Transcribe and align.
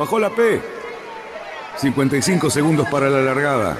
Bajó 0.00 0.18
la 0.18 0.30
P. 0.30 0.62
55 1.76 2.48
segundos 2.48 2.88
para 2.88 3.10
la 3.10 3.20
largada. 3.20 3.76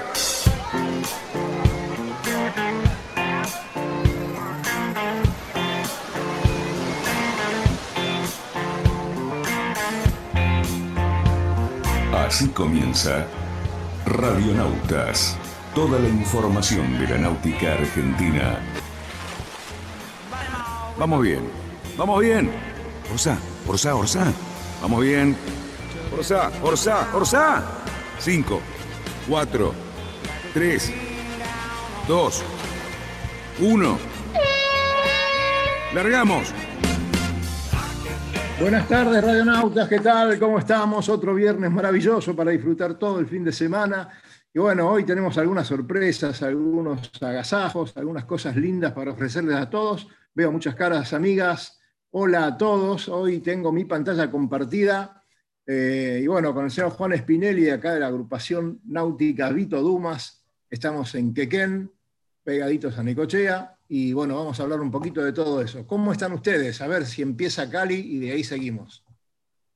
Así 12.12 12.48
comienza 12.48 13.26
Radionautas. 14.04 15.38
Toda 15.74 15.98
la 15.98 16.08
información 16.10 16.98
de 16.98 17.08
la 17.08 17.16
náutica 17.16 17.72
argentina. 17.72 18.60
Vamos 20.98 21.22
bien, 21.22 21.50
vamos 21.96 22.20
bien. 22.20 22.50
Orsa, 23.10 23.38
Orsa, 23.66 23.94
Orsa. 23.94 24.30
Vamos 24.82 25.00
bien. 25.00 25.59
Orsa, 26.20 26.50
Orsa, 26.62 27.08
Orsa. 27.14 27.64
5, 28.18 28.60
4, 29.26 29.74
3, 30.52 30.92
2, 32.06 32.44
1. 33.62 33.98
Largamos. 35.94 36.52
Buenas 38.60 38.86
tardes, 38.86 39.24
radionautas, 39.24 39.88
¿qué 39.88 40.00
tal? 40.00 40.38
¿Cómo 40.38 40.58
estamos? 40.58 41.08
Otro 41.08 41.34
viernes 41.34 41.70
maravilloso 41.70 42.36
para 42.36 42.50
disfrutar 42.50 42.98
todo 42.98 43.18
el 43.18 43.26
fin 43.26 43.42
de 43.42 43.52
semana. 43.52 44.10
Y 44.52 44.58
bueno, 44.58 44.90
hoy 44.90 45.04
tenemos 45.04 45.38
algunas 45.38 45.66
sorpresas, 45.68 46.42
algunos 46.42 47.10
agasajos, 47.22 47.96
algunas 47.96 48.26
cosas 48.26 48.56
lindas 48.56 48.92
para 48.92 49.12
ofrecerles 49.12 49.56
a 49.56 49.70
todos. 49.70 50.06
Veo 50.34 50.52
muchas 50.52 50.74
caras 50.74 51.14
amigas. 51.14 51.80
Hola 52.10 52.44
a 52.44 52.58
todos. 52.58 53.08
Hoy 53.08 53.38
tengo 53.38 53.72
mi 53.72 53.86
pantalla 53.86 54.30
compartida. 54.30 55.19
Eh, 55.72 56.22
y 56.24 56.26
bueno, 56.26 56.52
con 56.52 56.64
el 56.64 56.70
señor 56.72 56.90
Juan 56.90 57.16
Spinelli, 57.16 57.70
acá 57.70 57.94
de 57.94 58.00
la 58.00 58.08
agrupación 58.08 58.80
náutica 58.86 59.50
Vito 59.50 59.80
Dumas. 59.80 60.44
Estamos 60.68 61.14
en 61.14 61.32
Quequén, 61.32 61.92
pegaditos 62.42 62.98
a 62.98 63.04
Nicochea. 63.04 63.78
Y 63.86 64.12
bueno, 64.12 64.34
vamos 64.34 64.58
a 64.58 64.64
hablar 64.64 64.80
un 64.80 64.90
poquito 64.90 65.22
de 65.22 65.32
todo 65.32 65.62
eso. 65.62 65.86
¿Cómo 65.86 66.10
están 66.10 66.32
ustedes? 66.32 66.80
A 66.80 66.88
ver 66.88 67.06
si 67.06 67.22
empieza 67.22 67.70
Cali 67.70 67.94
y 67.94 68.18
de 68.18 68.32
ahí 68.32 68.42
seguimos. 68.42 69.04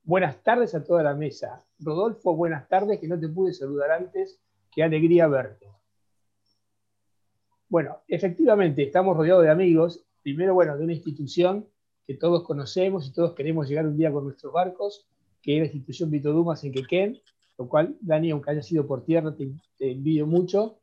Buenas 0.03 0.43
tardes 0.43 0.75
a 0.75 0.83
toda 0.83 1.01
la 1.01 1.15
mesa. 1.15 1.63
Rodolfo, 1.79 2.35
buenas 2.35 2.67
tardes, 2.67 2.99
que 2.99 3.07
no 3.07 3.17
te 3.17 3.29
pude 3.29 3.53
saludar 3.53 3.91
antes. 3.91 4.37
Qué 4.73 4.83
alegría 4.83 5.29
verte. 5.29 5.65
Bueno, 7.69 8.01
efectivamente, 8.09 8.83
estamos 8.83 9.15
rodeados 9.15 9.45
de 9.45 9.49
amigos. 9.49 10.05
Primero, 10.21 10.55
bueno, 10.55 10.77
de 10.77 10.83
una 10.83 10.93
institución 10.93 11.69
que 12.05 12.15
todos 12.15 12.43
conocemos 12.43 13.07
y 13.07 13.13
todos 13.13 13.33
queremos 13.33 13.69
llegar 13.69 13.87
un 13.87 13.95
día 13.95 14.11
con 14.11 14.25
nuestros 14.25 14.51
barcos, 14.51 15.07
que 15.45 15.57
es 15.57 15.59
la 15.59 15.65
institución 15.65 16.09
Vito 16.09 16.33
Dumas 16.33 16.63
en 16.63 16.71
Quequén, 16.71 17.21
lo 17.59 17.69
cual, 17.69 17.95
Dani, 18.01 18.31
aunque 18.31 18.49
haya 18.49 18.63
sido 18.63 18.87
por 18.87 19.05
tierra, 19.05 19.35
te, 19.35 19.51
te 19.77 19.91
envidio 19.91 20.25
mucho 20.25 20.79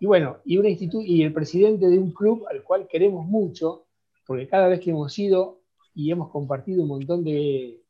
y 0.00 0.06
bueno, 0.06 0.38
y, 0.46 0.56
una 0.56 0.70
y 0.70 1.22
el 1.22 1.32
presidente 1.32 1.86
de 1.88 1.98
un 1.98 2.12
club 2.12 2.46
al 2.50 2.62
cual 2.64 2.88
queremos 2.88 3.26
mucho, 3.26 3.86
porque 4.26 4.48
cada 4.48 4.66
vez 4.66 4.80
que 4.80 4.90
hemos 4.90 5.16
ido 5.18 5.60
y 5.94 6.10
hemos 6.10 6.30
compartido 6.30 6.82
un 6.82 6.88
montón 6.88 7.22
de 7.22 7.82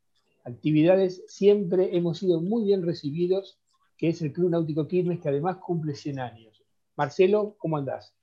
actividades, 0.43 1.23
siempre 1.27 1.95
hemos 1.95 2.19
sido 2.19 2.41
muy 2.41 2.65
bien 2.65 2.85
recibidos, 2.85 3.59
que 3.97 4.09
es 4.09 4.21
el 4.21 4.33
Club 4.33 4.49
Náutico 4.49 4.87
Quilmes, 4.87 5.21
que 5.21 5.29
además 5.29 5.57
cumple 5.57 5.95
100 5.95 6.19
años. 6.19 6.61
Marcelo, 6.97 7.55
¿cómo 7.57 7.77
andás? 7.77 8.13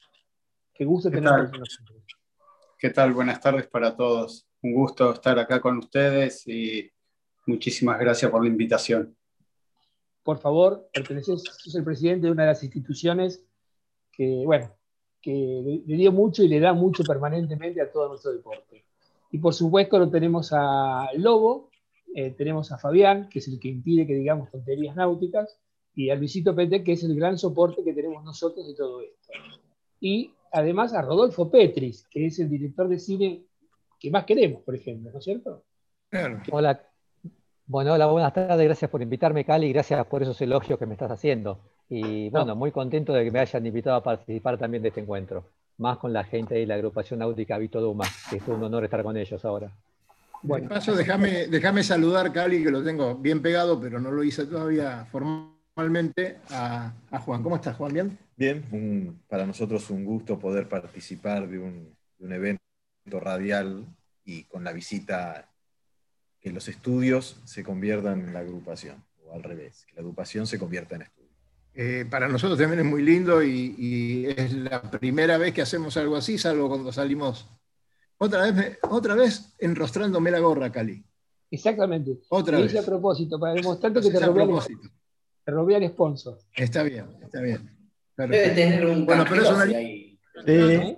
Qué 0.75 0.85
gusto 0.85 1.11
tenerte 1.11 1.51
con 1.51 1.61
nosotros. 1.61 2.03
¿Qué 2.79 2.91
tal? 2.91 3.15
Buenas 3.15 3.41
tardes 3.41 3.67
para 3.69 3.97
todos. 3.97 4.47
Un 4.63 4.75
gusto 4.75 5.13
estar 5.13 5.39
acá 5.39 5.61
con 5.61 5.79
ustedes 5.79 6.47
y 6.47 6.91
muchísimas 7.49 7.99
gracias 7.99 8.31
por 8.31 8.43
la 8.43 8.49
invitación. 8.49 9.17
Por 10.23 10.39
favor, 10.39 10.89
perteneces, 10.93 11.43
sos 11.43 11.75
el 11.75 11.85
presidente 11.85 12.27
de 12.27 12.33
una 12.33 12.43
de 12.43 12.51
las 12.51 12.63
instituciones 12.63 13.45
que, 14.13 14.43
bueno, 14.45 14.71
que 15.21 15.83
le 15.87 15.97
dio 15.97 16.13
mucho 16.13 16.43
y 16.43 16.49
le 16.49 16.61
da 16.61 16.73
mucho 16.73 17.03
permanentemente 17.03 17.81
a 17.81 17.91
todo 17.91 18.09
nuestro 18.09 18.33
deporte. 18.33 18.85
Y 19.31 19.39
por 19.39 19.55
supuesto 19.55 19.99
lo 19.99 20.11
tenemos 20.11 20.51
a 20.53 21.09
Lobo, 21.15 21.71
eh, 22.15 22.31
tenemos 22.31 22.73
a 22.73 22.79
Fabián, 22.79 23.29
que 23.29 23.39
es 23.41 23.49
el 23.49 23.59
que 23.59 23.69
impide 23.69 24.07
que 24.07 24.15
digamos 24.15 24.51
tonterías 24.51 24.97
náuticas, 24.97 25.59
y 25.95 26.11
a 26.11 26.15
Luisito 26.15 26.55
Pete, 26.55 26.85
que 26.85 26.93
es 26.93 27.03
el 27.03 27.15
gran 27.17 27.39
soporte 27.39 27.83
que 27.83 27.93
tenemos 27.93 28.23
nosotros 28.23 28.67
de 28.67 28.75
todo 28.75 29.01
esto. 29.01 29.33
Y 30.01 30.33
además 30.53 30.95
a 30.95 31.03
Rodolfo 31.03 31.51
Petris, 31.51 32.07
que 32.09 32.27
es 32.27 32.39
el 32.39 32.49
director 32.49 32.89
de 32.89 32.99
cine 32.99 33.43
que 33.99 34.11
más 34.11 34.25
queremos, 34.25 34.63
por 34.63 34.77
ejemplo, 34.77 35.11
¿no 35.11 35.19
es 35.19 35.25
cierto? 35.25 35.65
Hola. 36.53 36.88
Bueno, 37.71 37.93
hola, 37.93 38.07
buenas 38.07 38.33
tardes, 38.33 38.65
gracias 38.65 38.91
por 38.91 39.03
invitarme, 39.03 39.45
Cali, 39.45 39.71
gracias 39.71 40.07
por 40.07 40.23
esos 40.23 40.41
elogios 40.41 40.79
que 40.79 40.87
me 40.87 40.95
estás 40.95 41.11
haciendo. 41.11 41.61
Y 41.91 42.31
bueno, 42.31 42.57
muy 42.57 42.73
contento 42.73 43.13
de 43.13 43.25
que 43.25 43.31
me 43.31 43.41
hayan 43.41 43.67
invitado 43.67 43.97
a 43.97 44.03
participar 44.03 44.57
también 44.57 44.83
de 44.83 44.89
este 44.89 45.03
encuentro, 45.03 45.45
más 45.77 45.99
con 45.99 46.15
la 46.15 46.25
gente 46.25 46.55
de 46.55 46.65
la 46.65 46.77
agrupación 46.77 47.19
náutica 47.19 47.59
Vito 47.59 47.79
Duma, 47.79 48.07
que 48.31 48.37
es 48.37 48.49
un 48.49 48.65
honor 48.65 48.85
estar 48.85 49.03
con 49.03 49.19
ellos 49.19 49.45
ahora. 49.45 49.71
Bueno, 50.41 50.67
paso, 50.71 50.97
déjame, 50.97 51.49
déjame 51.49 51.83
saludar, 51.83 52.33
Cali, 52.33 52.65
que 52.65 52.71
lo 52.71 52.83
tengo 52.83 53.17
bien 53.17 53.43
pegado, 53.43 53.79
pero 53.79 54.01
no 54.01 54.11
lo 54.13 54.25
hice 54.25 54.47
todavía 54.47 55.07
formalmente, 55.13 56.39
a, 56.49 56.95
Juan. 57.23 57.43
¿Cómo 57.43 57.57
estás, 57.57 57.77
Juan? 57.77 57.93
¿Bien? 57.93 58.19
Bien, 58.35 59.21
para 59.29 59.45
nosotros 59.45 59.91
un 59.91 60.07
gusto 60.07 60.39
poder 60.39 60.71
participar 60.71 61.47
de 61.47 61.59
un, 61.59 61.95
de 62.19 62.25
un 62.25 62.33
evento 62.33 62.63
radial 63.21 63.85
y 64.25 64.45
con 64.45 64.65
la 64.65 64.73
visita 64.73 65.48
que 66.41 66.51
los 66.53 66.69
estudios 66.69 67.41
se 67.45 67.65
conviertan 67.65 68.21
en 68.21 68.33
la 68.33 68.41
agrupación, 68.41 69.05
o 69.25 69.35
al 69.35 69.43
revés, 69.43 69.85
que 69.87 69.95
la 69.95 70.01
agrupación 70.01 70.47
se 70.47 70.59
convierta 70.59 70.97
en 70.97 71.03
estudio. 71.03 71.29
Eh, 71.75 72.07
para 72.11 72.29
nosotros 72.29 72.59
también 72.59 72.81
es 72.81 72.87
muy 72.87 73.03
lindo 73.03 73.43
y, 73.43 74.27
es 74.37 74.53
la 74.53 74.83
primera 74.83 75.39
vez 75.39 75.55
que 75.55 75.63
hacemos 75.63 75.97
algo 75.97 76.17
así, 76.17 76.37
salvo 76.37 76.69
cuando 76.69 76.93
salimos. 76.93 77.49
Otra 78.19 78.51
vez, 78.51 78.79
otra 78.83 79.15
vez 79.15 79.55
enrostrándome 79.59 80.31
la 80.31 80.41
gorra, 80.41 80.73
Cali. 80.73 81.05
Exactamente. 81.51 82.19
Otra 82.31 82.59
vez. 82.59 82.75
a 82.77 82.83
propósito, 82.83 83.39
para 83.39 83.55
demostrarte 83.55 84.01
que 84.01 84.11
te 84.11 84.27
robé, 84.27 84.43
el, 84.43 84.91
te 85.45 85.53
robé 85.53 85.77
el 85.77 85.89
sponsor. 85.91 86.39
Está 86.53 86.83
bien, 86.83 87.07
está 87.23 87.41
bien. 87.41 87.71
Debe 88.17 88.51
tener 88.51 88.85
un 88.85 89.07
bueno, 89.07 89.25
pero 89.29 89.43
es 89.43 89.49
una... 89.49 89.67
sí, 89.67 90.19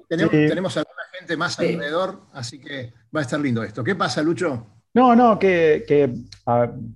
tenemos, 0.09 0.31
tenemos, 0.31 0.77
alguna 0.79 1.03
gente 1.13 1.37
más 1.37 1.59
alrededor, 1.59 2.23
así 2.33 2.59
que 2.59 2.95
va 3.15 3.21
a 3.21 3.23
estar 3.23 3.39
lindo 3.39 3.63
esto. 3.63 3.85
¿Qué 3.85 3.95
pasa, 3.95 4.23
Lucho? 4.23 4.80
No, 4.93 5.15
no, 5.15 5.39
que, 5.39 6.13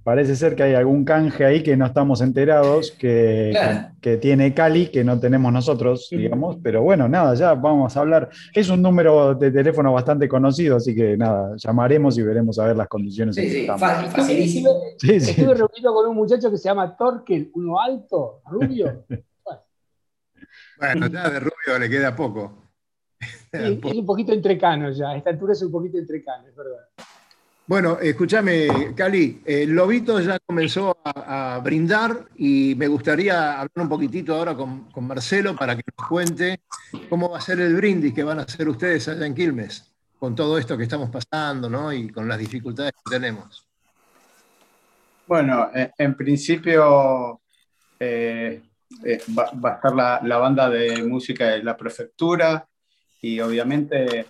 parece 0.02 0.34
ser 0.34 0.56
que 0.56 0.64
hay 0.64 0.74
algún 0.74 1.04
canje 1.04 1.44
ahí 1.44 1.62
que 1.62 1.76
no 1.76 1.86
estamos 1.86 2.20
enterados, 2.22 2.90
que, 2.90 3.56
que, 4.00 4.16
tiene 4.16 4.52
Cali, 4.52 4.88
que 4.88 5.04
no 5.04 5.20
tenemos 5.20 5.52
nosotros, 5.52 6.08
digamos, 6.10 6.56
pero 6.60 6.82
bueno, 6.82 7.08
nada, 7.08 7.36
ya 7.36 7.54
vamos 7.54 7.96
a 7.96 8.00
hablar. 8.00 8.30
Es 8.52 8.68
un 8.68 8.82
número 8.82 9.36
de 9.36 9.52
teléfono 9.52 9.92
bastante 9.92 10.28
conocido, 10.28 10.78
así 10.78 10.92
que 10.92 11.16
nada, 11.16 11.54
llamaremos 11.56 12.18
y 12.18 12.22
veremos 12.22 12.58
a 12.58 12.66
ver 12.66 12.76
las 12.76 12.88
condiciones. 12.88 13.36
Sí, 13.36 13.48
sí, 13.48 13.66
fácil, 13.66 14.10
facilísimo. 14.10 14.70
Estuve 15.00 15.54
reunido 15.54 15.94
con 15.94 16.08
un 16.08 16.16
muchacho 16.16 16.50
que 16.50 16.58
se 16.58 16.68
llama 16.68 16.96
Torkel, 16.96 17.52
uno 17.54 17.78
alto, 17.78 18.42
rubio. 18.46 19.04
bueno, 20.80 21.06
ya 21.06 21.30
de 21.30 21.38
rubio 21.38 21.78
le 21.78 21.88
queda 21.88 22.16
poco. 22.16 22.58
Sí, 23.20 23.80
es 23.84 23.94
un 23.94 24.04
poquito 24.04 24.32
entrecano 24.32 24.90
ya, 24.90 25.10
a 25.10 25.16
esta 25.16 25.30
altura 25.30 25.52
es 25.52 25.62
un 25.62 25.70
poquito 25.70 25.96
entrecano, 25.96 26.48
es 26.48 26.56
verdad. 26.56 26.88
Bueno, 27.66 27.98
escúchame, 27.98 28.94
Cali, 28.94 29.40
el 29.46 29.70
Lobito 29.70 30.20
ya 30.20 30.38
comenzó 30.38 30.98
a, 31.02 31.58
brindar 31.64 32.26
y 32.36 32.74
me 32.76 32.88
gustaría 32.88 33.52
hablar 33.52 33.70
un 33.76 33.88
poquitito 33.88 34.34
ahora 34.34 34.54
con, 34.54 34.86
Marcelo 35.00 35.56
para 35.56 35.74
que 35.74 35.82
nos 35.96 36.06
cuente 36.06 36.60
cómo 37.08 37.30
va 37.30 37.38
a 37.38 37.40
ser 37.40 37.60
el 37.60 37.74
brindis 37.74 38.12
que 38.12 38.22
van 38.22 38.38
a 38.38 38.42
hacer 38.42 38.68
ustedes 38.68 39.08
allá 39.08 39.24
en 39.24 39.34
Quilmes, 39.34 39.90
con 40.18 40.34
todo 40.34 40.58
esto 40.58 40.76
que 40.76 40.82
estamos 40.82 41.08
pasando 41.08 41.70
¿no? 41.70 41.90
y 41.90 42.10
con 42.10 42.28
las 42.28 42.38
dificultades 42.38 42.92
que 42.92 43.10
tenemos. 43.16 43.66
Bueno, 45.26 45.70
en, 45.72 46.14
principio 46.16 47.40
eh, 47.98 48.60
eh, 49.06 49.22
va, 49.38 49.70
a 49.70 49.74
estar 49.76 49.94
la, 49.94 50.36
banda 50.36 50.68
de 50.68 51.02
música 51.02 51.46
de 51.46 51.62
la 51.62 51.74
prefectura 51.78 52.68
y 53.22 53.40
obviamente... 53.40 54.26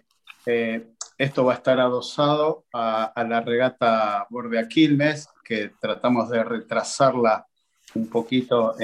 Eh, 0.47 0.94
esto 1.25 1.45
va 1.45 1.55
a 1.55 1.57
estar 1.57 1.81
adosado 1.81 2.67
a, 2.73 3.13
la 3.29 3.41
regata 3.41 4.27
Borde 4.31 4.69
Quilmes, 4.69 5.29
que 5.43 5.73
tratamos 5.81 6.29
de 6.31 6.45
retrasarla 6.45 7.47
un 7.95 8.09
poquito, 8.09 8.75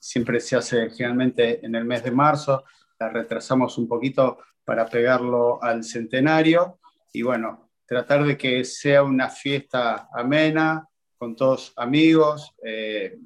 siempre 0.00 0.40
se 0.40 0.56
hace 0.56 0.90
generalmente 0.90 1.64
en 1.64 1.74
el 1.74 1.84
mes 1.84 2.02
de 2.02 2.10
marzo, 2.10 2.64
la 2.98 3.08
retrasamos 3.08 3.78
un 3.78 3.86
poquito 3.86 4.38
para 4.64 4.86
pegarlo 4.86 5.62
al 5.62 5.84
centenario 5.84 6.78
y 7.12 7.22
bueno, 7.22 7.70
tratar 7.86 8.24
de 8.24 8.36
que 8.36 8.64
sea 8.64 9.02
una 9.02 9.28
fiesta 9.28 10.08
amena, 10.12 10.86
con 11.18 11.36
todos 11.36 11.72
amigos, 11.76 12.54
eh, 12.64 13.18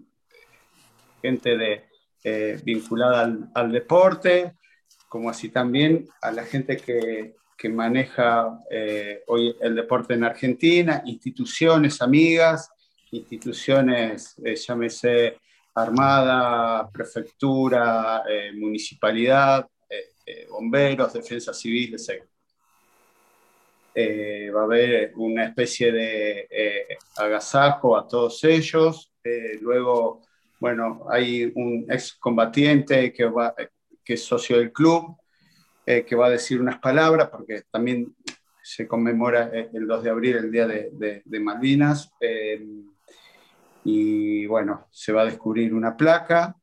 gente 1.23 1.57
de, 1.57 1.85
eh, 2.25 2.61
vinculada 2.65 3.31
al, 3.55 3.73
deporte, 3.73 4.55
como 5.09 5.31
así 5.31 5.49
también 5.49 6.09
a 6.21 6.31
la 6.33 6.45
gente 6.45 6.77
que, 6.77 7.37
que 7.57 7.69
maneja 7.69 8.61
eh, 8.71 9.23
hoy 9.27 9.57
el 9.61 9.75
deporte 9.75 10.15
en 10.15 10.25
Argentina, 10.25 11.03
instituciones, 11.05 12.01
amigas 12.03 12.71
instituciones, 13.11 14.35
eh, 14.45 14.57
llámese 14.57 15.39
Armada, 15.75 16.91
Prefectura, 16.91 18.25
eh, 18.29 18.53
Municipalidad, 18.55 19.67
bomberos, 20.51 21.13
defensa 21.13 21.53
civil, 21.53 21.95
etc. 21.95 22.25
va 24.55 24.61
a 24.63 24.65
haber 24.65 25.13
una 25.17 25.45
especie 25.45 25.93
de 25.93 26.97
agasajo 27.17 27.97
a 27.97 28.09
todos 28.09 28.43
ellos. 28.43 29.13
luego, 29.61 30.23
bueno, 30.59 31.07
hay 31.11 31.53
un 31.55 31.87
excombatiente 31.91 33.13
que, 33.13 33.31
que 34.03 34.15
es 34.15 34.25
socio 34.25 34.59
del 34.59 34.73
club, 34.73 35.17
que 35.85 36.17
va 36.17 36.27
a 36.27 36.31
decir 36.31 36.61
unas 36.61 36.79
palabras, 36.79 37.29
porque 37.29 37.63
también 37.71 38.15
se 38.65 38.89
conmemora 38.89 39.51
eh, 39.53 39.69
el 39.75 39.87
2 39.87 40.03
de 40.03 40.11
abril, 40.11 40.37
el 40.37 40.51
Día 40.51 40.67
de, 40.67 41.41
Malvinas. 41.41 42.11
Eh, 42.19 42.65
y 43.85 44.47
bueno, 44.47 44.89
se 44.91 45.13
va 45.13 45.21
a 45.21 45.27
descubrir 45.27 45.75
una 45.75 45.95
placa. 45.95 46.57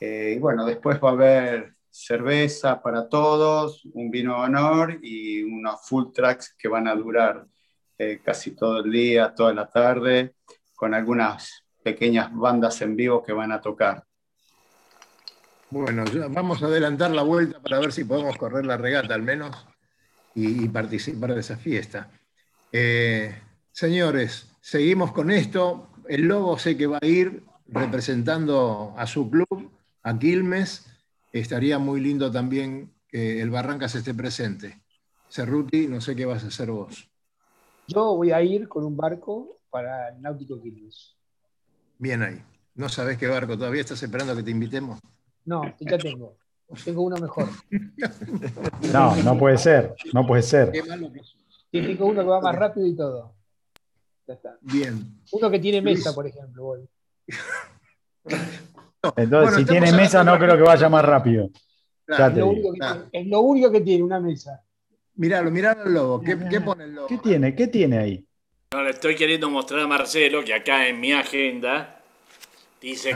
Eh, 0.00 0.34
y 0.36 0.38
bueno, 0.40 0.66
después 0.66 0.98
va 1.02 1.10
a 1.10 1.12
haber 1.12 1.74
cerveza 1.88 2.82
para 2.82 3.08
todos, 3.08 3.84
un 3.94 4.10
vino 4.10 4.34
de 4.34 4.40
honor 4.40 4.98
y 5.00 5.44
unos 5.44 5.88
full 5.88 6.12
tracks 6.12 6.54
que 6.58 6.68
van 6.68 6.88
a 6.88 6.94
durar 6.94 7.46
casi 8.22 8.50
todo 8.50 8.80
el 8.80 8.90
día, 8.90 9.32
toda 9.34 9.54
la 9.54 9.70
tarde, 9.70 10.34
con 10.74 10.92
algunas 10.92 11.64
pequeñas 11.82 12.30
bandas 12.34 12.82
en 12.82 12.94
vivo 12.94 13.22
que 13.22 13.32
van 13.32 13.52
a 13.52 13.60
tocar. 13.62 14.04
Bueno, 15.70 16.04
vamos 16.30 16.62
a 16.62 16.66
adelantar 16.66 17.10
la 17.10 17.22
vuelta 17.22 17.60
para 17.60 17.80
ver 17.80 17.92
si 17.92 18.04
podemos 18.04 18.36
correr 18.36 18.64
la 18.64 18.76
regata 18.76 19.14
al 19.14 19.22
menos 19.22 19.66
y, 20.34 20.68
participar 20.68 21.34
de 21.34 21.40
esa 21.40 21.56
fiesta. 21.56 22.10
Eh, 22.70 23.34
señores, 23.72 24.54
seguimos 24.60 25.12
con 25.12 25.30
esto. 25.30 25.88
El 26.08 26.22
Lobo 26.28 26.56
sé 26.58 26.76
que 26.76 26.86
va 26.86 26.98
a 27.02 27.06
ir 27.06 27.42
representando 27.66 28.94
a 28.96 29.06
su 29.06 29.28
club, 29.28 29.72
a 30.02 30.16
Quilmes. 30.16 30.86
Estaría 31.32 31.78
muy 31.78 32.00
lindo 32.00 32.30
también 32.30 32.92
que 33.08 33.40
el 33.40 33.50
Barrancas 33.50 33.94
esté 33.96 34.14
presente. 34.14 34.80
Cerruti, 35.28 35.88
no 35.88 36.00
sé 36.00 36.14
qué 36.14 36.26
vas 36.26 36.44
a 36.44 36.48
hacer 36.48 36.70
vos. 36.70 37.08
Yo 37.88 38.14
voy 38.14 38.30
a 38.30 38.40
ir 38.40 38.68
con 38.68 38.84
un 38.84 38.96
barco 38.96 39.58
para 39.68 40.10
el 40.10 40.22
Náutico 40.22 40.62
Quilmes. 40.62 41.16
Bien 41.98 42.22
ahí. 42.22 42.40
¿No 42.76 42.88
sabes 42.88 43.18
qué 43.18 43.26
barco 43.26 43.56
todavía 43.56 43.80
estás 43.80 44.02
esperando 44.02 44.36
que 44.36 44.42
te 44.44 44.50
invitemos? 44.50 45.00
No, 45.46 45.62
ya 45.80 45.98
tengo. 45.98 46.36
Tengo 46.84 47.02
uno 47.02 47.16
mejor. 47.16 47.48
No, 48.92 49.16
no 49.16 49.38
puede 49.38 49.56
ser, 49.56 49.94
no 50.12 50.26
puede 50.26 50.42
ser. 50.42 50.72
tengo 51.70 52.06
uno 52.06 52.22
que 52.22 52.28
va 52.28 52.40
más 52.40 52.54
rápido 52.56 52.86
y 52.86 52.96
todo. 52.96 53.34
Ya 54.26 54.34
está. 54.34 54.58
Bien. 54.60 55.20
Uno 55.30 55.50
que 55.50 55.58
tiene 55.60 55.80
mesa, 55.80 56.12
por 56.12 56.26
ejemplo. 56.26 56.76
Entonces, 59.16 59.58
si 59.58 59.64
tiene 59.64 59.92
mesa, 59.92 60.24
no 60.24 60.36
creo 60.38 60.56
que 60.56 60.62
vaya 60.62 60.88
más 60.88 61.04
rápido. 61.04 61.50
es, 62.08 62.36
lo 63.26 63.40
único 63.40 63.70
que 63.70 63.80
tiene, 63.80 64.02
una 64.02 64.18
mesa. 64.18 64.62
Míralo, 65.14 65.50
míralo 65.50 65.84
el 65.84 65.94
lobo. 65.94 66.20
¿Qué, 66.20 66.36
pone 66.60 66.84
el 66.84 66.94
lobo? 66.94 67.06
¿Qué 67.06 67.18
tiene? 67.18 67.54
¿Qué 67.54 67.68
tiene 67.68 67.98
ahí? 67.98 68.26
No, 68.72 68.82
le 68.82 68.90
estoy 68.90 69.14
queriendo 69.14 69.48
mostrar 69.48 69.80
a 69.80 69.86
Marcelo 69.86 70.44
que 70.44 70.52
acá 70.52 70.88
en 70.88 71.00
mi 71.00 71.12
agenda 71.12 72.02
dice 72.80 73.14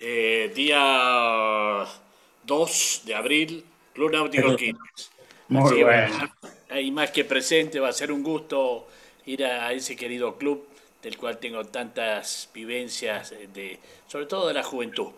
eh, 0.00 0.50
día 0.54 1.84
2 2.44 3.02
de 3.04 3.14
abril, 3.14 3.64
Club 3.92 4.12
Náutico 4.12 4.56
Quilmes. 4.56 5.10
Muy 5.48 5.82
bueno. 5.82 6.32
Ahí 6.70 6.90
más 6.90 7.10
que 7.10 7.24
presente, 7.24 7.80
va 7.80 7.88
a 7.88 7.92
ser 7.92 8.10
un 8.10 8.22
gusto 8.22 8.86
ir 9.26 9.44
a 9.44 9.72
ese 9.72 9.96
querido 9.96 10.36
club 10.36 10.66
del 11.02 11.16
cual 11.16 11.38
tengo 11.38 11.64
tantas 11.64 12.48
vivencias, 12.54 13.32
eh, 13.32 13.48
de, 13.52 13.78
sobre 14.06 14.26
todo 14.26 14.48
de 14.48 14.54
la 14.54 14.62
juventud. 14.62 15.10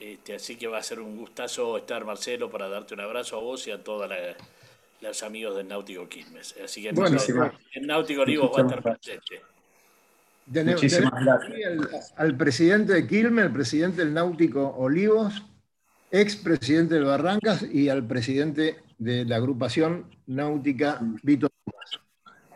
Este, 0.00 0.34
así 0.34 0.56
que 0.56 0.66
va 0.66 0.78
a 0.78 0.82
ser 0.82 1.00
un 1.00 1.16
gustazo 1.16 1.76
estar, 1.78 2.04
Marcelo, 2.04 2.50
para 2.50 2.68
darte 2.68 2.94
un 2.94 3.00
abrazo 3.00 3.36
a 3.36 3.40
vos 3.40 3.66
y 3.66 3.70
a 3.70 3.82
todos 3.82 4.10
los 5.00 5.22
amigos 5.22 5.56
del 5.56 5.68
Náutico 5.68 6.08
Quilmes. 6.08 6.54
Así 6.62 6.82
que 6.82 6.88
en 6.88 7.86
Náutico 7.86 8.22
Olivos 8.22 8.50
va 8.54 8.62
a 8.62 8.62
estar 8.62 8.82
presente. 8.82 9.40
Muchísimas 10.46 11.24
gracias. 11.24 12.12
al 12.16 12.36
presidente 12.36 12.92
de 12.92 13.06
Quilmes, 13.06 13.46
el 13.46 13.52
presidente 13.52 14.04
del 14.04 14.12
Náutico 14.12 14.74
Olivos, 14.76 15.42
ex 16.10 16.36
presidente 16.36 16.94
del 16.94 17.04
Barrancas 17.04 17.62
y 17.62 17.88
al 17.88 18.06
presidente 18.06 18.76
de 18.98 19.24
la 19.24 19.36
agrupación 19.36 20.06
náutica 20.26 21.00
Vito 21.22 21.48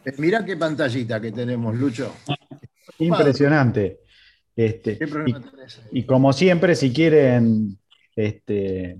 eh, 0.04 0.12
Mirá 0.18 0.44
qué 0.44 0.56
pantallita 0.56 1.20
que 1.20 1.32
tenemos, 1.32 1.74
Lucho. 1.76 2.14
Impresionante. 2.98 4.00
Este, 4.54 4.98
y, 5.92 6.02
como 6.02 6.32
siempre, 6.32 6.74
si 6.74 6.92
quieren 6.92 7.78
este, 8.16 8.98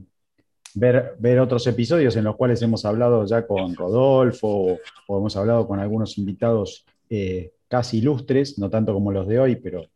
ver, 0.74 1.16
ver, 1.18 1.40
otros 1.40 1.66
episodios 1.66 2.14
en 2.14 2.24
los 2.24 2.36
cuales 2.36 2.62
hemos 2.62 2.84
hablado 2.84 3.26
ya 3.26 3.44
con 3.44 3.74
Rodolfo 3.74 4.78
o, 5.08 5.18
hemos 5.18 5.36
hablado 5.36 5.66
con 5.66 5.80
algunos 5.80 6.16
invitados 6.16 6.86
eh, 7.10 7.50
casi 7.68 7.98
ilustres, 7.98 8.58
no 8.58 8.70
tanto 8.70 8.92
como 8.92 9.12
los 9.12 9.26
de 9.28 9.38
hoy, 9.38 9.56
pero 9.56 9.86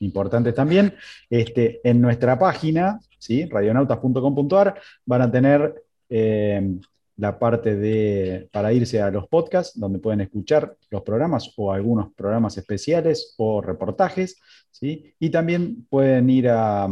importantes 0.00 0.54
también, 0.54 0.94
este, 1.30 1.80
en 1.88 2.00
nuestra 2.00 2.38
página, 2.38 3.00
¿sí? 3.18 3.46
radionautas.com.ar, 3.46 4.80
van 5.06 5.22
a 5.22 5.30
tener 5.30 5.82
eh, 6.08 6.78
la 7.16 7.38
parte 7.38 7.76
de, 7.76 8.48
para 8.52 8.72
irse 8.72 9.00
a 9.00 9.10
los 9.10 9.28
podcasts, 9.28 9.78
donde 9.78 9.98
pueden 9.98 10.20
escuchar 10.20 10.76
los 10.90 11.02
programas 11.02 11.52
o 11.56 11.72
algunos 11.72 12.12
programas 12.12 12.58
especiales 12.58 13.34
o 13.38 13.60
reportajes, 13.60 14.40
¿sí? 14.70 15.14
y 15.18 15.30
también 15.30 15.86
pueden 15.88 16.28
ir 16.28 16.48
a, 16.48 16.88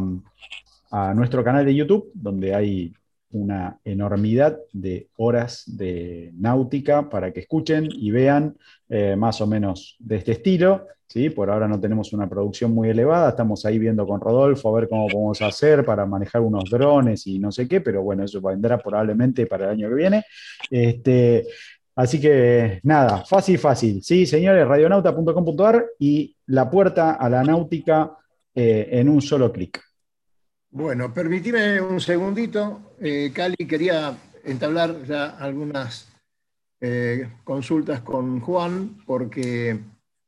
a 0.90 1.14
nuestro 1.14 1.42
canal 1.42 1.64
de 1.64 1.74
YouTube, 1.74 2.10
donde 2.14 2.54
hay 2.54 2.94
una 3.32 3.78
enormidad 3.84 4.58
de 4.72 5.08
horas 5.16 5.64
de 5.66 6.30
náutica 6.34 7.08
para 7.08 7.32
que 7.32 7.40
escuchen 7.40 7.88
y 7.90 8.10
vean 8.10 8.56
eh, 8.88 9.16
más 9.16 9.40
o 9.40 9.46
menos 9.46 9.96
de 9.98 10.16
este 10.16 10.32
estilo. 10.32 10.86
¿sí? 11.06 11.30
Por 11.30 11.50
ahora 11.50 11.68
no 11.68 11.80
tenemos 11.80 12.12
una 12.12 12.28
producción 12.28 12.72
muy 12.72 12.88
elevada, 12.88 13.30
estamos 13.30 13.64
ahí 13.66 13.78
viendo 13.78 14.06
con 14.06 14.20
Rodolfo 14.20 14.68
a 14.68 14.80
ver 14.80 14.88
cómo 14.88 15.08
podemos 15.08 15.42
hacer 15.42 15.84
para 15.84 16.06
manejar 16.06 16.40
unos 16.42 16.70
drones 16.70 17.26
y 17.26 17.38
no 17.38 17.52
sé 17.52 17.68
qué, 17.68 17.80
pero 17.80 18.02
bueno, 18.02 18.24
eso 18.24 18.40
vendrá 18.40 18.78
probablemente 18.78 19.46
para 19.46 19.66
el 19.66 19.70
año 19.72 19.88
que 19.88 19.94
viene. 19.94 20.24
Este, 20.70 21.46
así 21.96 22.20
que 22.20 22.80
nada, 22.82 23.24
fácil, 23.24 23.58
fácil. 23.58 24.02
Sí, 24.02 24.26
señores, 24.26 24.66
radionauta.com.ar 24.66 25.86
y 25.98 26.36
la 26.46 26.70
puerta 26.70 27.12
a 27.12 27.28
la 27.28 27.42
náutica 27.42 28.16
eh, 28.54 28.88
en 28.92 29.08
un 29.08 29.20
solo 29.20 29.52
clic. 29.52 29.91
Bueno, 30.74 31.12
permitime 31.12 31.82
un 31.82 32.00
segundito. 32.00 32.94
Eh, 32.98 33.30
Cali 33.34 33.56
quería 33.68 34.16
entablar 34.42 35.04
ya 35.04 35.26
algunas 35.36 36.08
eh, 36.80 37.30
consultas 37.44 38.00
con 38.00 38.40
Juan, 38.40 38.96
porque 39.04 39.78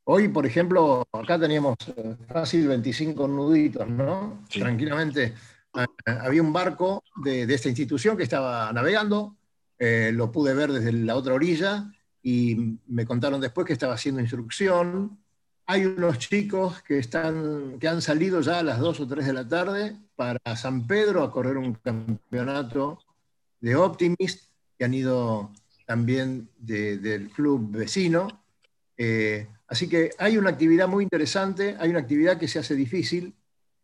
hoy, 0.04 0.28
por 0.28 0.44
ejemplo, 0.44 1.02
acá 1.10 1.40
teníamos 1.40 1.76
eh, 1.96 2.16
fácil 2.28 2.68
25 2.68 3.26
nuditos, 3.26 3.88
¿no? 3.88 4.44
Tranquilamente. 4.50 5.32
Ah, 5.72 5.86
había 6.20 6.42
un 6.42 6.52
barco 6.52 7.02
de, 7.24 7.44
esta 7.44 7.70
institución 7.70 8.14
que 8.14 8.24
estaba 8.24 8.70
navegando, 8.70 9.36
lo 9.78 10.30
pude 10.30 10.54
ver 10.54 10.72
desde 10.72 10.92
la 10.92 11.16
otra 11.16 11.34
orilla 11.34 11.90
y 12.22 12.78
me 12.86 13.06
contaron 13.06 13.40
después 13.40 13.66
que 13.66 13.72
estaba 13.72 13.94
haciendo 13.94 14.20
instrucción. 14.20 15.18
Hay 15.66 15.86
unos 15.86 16.18
chicos 16.18 16.82
que, 16.82 16.98
están, 16.98 17.78
que 17.78 17.88
han 17.88 18.02
salido 18.02 18.42
ya 18.42 18.58
a 18.58 18.62
las 18.62 18.78
2 18.78 19.00
o 19.00 19.06
3 19.06 19.26
de 19.26 19.32
la 19.32 19.48
tarde 19.48 20.03
para 20.16 20.56
San 20.56 20.86
Pedro 20.86 21.22
a 21.22 21.30
correr 21.30 21.56
un 21.56 21.74
campeonato 21.74 22.98
de 23.60 23.76
Optimist, 23.76 24.50
que 24.78 24.84
han 24.84 24.94
ido 24.94 25.52
también 25.86 26.48
del 26.58 27.30
club 27.30 27.70
vecino. 27.70 28.44
Eh, 28.96 29.48
así 29.68 29.88
que 29.88 30.10
hay 30.18 30.36
una 30.36 30.50
actividad 30.50 30.88
muy 30.88 31.04
interesante, 31.04 31.76
hay 31.78 31.90
una 31.90 32.00
actividad 32.00 32.38
que 32.38 32.48
se 32.48 32.58
hace 32.58 32.74
difícil 32.74 33.34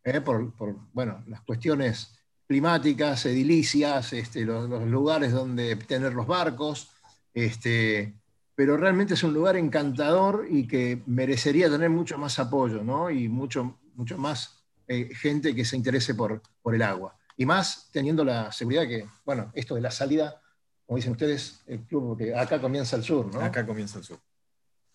eh, 0.03 0.21
por, 0.21 0.51
bueno, 0.93 1.23
las 1.27 1.41
cuestiones 1.41 2.17
climáticas, 2.47 3.25
edilicias, 3.25 4.13
este, 4.13 4.45
los, 4.45 4.69
lugares 4.87 5.31
donde 5.31 5.75
tener 5.75 6.13
los 6.13 6.27
barcos, 6.27 6.89
este, 7.33 8.13
pero 8.55 8.77
realmente 8.77 9.13
es 9.13 9.23
un 9.23 9.33
lugar 9.33 9.55
encantador 9.55 10.47
y 10.49 10.67
que 10.67 11.01
merecería 11.05 11.69
tener 11.69 11.89
mucho 11.89 12.17
más 12.17 12.39
apoyo 12.39 12.83
¿no? 12.83 13.09
y 13.09 13.29
mucho, 13.29 13.79
mucho 13.95 14.17
más 14.17 14.60
eh, 14.87 15.09
gente 15.13 15.55
que 15.55 15.65
se 15.65 15.75
interese 15.75 16.15
por, 16.15 16.41
por 16.61 16.75
el 16.75 16.81
agua. 16.81 17.17
Y 17.37 17.45
más 17.45 17.89
teniendo 17.91 18.23
la 18.23 18.51
seguridad 18.51 18.87
que, 18.87 19.07
bueno, 19.25 19.51
esto 19.55 19.75
de 19.75 19.81
la 19.81 19.91
salida, 19.91 20.41
como 20.85 20.97
dicen 20.97 21.13
ustedes, 21.13 21.63
el 21.67 21.81
club, 21.81 22.17
que 22.17 22.35
acá 22.35 22.59
comienza 22.59 22.95
el 22.95 23.03
sur, 23.03 23.33
¿no? 23.33 23.41
Acá 23.41 23.65
comienza 23.65 23.97
el 23.97 24.03
sur. 24.03 24.19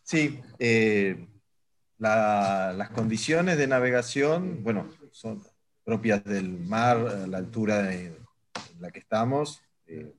Sí, 0.03 0.41
eh, 0.59 1.27
las 1.99 2.91
condiciones 2.91 3.59
de 3.59 3.67
navegación, 3.67 4.63
bueno, 4.63 4.89
son 5.11 5.43
propias 5.85 6.23
del 6.25 6.51
mar, 6.51 6.99
a 6.99 7.27
la 7.27 7.39
altura 7.39 7.95
en 7.95 8.17
la 8.81 8.91
que 8.91 8.99
estamos. 8.99 9.63
Eh, 9.87 10.15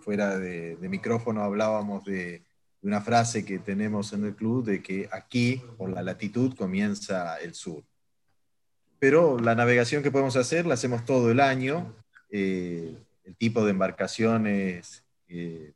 fuera 0.00 0.38
de, 0.38 0.76
micrófono 0.88 1.42
hablábamos 1.42 2.04
de, 2.04 2.44
una 2.82 3.00
frase 3.00 3.44
que 3.44 3.58
tenemos 3.58 4.12
en 4.12 4.24
el 4.24 4.36
club 4.36 4.64
de 4.64 4.80
que 4.80 5.08
aquí, 5.10 5.60
por 5.76 5.90
la 5.90 6.02
latitud, 6.02 6.54
comienza 6.54 7.36
el 7.38 7.54
sur. 7.54 7.82
Pero 8.98 9.38
la 9.38 9.54
navegación 9.54 10.02
que 10.02 10.10
podemos 10.10 10.36
hacer 10.36 10.66
la 10.66 10.74
hacemos 10.74 11.04
todo 11.04 11.30
el 11.30 11.40
año. 11.40 11.94
Eh, 12.30 12.94
el 13.24 13.36
tipo 13.36 13.64
de 13.64 13.72
embarcaciones 13.72 15.04
eh, 15.28 15.72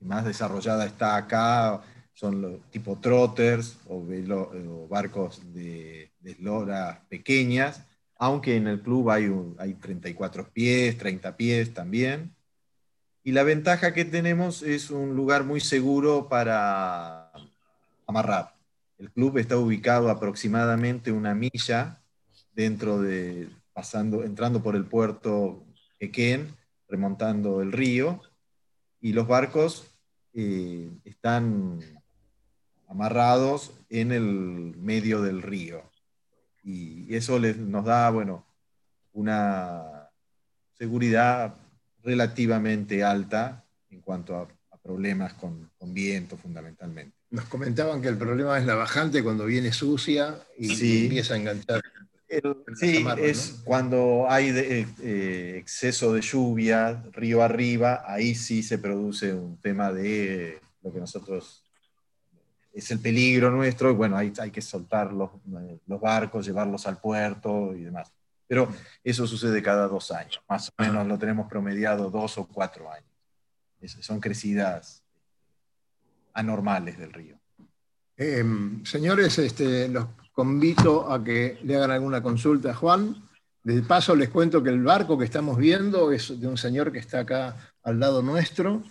más 0.00 0.24
desarrollada 0.24 0.86
está 0.86 1.16
acá, 1.16 1.82
son 2.12 2.42
los 2.42 2.60
tipo 2.70 2.98
trotters 2.98 3.78
o, 3.88 4.04
barcos 4.88 5.40
de, 5.54 6.10
de 6.20 6.96
pequeñas, 7.08 7.84
aunque 8.16 8.56
en 8.56 8.66
el 8.66 8.80
club 8.82 9.10
hay, 9.10 9.30
hay 9.58 9.74
34 9.74 10.50
pies, 10.50 10.98
30 10.98 11.36
pies 11.36 11.72
también. 11.72 12.34
Y 13.22 13.32
la 13.32 13.42
ventaja 13.42 13.92
que 13.92 14.04
tenemos 14.04 14.62
es 14.62 14.90
un 14.90 15.14
lugar 15.14 15.44
muy 15.44 15.60
seguro 15.60 16.28
para 16.28 17.30
amarrar. 18.06 18.57
El 18.98 19.10
club 19.10 19.38
está 19.38 19.56
ubicado 19.56 20.10
aproximadamente 20.10 21.12
una 21.12 21.34
milla 21.34 22.02
dentro 22.52 23.00
de, 23.00 23.48
pasando, 23.72 24.24
entrando 24.24 24.62
por 24.62 24.74
el 24.76 24.84
puerto 24.84 25.64
Equén, 26.00 26.54
remontando 26.88 27.62
el 27.62 27.72
río, 27.72 28.20
y 29.00 29.12
los 29.12 29.28
barcos 29.28 29.94
eh, 30.34 30.90
están 31.04 31.80
amarrados 32.88 33.72
en 33.88 34.12
el 34.12 34.74
medio 34.76 35.22
del 35.22 35.42
río. 35.42 35.82
Y 36.62 37.14
eso 37.14 37.38
les, 37.38 37.56
nos 37.56 37.84
da, 37.84 38.10
bueno, 38.10 38.44
una 39.12 40.10
seguridad 40.74 41.54
relativamente 42.02 43.02
alta 43.02 43.64
en 43.90 44.00
cuanto 44.00 44.36
a, 44.36 44.48
problemas 44.82 45.34
con, 45.34 45.70
viento 45.92 46.38
fundamentalmente. 46.38 47.17
Nos 47.30 47.44
comentaban 47.44 48.00
que 48.00 48.08
el 48.08 48.16
problema 48.16 48.58
es 48.58 48.64
la 48.64 48.74
bajante 48.74 49.22
cuando 49.22 49.44
viene 49.44 49.72
sucia 49.72 50.38
y 50.56 51.04
empieza 51.04 51.34
a 51.34 51.36
enganchar. 51.36 51.82
sí, 52.74 53.04
es 53.18 53.60
cuando 53.64 54.26
hay 54.28 54.50
eh, 54.54 55.56
exceso 55.58 56.14
de 56.14 56.22
lluvia, 56.22 57.04
río 57.12 57.42
arriba, 57.42 58.02
ahí 58.06 58.34
sí 58.34 58.62
se 58.62 58.78
produce 58.78 59.34
un 59.34 59.60
tema 59.60 59.92
de 59.92 60.58
lo 60.82 60.92
que 60.92 61.00
nosotros 61.00 61.64
es 62.72 62.90
el 62.90 63.00
peligro 63.00 63.50
nuestro, 63.50 63.90
y 63.90 63.94
bueno, 63.94 64.16
hay, 64.16 64.32
hay 64.38 64.50
que 64.50 64.62
soltar 64.62 65.12
los, 65.12 65.30
los, 65.86 66.00
barcos, 66.00 66.46
llevarlos 66.46 66.86
al 66.86 66.98
puerto 66.98 67.74
y 67.74 67.82
demás. 67.82 68.12
Pero 68.46 68.72
eso 69.02 69.26
sucede 69.26 69.62
cada 69.62 69.88
dos 69.88 70.10
años, 70.12 70.40
más 70.48 70.70
o 70.70 70.82
menos 70.82 71.06
lo 71.06 71.18
tenemos 71.18 71.48
promediado 71.48 72.08
dos 72.08 72.38
o 72.38 72.46
cuatro 72.46 72.90
años. 72.90 73.10
son 74.00 74.20
crecidas 74.20 75.02
anormales 76.38 76.98
del 76.98 77.12
río. 77.12 77.36
Em, 78.16 78.84
señores, 78.84 79.38
este, 79.38 79.88
los 79.88 80.06
convito 80.32 81.12
a 81.12 81.22
que 81.22 81.58
le 81.62 81.76
hagan 81.76 81.90
alguna 81.90 82.22
consulta 82.22 82.70
a 82.70 82.74
Juan. 82.74 83.24
De 83.62 83.82
paso 83.82 84.14
les 84.14 84.28
cuento 84.28 84.62
que 84.62 84.70
el 84.70 84.82
barco 84.82 85.18
que 85.18 85.24
estamos 85.24 85.58
viendo 85.58 86.12
es 86.12 86.40
de 86.40 86.46
un 86.46 86.56
señor 86.56 86.92
que 86.92 86.98
está 86.98 87.20
acá 87.20 87.56
al 87.82 87.98
lado 88.00 88.22
nuestro, 88.22 88.82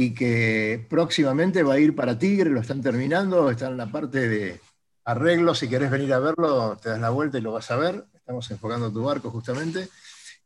y 0.00 0.14
que 0.14 0.86
próximamente 0.88 1.62
va 1.62 1.74
a 1.74 1.78
ir 1.78 1.94
para 1.94 2.18
Tigre, 2.18 2.48
lo 2.48 2.60
están 2.60 2.80
terminando, 2.80 3.50
está 3.50 3.68
en 3.68 3.76
la 3.76 3.92
parte 3.92 4.28
de 4.28 4.60
arreglo, 5.04 5.54
si 5.54 5.68
querés 5.68 5.90
venir 5.90 6.14
a 6.14 6.18
verlo, 6.18 6.78
te 6.82 6.88
das 6.88 7.00
la 7.00 7.10
vuelta 7.10 7.36
y 7.36 7.42
lo 7.42 7.52
vas 7.52 7.70
a 7.70 7.76
ver, 7.76 8.06
estamos 8.14 8.50
enfocando 8.50 8.90
tu 8.90 9.02
barco 9.04 9.30
justamente. 9.30 9.88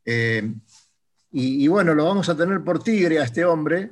Eh, 0.03 0.53
y, 1.31 1.67
bueno, 1.67 1.93
lo 1.93 2.05
vamos 2.05 2.27
a 2.27 2.35
tener 2.35 2.63
por 2.63 2.83
Tigre 2.83 3.19
a 3.19 3.23
este 3.23 3.45
hombre, 3.45 3.91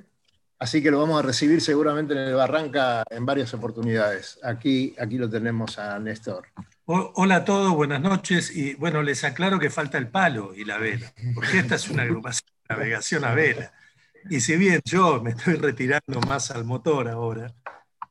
así 0.63 0.82
que 0.82 0.91
lo 0.91 1.00
vamos 1.00 1.20
a 1.20 1.22
recibir 1.22 1.60
seguramente 1.60 2.13
en 2.13 2.20
el 2.20 2.36
Barranca 2.36 3.03
en 3.10 3.25
varias 3.25 3.53
oportunidades. 3.53 4.39
Aquí, 4.43 4.96
aquí 4.98 5.17
lo 5.17 5.29
tenemos 5.29 5.77
a 5.77 6.00
Néstor. 6.00 6.48
Hola 6.86 7.38
a 7.38 7.46
todos, 7.46 7.74
buenas 7.74 8.00
noches. 8.00 8.55
Y 8.55 8.74
bueno, 8.75 9.03
les 9.03 9.25
aclaro 9.25 9.60
que 9.60 9.70
falta 9.70 9.98
el 9.98 10.08
palo 10.08 10.53
y 10.55 10.63
la 10.63 10.77
vela, 10.77 11.13
porque 11.36 11.60
esta 11.60 11.75
es 11.75 11.89
una 11.89 12.03
agrupación 12.03 12.50
de 12.70 12.75
navegación 12.75 13.25
a 13.25 13.34
vela. 13.34 13.74
Y 14.29 14.39
si 14.39 14.55
bien 14.55 14.79
yo 14.86 15.22
me 15.22 15.32
estoy 15.32 15.55
retirando 15.55 16.22
más 16.22 16.50
al 16.50 16.63
motor 16.63 17.10
ahora, 17.10 17.53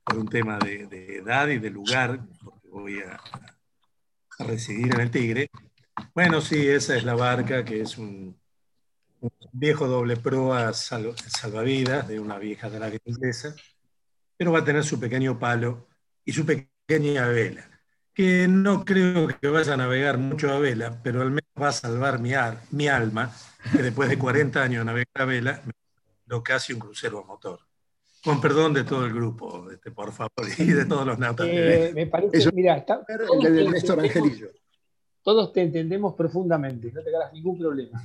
por 0.04 0.18
un 0.18 0.28
tema 0.28 0.58
de, 0.58 1.16
edad 1.16 1.48
y 1.48 1.58
de 1.58 1.70
lugar, 1.70 2.20
porque 2.44 2.68
voy 2.68 3.00
a, 3.00 3.18
residir 4.44 4.94
en 4.94 5.00
el 5.00 5.10
Tigre, 5.10 5.48
bueno, 6.14 6.42
sí, 6.42 6.68
esa 6.68 6.96
es 6.96 7.04
la 7.04 7.14
barca, 7.14 7.64
que 7.64 7.80
es 7.80 7.96
un, 7.96 8.36
viejo 9.52 9.86
doble 9.86 10.16
proa 10.16 10.72
salvavidas 10.72 12.08
de 12.08 12.20
una 12.20 12.38
vieja 12.38 12.70
de 12.70 12.80
la 12.80 12.90
inglesa, 13.04 13.54
pero 14.36 14.52
va 14.52 14.60
a 14.60 14.64
tener 14.64 14.84
su 14.84 14.98
pequeño 14.98 15.38
palo 15.38 15.86
y 16.24 16.32
su 16.32 16.44
pequeña 16.44 17.28
vela, 17.28 17.68
que 18.14 18.46
no 18.48 18.84
creo 18.84 19.28
que 19.28 19.48
vaya 19.48 19.74
a 19.74 19.76
navegar 19.76 20.18
mucho 20.18 20.50
a 20.50 20.58
vela, 20.58 21.00
pero 21.02 21.22
al 21.22 21.30
menos 21.30 21.50
va 21.60 21.68
a 21.68 21.72
salvar 21.72 22.18
mi, 22.20 22.32
mi 22.70 22.88
alma, 22.88 23.32
que 23.70 23.82
después 23.82 24.08
de 24.08 24.18
40 24.18 24.62
años 24.62 24.80
de 24.80 24.84
navegar 24.84 25.22
a 25.22 25.24
vela, 25.24 25.62
casi 26.40 26.72
un 26.72 26.80
crucero 26.80 27.18
a 27.20 27.24
motor. 27.24 27.60
Con 28.24 28.40
perdón 28.40 28.72
de 28.72 28.84
todo 28.84 29.04
el 29.04 29.12
grupo, 29.12 29.68
este, 29.70 29.90
por 29.90 30.12
favor, 30.12 30.30
y 30.56 30.64
de 30.64 30.84
todos 30.86 31.04
los 31.04 31.18
nautas. 31.18 31.46
Eh, 31.50 31.90
me 31.92 32.06
parece, 32.06 32.50
mira, 32.52 32.76
está, 32.76 33.04
todos, 35.24 35.52
te 35.52 35.62
entendemos 35.62 36.14
profundamente, 36.14 36.90
no 36.92 37.02
te 37.02 37.14
hagas 37.14 37.32
ningún 37.32 37.58
problema. 37.58 38.02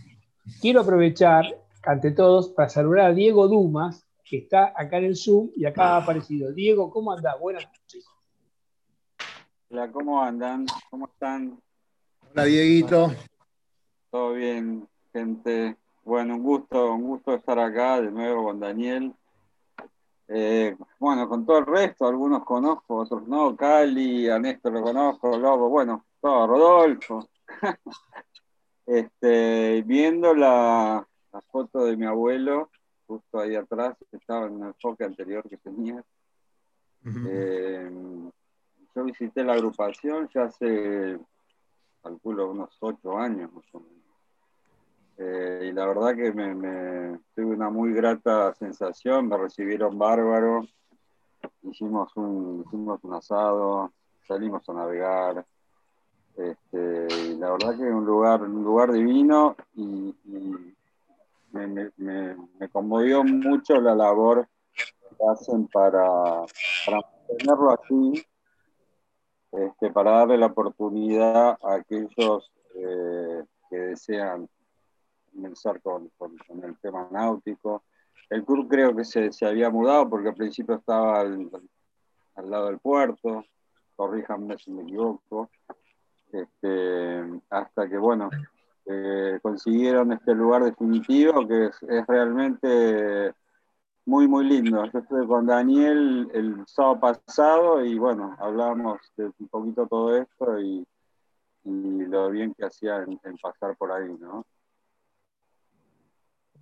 Quiero 0.61 0.81
aprovechar, 0.81 1.45
ante 1.83 2.11
todos, 2.11 2.49
para 2.49 2.69
saludar 2.69 3.07
a 3.07 3.13
Diego 3.13 3.47
Dumas, 3.47 4.07
que 4.23 4.37
está 4.37 4.73
acá 4.75 4.97
en 4.97 5.05
el 5.05 5.15
Zoom 5.15 5.49
y 5.55 5.65
acá 5.65 5.95
ha 5.95 5.97
aparecido. 5.97 6.51
Diego, 6.51 6.89
¿cómo 6.89 7.11
andás? 7.11 7.39
Buenas 7.39 7.65
noches. 7.65 8.05
Hola, 9.69 9.91
¿cómo 9.91 10.23
andan? 10.23 10.65
¿Cómo 10.89 11.07
están? 11.07 11.59
Hola, 12.31 12.45
Dieguito. 12.45 13.11
Todo 14.09 14.33
bien, 14.33 14.87
gente. 15.11 15.75
Bueno, 16.03 16.35
un 16.35 16.43
gusto, 16.43 16.93
un 16.93 17.03
gusto 17.03 17.35
estar 17.35 17.59
acá 17.59 18.01
de 18.01 18.09
nuevo 18.09 18.45
con 18.45 18.59
Daniel. 18.59 19.13
Eh, 20.29 20.75
bueno, 20.97 21.27
con 21.29 21.45
todo 21.45 21.59
el 21.59 21.65
resto, 21.65 22.07
algunos 22.07 22.43
conozco, 22.43 22.95
otros 22.95 23.27
no, 23.27 23.55
Cali, 23.55 24.29
a 24.29 24.39
Néstor 24.39 24.73
lo 24.73 24.81
conozco, 24.81 25.37
Lobo, 25.37 25.69
bueno, 25.69 26.05
todo, 26.19 26.47
Rodolfo. 26.47 27.29
este, 28.87 29.83
viendo 29.83 30.33
la, 30.33 31.05
foto 31.51 31.85
de 31.85 31.95
mi 31.95 32.05
abuelo, 32.05 32.71
justo 33.05 33.39
ahí 33.39 33.55
atrás, 33.55 33.95
estaba 34.11 34.47
en 34.47 34.61
el 34.61 34.67
enfoque 34.69 35.03
anterior 35.03 35.47
que 35.47 35.57
tenía. 35.57 36.03
Eh, 37.05 37.89
yo 38.95 39.03
visité 39.03 39.43
la 39.43 39.53
agrupación 39.53 40.27
ya 40.33 40.45
hace, 40.45 41.19
calculo, 42.01 42.49
unos 42.51 42.75
ocho 42.79 43.17
años 43.17 43.53
más 43.53 43.65
o 43.73 43.81
menos. 43.81 43.97
Eh, 45.19 45.69
y 45.69 45.71
la 45.73 45.85
verdad 45.85 46.15
que 46.15 46.31
me, 46.31 47.19
tuve 47.35 47.55
una 47.55 47.69
muy 47.69 47.93
grata 47.93 48.53
sensación, 48.55 49.27
me 49.27 49.37
recibieron 49.37 49.97
bárbaro, 49.97 50.65
hicimos 51.61 52.15
un, 52.15 52.63
hicimos 52.65 53.03
un 53.03 53.13
asado, 53.13 53.91
salimos 54.27 54.67
a 54.69 54.73
navegar, 54.73 55.45
este, 56.37 57.35
la 57.37 57.51
verdad 57.51 57.77
que 57.77 57.87
es 57.87 57.93
un 57.93 58.05
lugar, 58.05 58.43
un 58.43 58.63
lugar 58.63 58.91
divino 58.91 59.55
y, 59.75 60.15
me, 61.51 62.69
conmovió 62.71 63.23
mucho 63.23 63.81
la 63.81 63.95
labor 63.95 64.47
que 64.75 65.25
hacen 65.31 65.67
para, 65.67 66.05
para 66.85 67.01
mantenerlo 67.27 67.71
así, 67.71 68.23
este, 69.51 69.91
para 69.91 70.11
darle 70.11 70.37
la 70.37 70.47
oportunidad 70.47 71.57
a 71.63 71.73
aquellos 71.75 72.51
eh, 72.75 73.43
que 73.69 73.77
desean 73.77 74.47
comenzar 75.33 75.81
con, 75.81 76.11
el 76.63 76.77
tema 76.79 77.07
náutico. 77.11 77.83
El 78.29 78.43
club 78.43 78.67
creo 78.69 78.95
que 78.95 79.05
se, 79.05 79.29
había 79.45 79.69
mudado 79.69 80.09
porque 80.09 80.29
al 80.29 80.35
principio 80.35 80.75
estaba 80.75 81.21
al, 81.21 81.49
lado 82.43 82.67
del 82.67 82.79
puerto, 82.79 83.43
corríjanme 83.95 84.57
si 84.57 84.71
me 84.71 84.83
equivoco, 84.83 85.49
este, 86.31 87.41
hasta 87.49 87.89
que, 87.89 87.97
bueno, 87.97 88.29
eh, 88.85 89.39
consiguieron 89.41 90.11
este 90.13 90.33
lugar 90.33 90.63
definitivo 90.63 91.47
que 91.47 91.65
es, 91.65 92.07
realmente 92.07 93.33
muy, 94.05 94.27
muy 94.27 94.45
lindo. 94.45 94.85
Yo 94.91 94.99
estuve 94.99 95.27
con 95.27 95.45
Daniel 95.45 96.29
el 96.33 96.63
sábado 96.67 96.99
pasado 96.99 97.83
y, 97.85 97.97
bueno, 97.97 98.35
hablábamos 98.39 98.99
de 99.17 99.25
un 99.25 99.47
poquito 99.49 99.87
todo 99.87 100.15
esto 100.17 100.59
y, 100.59 100.85
lo 101.63 102.29
bien 102.29 102.53
que 102.53 102.63
hacía 102.65 103.03
en 103.03 103.37
pasar 103.41 103.75
por 103.75 103.91
ahí, 103.91 104.07
¿no? 104.21 104.45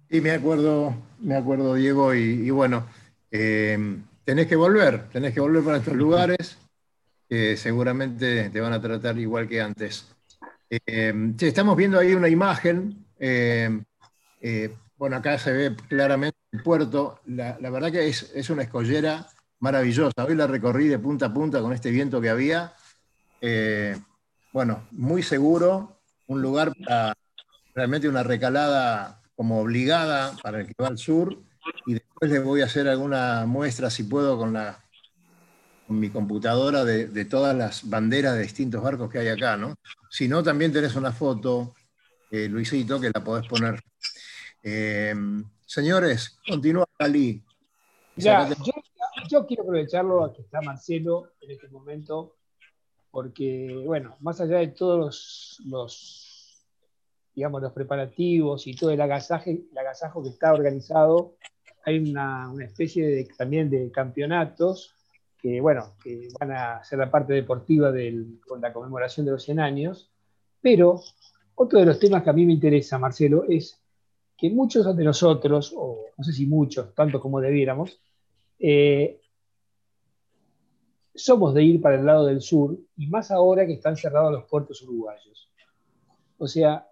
Sí, 0.10 0.22
me 0.22 0.32
acuerdo, 0.32 0.94
me 1.20 1.36
acuerdo, 1.36 1.74
Diego, 1.74 2.14
y, 2.14 2.50
bueno, 2.52 2.86
eh, 3.32 3.78
tenés 4.24 4.48
que 4.48 4.56
volver, 4.56 5.10
tenés 5.10 5.34
que 5.34 5.40
volver 5.40 5.64
para 5.64 5.78
estos 5.78 5.96
lugares, 5.96 6.60
que 7.30 7.58
seguramente 7.58 8.50
te 8.50 8.62
van 8.62 8.74
a 8.74 8.82
tratar 8.82 9.18
igual 9.18 9.48
que 9.48 9.62
antes. 9.62 10.08
Eh, 10.70 11.34
estamos 11.40 11.76
viendo 11.76 12.00
ahí 12.00 12.14
una 12.14 12.30
imagen, 12.30 13.06
eh, 13.20 13.80
bueno, 14.98 15.18
acá 15.18 15.38
se 15.38 15.52
ve 15.52 15.76
claramente 15.90 16.38
el 16.52 16.64
puerto. 16.64 17.20
La, 17.26 17.58
verdad 17.60 17.92
que 17.92 18.08
es, 18.08 18.32
es, 18.34 18.50
una 18.50 18.64
escollera 18.64 19.28
maravillosa. 19.60 20.26
Hoy 20.26 20.36
la 20.36 20.48
recorrí 20.48 20.88
de 20.88 21.00
punta 21.00 21.28
a 21.28 21.34
punta 21.34 21.62
con 21.62 21.74
este 21.74 21.92
viento 21.92 22.22
que 22.22 22.30
había. 22.30 22.74
Eh, 23.42 23.98
bueno, 24.54 24.88
muy 24.92 25.22
seguro, 25.22 26.00
un 26.28 26.42
lugar 26.42 26.72
para 26.86 27.14
realmente 27.74 28.08
una 28.08 28.24
recalada 28.24 29.22
como 29.36 29.60
obligada 29.60 30.34
para 30.42 30.62
el 30.62 30.68
que 30.68 30.82
va 30.82 30.88
al 30.88 30.98
sur. 30.98 31.38
Y 31.86 31.96
después 31.96 32.32
les 32.32 32.44
voy 32.44 32.62
a 32.62 32.66
hacer 32.66 32.88
alguna 32.88 33.46
muestra, 33.46 33.90
si 33.90 34.04
puedo, 34.04 34.38
con, 34.38 34.54
la, 34.54 34.85
con 35.86 36.00
mi 36.00 36.10
computadora 36.10 36.84
de, 36.84 37.26
todas 37.26 37.56
las 37.56 37.88
banderas 37.88 38.36
de 38.36 38.42
distintos 38.42 38.82
barcos 38.82 39.10
que 39.12 39.20
hay 39.20 39.28
acá, 39.28 39.56
¿no? 39.56 39.76
Si 40.10 40.28
no, 40.28 40.42
también 40.42 40.74
tenés 40.74 40.96
una 40.96 41.12
foto, 41.12 41.76
eh, 42.32 42.48
Luisito, 42.48 43.00
que 43.00 43.12
la 43.14 43.24
podés 43.24 43.48
poner. 43.48 43.80
Eh, 44.64 45.14
señores, 45.66 46.40
continúa 46.48 46.88
Cali. 46.98 47.44
Ya, 48.16 48.50
yo, 49.30 49.46
quiero 49.46 49.64
aprovecharlo 49.64 50.24
a 50.24 50.34
que 50.34 50.42
está 50.42 50.62
Marcelo 50.62 51.34
en 51.42 51.52
este 51.52 51.68
momento, 51.68 52.38
porque, 53.12 53.84
bueno, 53.86 54.16
más 54.22 54.42
allá 54.42 54.58
de 54.60 54.70
todos 54.70 55.62
los, 55.66 56.66
digamos, 57.36 57.62
los 57.62 57.74
preparativos 57.74 58.66
y 58.66 58.76
todo 58.76 58.90
el 58.92 59.02
agasaje, 59.02 59.66
el 59.72 59.78
agasajo 59.78 60.24
que 60.24 60.30
está 60.30 60.54
organizado, 60.54 61.36
hay 61.86 62.00
una, 62.00 62.52
especie 62.62 63.06
de, 63.06 63.28
también 63.38 63.70
de 63.70 63.92
campeonatos 63.92 64.95
que, 65.46 65.62
bueno, 65.62 65.94
que 66.04 66.30
van 66.40 66.54
a 66.54 66.84
ser 66.84 66.98
la 66.98 67.12
parte 67.12 67.32
deportiva 67.32 67.92
del, 67.92 68.40
con 68.48 68.60
la 68.60 68.74
conmemoración 68.74 69.28
de 69.28 69.34
los 69.34 69.44
100 69.44 69.60
años, 69.60 70.12
pero 70.60 71.00
otro 71.54 71.78
de 71.78 71.86
los 71.86 72.00
temas 72.00 72.24
que 72.24 72.32
a 72.32 72.34
mí 72.34 72.48
me 72.48 72.54
interesa, 72.54 72.98
Marcelo, 72.98 73.44
es 73.48 73.80
que 74.36 74.50
muchos 74.50 74.98
de 74.98 75.04
nosotros, 75.04 75.72
o 75.78 76.08
no 76.18 76.24
sé 76.24 76.34
si 76.34 76.48
muchos, 76.48 76.96
tanto 76.96 77.20
como 77.20 77.40
debiéramos, 77.40 78.02
eh, 78.58 79.22
somos 81.14 81.54
de 81.54 81.64
ir 81.64 81.80
para 81.80 82.00
el 82.00 82.08
lado 82.08 82.26
del 82.26 82.42
sur, 82.42 82.76
y 82.98 83.06
más 83.06 83.30
ahora 83.30 83.68
que 83.68 83.74
están 83.74 83.98
cerrados 83.98 84.32
los 84.32 84.46
puertos 84.46 84.82
uruguayos. 84.82 85.52
O 86.40 86.48
sea, 86.48 86.90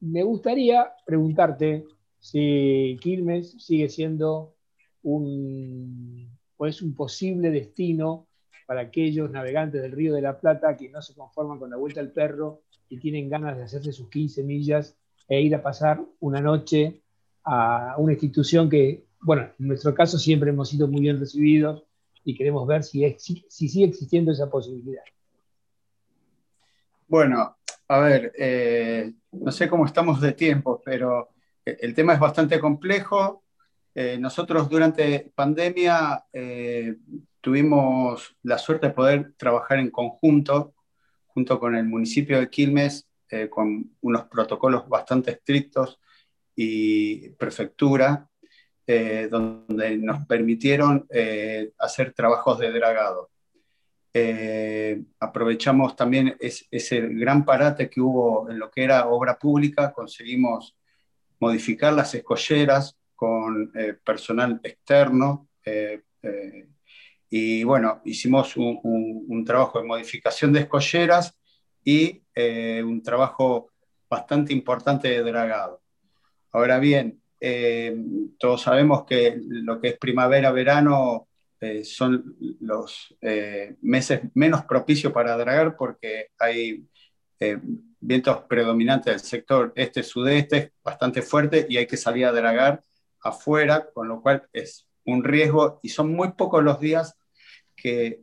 me 0.00 0.24
gustaría 0.24 0.92
preguntarte 1.06 1.84
si 2.18 2.98
Quilmes 3.00 3.52
sigue 3.64 3.88
siendo 3.88 4.56
un, 5.04 6.33
pues 6.64 6.80
un 6.80 6.94
posible 6.94 7.50
destino 7.50 8.26
para 8.66 8.80
aquellos 8.80 9.30
navegantes 9.30 9.82
del 9.82 9.92
Río 9.92 10.14
de 10.14 10.22
la 10.22 10.40
Plata 10.40 10.78
que 10.78 10.88
no 10.88 11.02
se 11.02 11.14
conforman 11.14 11.58
con 11.58 11.68
la 11.68 11.76
vuelta 11.76 12.00
al 12.00 12.10
perro 12.10 12.62
y 12.88 12.98
tienen 12.98 13.28
ganas 13.28 13.58
de 13.58 13.64
hacerse 13.64 13.92
sus 13.92 14.08
15 14.08 14.42
millas 14.44 14.96
e 15.28 15.42
ir 15.42 15.54
a 15.54 15.62
pasar 15.62 16.00
una 16.20 16.40
noche 16.40 17.02
a 17.44 17.96
una 17.98 18.14
institución 18.14 18.70
que, 18.70 19.04
bueno, 19.20 19.42
en 19.60 19.68
nuestro 19.68 19.94
caso 19.94 20.18
siempre 20.18 20.48
hemos 20.48 20.70
sido 20.70 20.88
muy 20.88 21.02
bien 21.02 21.20
recibidos 21.20 21.84
y 22.24 22.34
queremos 22.34 22.66
ver 22.66 22.82
si, 22.82 23.14
si 23.18 23.68
sigue 23.68 23.84
existiendo 23.84 24.32
esa 24.32 24.48
posibilidad. 24.48 25.04
Bueno, 27.06 27.58
a 27.88 27.98
ver, 27.98 28.32
eh, 28.38 29.12
no 29.32 29.52
sé 29.52 29.68
cómo 29.68 29.84
estamos 29.84 30.18
de 30.18 30.32
tiempo, 30.32 30.80
pero 30.82 31.28
el 31.62 31.94
tema 31.94 32.14
es 32.14 32.20
bastante 32.20 32.58
complejo. 32.58 33.43
Eh, 33.96 34.18
nosotros 34.18 34.68
durante 34.68 35.30
pandemia 35.36 36.24
eh, 36.32 36.96
tuvimos 37.40 38.36
la 38.42 38.58
suerte 38.58 38.88
de 38.88 38.92
poder 38.92 39.34
trabajar 39.36 39.78
en 39.78 39.90
conjunto, 39.90 40.74
junto 41.28 41.60
con 41.60 41.76
el 41.76 41.84
municipio 41.84 42.40
de 42.40 42.50
Quilmes, 42.50 43.06
eh, 43.30 43.48
con 43.48 43.92
unos 44.00 44.24
protocolos 44.24 44.88
bastante 44.88 45.30
estrictos 45.30 46.00
y 46.56 47.30
prefectura, 47.30 48.28
donde 48.86 49.96
nos 49.96 50.26
permitieron 50.26 51.08
hacer 51.78 52.12
trabajos 52.12 52.58
de 52.58 52.70
dragado. 52.70 53.30
aprovechamos 55.18 55.96
también 55.96 56.36
ese 56.38 57.00
gran 57.00 57.46
parate 57.46 57.88
que 57.88 58.02
hubo 58.02 58.48
en 58.50 58.58
lo 58.58 58.70
que 58.70 58.84
era 58.84 59.08
obra 59.08 59.38
pública, 59.38 59.90
conseguimos 59.90 60.76
modificar 61.40 61.94
las 61.94 62.14
escolleras 62.14 62.94
con 63.14 63.72
personal 64.04 64.60
externo 64.62 65.48
y 67.36 67.64
bueno, 67.64 68.00
hicimos 68.04 68.56
un, 68.56 68.78
un, 69.26 69.44
trabajo 69.44 69.80
de 69.80 69.88
modificación 69.88 70.52
de 70.52 70.60
escolleras 70.60 71.36
y 71.82 72.22
eh, 72.32 72.80
un 72.84 73.02
trabajo 73.02 73.72
bastante 74.08 74.52
importante 74.52 75.08
de 75.08 75.20
dragado. 75.20 75.82
Ahora 76.52 76.78
bien, 76.78 77.20
eh, 77.40 77.96
todos 78.38 78.62
sabemos 78.62 79.04
que 79.04 79.36
lo 79.48 79.80
que 79.80 79.88
es 79.88 79.98
primavera-verano 79.98 81.26
eh, 81.60 81.82
son 81.84 82.36
los 82.60 83.16
meses 83.80 84.20
menos 84.34 84.64
propicios 84.64 85.12
para 85.12 85.36
dragar 85.36 85.76
porque 85.76 86.28
hay 86.38 86.86
vientos 87.98 88.42
predominantes 88.48 89.12
del 89.12 89.20
sector 89.20 89.72
este-sudeste 89.74 90.72
bastante 90.84 91.20
fuerte 91.20 91.66
y 91.68 91.78
hay 91.78 91.86
que 91.88 91.96
salir 91.96 92.26
a 92.26 92.32
dragar 92.32 92.80
afuera, 93.24 93.88
con 93.92 94.06
lo 94.06 94.22
cual 94.22 94.46
es 94.52 94.86
un 95.04 95.24
riesgo 95.24 95.80
y 95.82 95.88
son 95.88 96.14
muy 96.14 96.32
pocos 96.32 96.62
los 96.62 96.78
días 96.78 97.16
que 97.74 98.20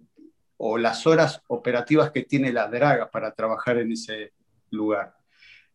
o 0.58 0.78
las 0.78 1.08
horas 1.08 1.42
operativas 1.48 2.12
que 2.12 2.22
tiene 2.22 2.54
la 2.54 2.68
draga 2.68 3.10
para 3.10 3.34
trabajar 3.34 3.80
en 3.80 3.92
ese 3.92 4.34
lugar. 4.70 5.16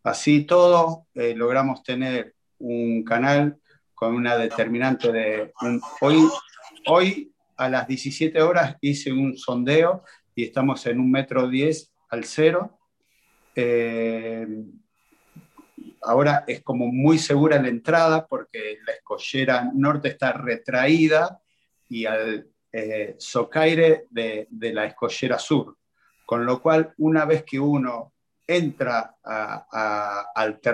Así 0.05 0.45
todo, 0.45 1.09
eh, 1.15 1.35
logramos 1.35 1.83
tener 1.83 2.37
un 2.59 3.03
canal 3.03 3.59
con 3.95 4.15
una 4.15 4.37
determinante 4.37 5.11
de... 5.11 5.53
hoy, 6.01 6.29
hoy 6.87 7.33
a 7.57 7.69
las 7.69 7.89
17 7.89 8.41
horas 8.41 8.77
hice 8.81 9.12
un 9.12 9.37
sondeo 9.37 10.05
y 10.37 10.45
estamos 10.45 10.87
en 10.87 11.01
un 11.01 11.11
metro 11.11 11.49
10 11.49 11.93
al 12.11 12.25
cero. 12.25 12.79
Eh, 13.57 14.47
ahora 16.07 16.45
es 16.47 16.62
como 16.62 16.87
muy 16.87 17.19
segura 17.19 17.61
la 17.61 17.69
entrada 17.69 18.27
porque 18.27 18.79
la 18.87 18.92
escollera 18.92 19.71
norte 19.75 20.09
está 20.09 20.33
retraída 20.33 21.40
y 21.88 22.07
al 22.07 22.49
eh, 22.73 23.14
socaire 23.19 24.07
de, 24.11 24.49
la 24.51 24.85
escollera 24.85 25.38
sur. 25.38 25.77
Con 26.25 26.45
lo 26.45 26.61
cual, 26.61 26.92
una 26.99 27.25
vez 27.25 27.45
que 27.45 27.59
uno 27.59 28.12
entra 28.47 29.16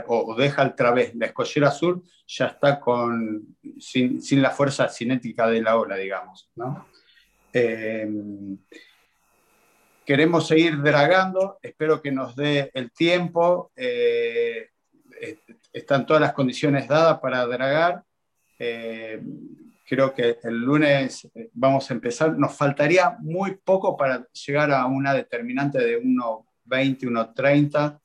o 0.07 0.35
deja 0.37 0.63
al 0.63 0.75
través 0.75 1.15
la 1.15 1.27
escollera 1.27 1.71
sur, 1.71 2.03
ya 2.27 2.47
está 2.47 2.81
con, 2.81 3.57
sin, 3.79 4.21
la 4.43 4.51
fuerza 4.51 4.89
cinética 4.89 5.47
de 5.47 5.63
la 5.63 5.77
ola, 5.77 5.97
digamos. 5.97 6.51
Eh, 7.53 8.09
queremos 10.05 10.49
seguir 10.49 10.81
dragando, 10.83 11.59
espero 11.63 12.01
que 12.03 12.11
nos 12.11 12.35
dé 12.35 12.71
el 12.75 12.91
tiempo. 12.91 13.71
Eh, 13.77 14.72
están 15.73 16.07
todas 16.07 16.21
las 16.21 16.33
condiciones 16.33 16.89
dadas 16.89 17.19
para 17.21 17.47
dragar. 17.47 18.03
Creo 19.93 20.15
que 20.15 20.39
el 20.45 20.57
lunes 20.57 21.29
eh, 21.35 21.51
vamos 21.53 21.91
a 21.91 21.93
empezar. 21.93 22.39
Nos 22.39 22.57
faltaría 22.57 23.15
muy 23.21 23.57
poco 23.57 23.95
para 23.95 24.27
llegar 24.33 24.71
a 24.71 24.87
una 24.87 25.13
determinante 25.13 25.79
de 25.79 26.03
1,20, 26.03 27.01
1,30. 27.01 28.01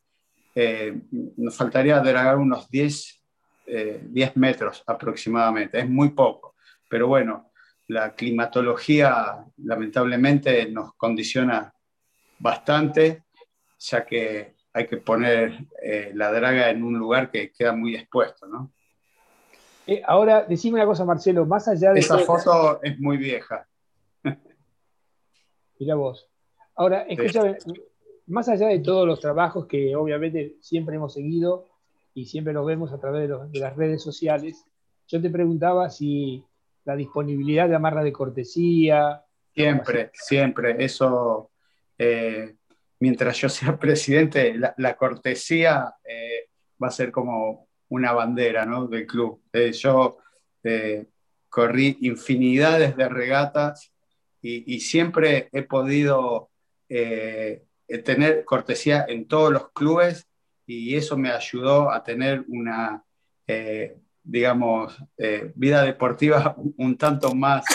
Eh, 0.53 0.99
nos 1.37 1.55
faltaría 1.55 1.97
dragar 2.01 2.39
unos 2.39 2.69
10, 2.69 3.23
10 3.67 4.11
eh, 4.11 4.31
metros 4.35 4.83
aproximadamente. 4.85 5.79
Es 5.79 5.89
muy 5.89 6.09
poco. 6.09 6.55
Pero 6.89 7.07
bueno, 7.07 7.53
la 7.87 8.13
climatología 8.13 9.45
lamentablemente 9.55 10.69
nos 10.69 10.93
condiciona 10.95 11.73
bastante, 12.37 13.23
ya 13.79 14.05
que 14.05 14.56
hay 14.77 14.87
que 14.87 14.97
poner 14.97 15.65
la 16.13 16.31
draga 16.31 16.69
en 16.69 16.83
un 16.83 16.97
lugar 16.97 17.29
que 17.31 17.51
queda 17.51 17.73
muy 17.73 17.95
expuesto, 17.95 18.47
¿no? 18.47 18.71
Eh, 19.87 20.01
ahora, 20.05 20.43
decime 20.43 20.75
una 20.75 20.85
cosa, 20.85 21.05
Marcelo, 21.05 21.45
más 21.45 21.65
allá 21.69 21.93
de... 21.93 22.01
Esa 22.01 22.19
foto 22.19 22.81
es 22.83 22.99
muy 22.99 23.15
vieja. 23.15 23.65
Mira 25.79 25.95
vos. 25.95 26.29
Ahora, 26.75 27.03
escúchame, 27.03 27.57
más 28.25 28.49
allá 28.49 28.67
de 28.67 28.79
todos 28.79 29.07
los 29.07 29.21
trabajos 29.21 29.65
que 29.65 29.95
obviamente 29.95 30.57
siempre 30.59 30.97
hemos 30.97 31.13
seguido 31.13 31.69
y 32.13 32.25
siempre 32.25 32.51
los 32.51 32.65
vemos 32.65 32.91
a 32.91 32.99
través 32.99 33.29
de, 33.29 33.59
las 33.59 33.75
redes 33.77 34.03
sociales, 34.03 34.65
yo 35.07 35.21
te 35.21 35.29
preguntaba 35.29 35.89
si 35.89 36.43
la 36.83 36.97
disponibilidad 36.97 37.69
de 37.69 37.75
amarra 37.75 38.03
de 38.03 38.11
cortesía... 38.11 39.23
Siempre, 39.53 40.11
siempre. 40.13 40.83
Eso, 40.83 41.49
eh, 41.97 42.56
mientras 42.99 43.37
yo 43.37 43.49
sea 43.49 43.77
presidente, 43.79 44.55
la, 44.77 44.95
cortesía 44.95 45.93
eh, 46.03 46.49
va 46.81 46.87
a 46.87 46.91
ser 46.91 47.11
como 47.11 47.67
una 47.89 48.11
bandera 48.13 48.65
¿no? 48.65 48.87
del 48.87 49.05
club. 49.05 49.41
Eh, 49.53 49.71
yo 49.71 50.17
eh, 50.63 51.05
corrí 51.49 51.97
infinidades 52.01 52.95
de 52.95 53.09
regatas 53.09 53.91
y, 54.41 54.79
siempre 54.79 55.49
he 55.51 55.63
podido 55.63 56.51
tener 56.87 58.45
cortesía 58.45 59.05
en 59.09 59.27
todos 59.27 59.51
los 59.51 59.71
clubes 59.71 60.25
y 60.65 60.95
eso 60.95 61.17
me 61.17 61.31
ayudó 61.31 61.91
a 61.91 62.01
tener 62.01 62.45
una 62.47 63.03
digamos, 64.23 64.97
vida 65.55 65.83
deportiva 65.83 66.55
un 66.77 66.97
tanto 66.97 67.35
más 67.35 67.65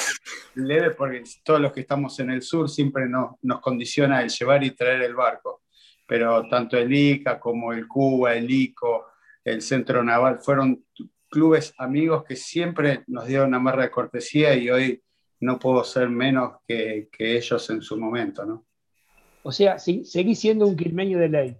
leve, 0.54 0.90
porque 0.90 1.22
todos 1.44 1.60
los 1.60 1.72
que 1.72 1.80
estamos 1.80 2.18
en 2.20 2.30
el 2.30 2.42
sur 2.42 2.68
siempre 2.68 3.08
nos, 3.08 3.36
nos 3.42 3.60
condiciona 3.60 4.22
el 4.22 4.30
llevar 4.30 4.62
y 4.64 4.72
traer 4.72 5.02
el 5.02 5.14
barco. 5.14 5.62
Pero 6.06 6.48
tanto 6.48 6.76
el 6.76 6.92
ICA 6.92 7.38
como 7.40 7.72
el 7.72 7.86
Cuba, 7.86 8.34
el 8.34 8.50
ICO, 8.50 9.06
el 9.44 9.62
Centro 9.62 10.02
Naval, 10.04 10.40
fueron 10.40 10.84
clubes 11.30 11.72
amigos 11.78 12.24
que 12.24 12.36
siempre 12.36 13.04
nos 13.06 13.26
dieron 13.26 13.48
una 13.48 13.58
marra 13.58 13.84
de 13.84 13.90
cortesía 13.90 14.54
y 14.54 14.68
hoy 14.68 15.02
no 15.40 15.58
puedo 15.58 15.82
ser 15.82 16.08
menos 16.08 16.58
que, 16.66 17.08
que 17.10 17.36
ellos 17.36 17.68
en 17.70 17.80
su 17.80 17.98
momento, 17.98 18.44
¿no? 18.44 18.66
O 19.42 19.50
sea, 19.50 19.78
sí, 19.78 20.04
seguí 20.04 20.34
siendo 20.34 20.66
un 20.66 20.76
quilmeño 20.76 21.18
de 21.18 21.28
ley, 21.28 21.56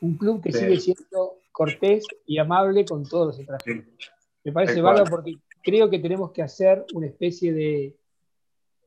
un 0.00 0.16
club 0.16 0.42
que 0.42 0.52
sigue 0.52 0.78
siendo 0.78 1.40
cortés 1.50 2.04
y 2.26 2.38
amable 2.38 2.84
con 2.84 3.08
todos 3.08 3.28
los 3.28 3.38
extranjeros. 3.38 3.86
Me 4.44 4.52
parece 4.52 4.80
bárbaro 4.80 5.10
porque 5.10 5.36
creo 5.62 5.88
que 5.90 5.98
tenemos 5.98 6.30
que 6.32 6.42
hacer 6.42 6.84
una 6.92 7.06
especie 7.06 7.52
de, 7.52 7.96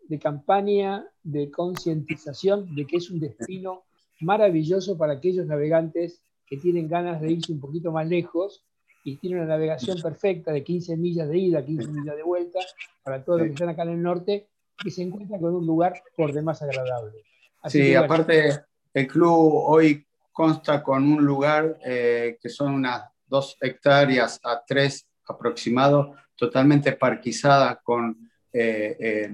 de 0.07 0.19
campaña 0.19 1.05
de 1.23 1.51
concientización 1.51 2.73
de 2.75 2.85
que 2.85 2.97
es 2.97 3.09
un 3.09 3.19
destino 3.19 3.83
maravilloso 4.21 4.97
para 4.97 5.13
aquellos 5.13 5.45
navegantes 5.45 6.21
que 6.45 6.57
tienen 6.57 6.87
ganas 6.87 7.21
de 7.21 7.31
irse 7.31 7.51
un 7.51 7.59
poquito 7.59 7.91
más 7.91 8.07
lejos 8.07 8.63
y 9.03 9.17
tienen 9.17 9.39
una 9.39 9.47
navegación 9.47 10.01
perfecta 10.01 10.51
de 10.51 10.63
15 10.63 10.97
millas 10.97 11.29
de 11.29 11.37
ida, 11.37 11.65
15 11.65 11.87
millas 11.89 12.15
de 12.15 12.23
vuelta, 12.23 12.59
para 13.03 13.23
todos 13.23 13.39
los 13.39 13.47
que 13.47 13.53
están 13.53 13.69
acá 13.69 13.83
en 13.83 13.89
el 13.89 14.01
norte, 14.01 14.47
que 14.77 14.91
se 14.91 15.01
encuentran 15.01 15.39
con 15.39 15.55
un 15.55 15.65
lugar 15.65 16.01
por 16.15 16.33
demás 16.33 16.61
agradable. 16.61 17.23
sí, 17.65 17.95
aparte 17.95 18.63
el 18.93 19.07
club 19.07 19.51
hoy 19.53 20.05
consta 20.31 20.83
con 20.83 21.03
un 21.03 21.25
lugar 21.25 21.79
eh, 21.85 22.37
que 22.41 22.49
son 22.49 22.73
unas 22.73 23.03
dos 23.25 23.57
hectáreas 23.61 24.39
a 24.43 24.63
tres 24.65 25.07
aproximado, 25.27 26.15
totalmente 26.35 26.93
parquizada 26.93 27.79
con, 27.83 28.26
eh, 28.59 29.29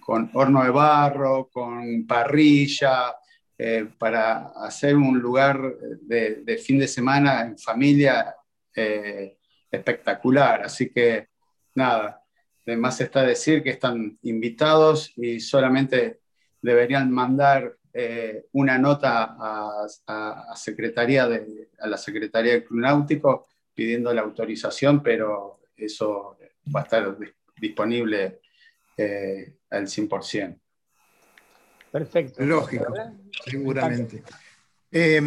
con 0.00 0.30
horno 0.34 0.64
de 0.64 0.70
barro, 0.70 1.48
con 1.52 2.06
parrilla, 2.06 3.14
eh, 3.64 3.86
para 3.96 4.48
hacer 4.56 4.96
un 4.96 5.20
lugar 5.20 5.60
de, 6.00 6.60
fin 6.60 6.80
de 6.80 6.88
semana 6.88 7.42
en 7.42 7.56
familia 7.56 8.34
eh, 8.74 9.38
espectacular. 9.70 10.62
Así 10.64 10.90
que 10.90 11.28
nada, 11.76 12.24
además 12.66 13.00
está 13.00 13.22
decir 13.22 13.62
que 13.62 13.70
están 13.70 14.18
invitados 14.22 15.12
y 15.16 15.38
solamente 15.38 16.22
deberían 16.60 17.12
mandar 17.12 17.76
eh, 17.94 18.46
una 18.50 18.78
nota 18.78 19.36
a, 19.38 20.56
secretaría 20.56 21.28
de, 21.28 21.68
a 21.78 21.86
la 21.86 21.98
Secretaría 21.98 22.54
del 22.54 22.64
Club 22.64 23.46
pidiendo 23.72 24.12
la 24.12 24.22
autorización, 24.22 25.04
pero 25.04 25.60
eso 25.76 26.36
va 26.74 26.80
a 26.80 26.82
estar 26.82 27.16
disponible 27.60 28.40
al 29.70 29.86
100%. 29.86 30.58
Perfecto. 31.90 32.44
Lógico, 32.44 32.94
seguramente. 33.44 34.22
Eh, 34.90 35.20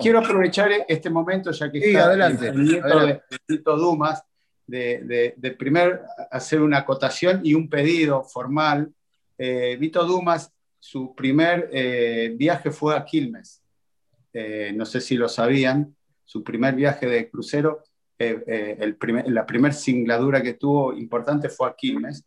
quiero 0.00 0.18
aprovechar 0.18 0.70
este 0.88 1.10
momento, 1.10 1.50
ya 1.50 1.70
que 1.70 1.78
está 1.78 2.04
adelante, 2.04 2.48
el 2.48 2.64
nieto 2.64 3.06
de, 3.06 3.22
Tito 3.46 3.76
Dumas, 3.76 4.22
de, 4.66 5.34
de, 5.36 5.50
primer 5.52 6.02
hacer 6.30 6.60
una 6.60 6.78
acotación 6.78 7.40
y 7.44 7.54
un 7.54 7.68
pedido 7.68 8.22
formal. 8.24 8.92
Eh, 9.38 9.76
Vito 9.78 10.04
Dumas, 10.04 10.52
su 10.78 11.14
primer 11.14 11.70
eh, 11.72 12.34
viaje 12.36 12.70
fue 12.70 12.96
a 12.96 13.04
Quilmes. 13.04 13.62
Eh, 14.32 14.72
no 14.74 14.84
sé 14.84 15.00
si 15.00 15.16
lo 15.16 15.28
sabían, 15.28 15.96
su 16.24 16.42
primer 16.42 16.74
viaje 16.74 17.06
de 17.06 17.30
crucero, 17.30 17.82
el 18.18 18.96
la 19.26 19.46
primera 19.46 19.74
singladura 19.74 20.42
que 20.42 20.54
tuvo 20.54 20.92
importante 20.92 21.48
fue 21.48 21.68
a 21.68 21.74
Quilmes. 21.74 22.24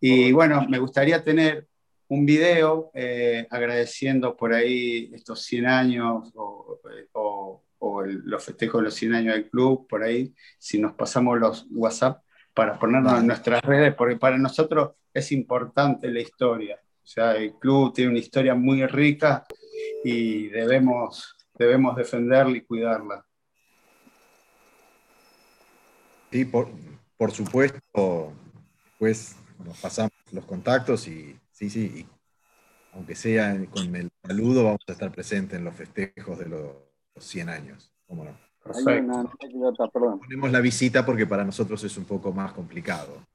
Y 0.00 0.32
bueno, 0.32 0.66
me 0.68 0.78
gustaría 0.78 1.22
tener 1.22 1.68
un 2.10 2.26
video 2.26 2.90
eh, 2.92 3.46
agradeciendo 3.50 4.36
por 4.36 4.52
ahí 4.52 5.10
estos 5.14 5.42
100 5.44 5.66
años 5.66 6.32
o, 6.34 6.80
los 8.04 8.44
festejos 8.44 8.80
de 8.80 8.84
los 8.84 8.94
100 8.94 9.14
años 9.14 9.34
del 9.34 9.48
club, 9.48 9.86
por 9.88 10.02
ahí, 10.02 10.34
si 10.58 10.78
nos 10.78 10.94
pasamos 10.94 11.38
los 11.38 11.66
WhatsApp 11.70 12.22
para 12.52 12.78
ponernos 12.78 13.18
en 13.18 13.26
nuestras 13.26 13.62
redes, 13.62 13.94
porque 13.94 14.16
para 14.16 14.36
nosotros 14.38 14.92
es 15.14 15.32
importante 15.32 16.10
la 16.10 16.20
historia. 16.20 16.80
O 17.02 17.06
sea, 17.06 17.36
el 17.36 17.54
club 17.54 17.92
tiene 17.94 18.10
una 18.10 18.18
historia 18.18 18.54
muy 18.54 18.84
rica 18.86 19.46
y 20.04 20.48
debemos, 20.48 21.36
debemos 21.54 21.96
defenderla 21.96 22.56
y 22.56 22.62
cuidarla. 22.62 23.24
Sí, 26.30 26.44
por, 26.44 26.68
por 27.16 27.32
supuesto, 27.32 28.32
pues 28.98 29.36
nos 29.64 29.78
pasamos 29.78 30.12
los 30.32 30.44
contactos 30.44 31.08
y 31.08 31.36
sí, 31.50 31.68
sí, 31.68 32.06
aunque 32.92 33.14
sea 33.14 33.56
con 33.70 33.94
el 33.96 34.10
saludo, 34.22 34.64
vamos 34.64 34.80
a 34.86 34.92
estar 34.92 35.10
presentes 35.10 35.58
en 35.58 35.64
los 35.64 35.74
festejos 35.74 36.38
de 36.38 36.46
los 36.46 36.72
100 37.18 37.48
años. 37.48 37.92
¿Cómo 38.06 38.24
no? 38.24 38.36
Ponemos 40.18 40.52
la 40.52 40.60
visita 40.60 41.04
porque 41.04 41.26
para 41.26 41.44
nosotros 41.44 41.82
es 41.82 41.96
un 41.96 42.04
poco 42.04 42.32
más 42.32 42.52
complicado. 42.52 43.26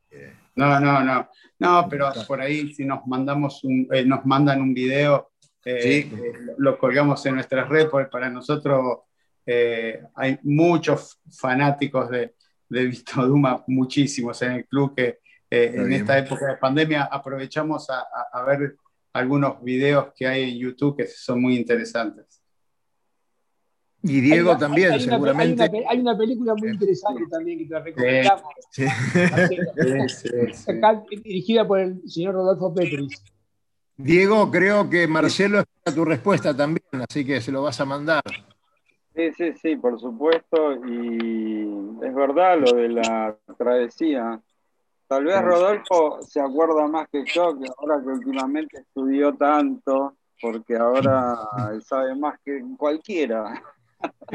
No, 0.56 0.80
no, 0.80 1.04
no. 1.04 1.30
No, 1.60 1.88
pero 1.90 2.12
por 2.28 2.40
ahí 2.40 2.74
si 2.74 2.86
nos 2.86 3.06
mandamos 3.06 3.64
un, 3.64 3.88
eh, 3.92 4.06
nos 4.06 4.26
mandan 4.26 4.62
un 4.62 4.74
video, 4.74 5.32
eh, 5.66 6.10
eh, 6.10 6.34
lo 6.58 6.78
colgamos 6.78 7.26
en 7.26 7.36
nuestras 7.36 7.68
redes, 7.68 7.88
porque 7.90 8.10
para 8.10 8.30
nosotros 8.30 9.00
hay 9.46 10.40
muchos 10.44 11.20
fanáticos 11.30 12.10
de, 12.10 12.34
de 12.70 12.86
Visto 12.86 13.26
Duma, 13.28 13.64
muchísimos 13.68 14.42
en 14.42 14.52
el 14.54 14.66
club 14.66 14.96
que 14.96 15.20
eh, 15.50 15.74
en 15.76 15.94
esta 15.94 16.18
época 16.18 16.48
de 16.48 16.58
pandemia 16.58 17.04
aprovechamos 17.04 17.88
a, 17.90 18.44
ver 18.46 18.76
algunos 19.14 19.64
videos 19.64 20.08
que 20.16 20.28
hay 20.28 20.52
en 20.52 20.58
YouTube 20.58 20.98
que 20.98 21.08
son 21.08 21.42
muy 21.42 21.56
interesantes. 21.56 22.42
Y 24.04 24.22
Diego 24.22 24.56
también, 24.58 25.00
seguramente. 25.00 25.64
hay, 25.88 26.00
una, 26.00 26.16
película 26.16 26.54
muy 26.56 26.70
interesante 26.70 27.24
también 27.30 27.58
que 27.60 27.66
te 27.66 27.80
recomendamos. 27.80 28.44
dirigida 31.24 31.68
por 31.68 31.80
el 31.80 32.02
señor 32.08 32.36
Rodolfo 32.36 32.74
Petris. 32.74 33.24
Diego, 33.98 34.52
creo 34.52 34.90
que 34.90 35.08
Marcelo 35.08 35.60
espera 35.60 35.96
tu 35.96 36.06
respuesta 36.06 36.56
también, 36.56 36.86
así 37.10 37.26
que 37.26 37.42
se 37.42 37.52
lo 37.52 37.64
vas 37.64 37.80
a 37.80 37.86
mandar. 37.86 38.22
Sí, 39.16 39.32
sí, 39.34 39.54
sí, 39.54 39.76
por 39.78 40.00
supuesto. 40.00 40.74
Y 40.86 41.62
es 42.04 42.14
verdad 42.14 42.60
lo 42.60 42.74
de 42.74 42.90
la 42.90 43.38
travesía. 43.58 44.42
Tal 45.08 45.24
vez 45.24 45.42
Rodolfo 45.42 46.22
se 46.22 46.42
acuerda 46.42 46.88
más 46.88 47.08
que 47.10 47.24
yo, 47.26 47.58
que 47.58 47.68
ahora 47.78 48.02
que 48.02 48.10
últimamente 48.10 48.80
estudió 48.80 49.34
tanto, 49.36 50.16
porque 50.42 50.76
ahora 50.76 51.38
sabe 51.82 52.16
más 52.16 52.40
que 52.44 52.62
cualquiera. 52.78 53.62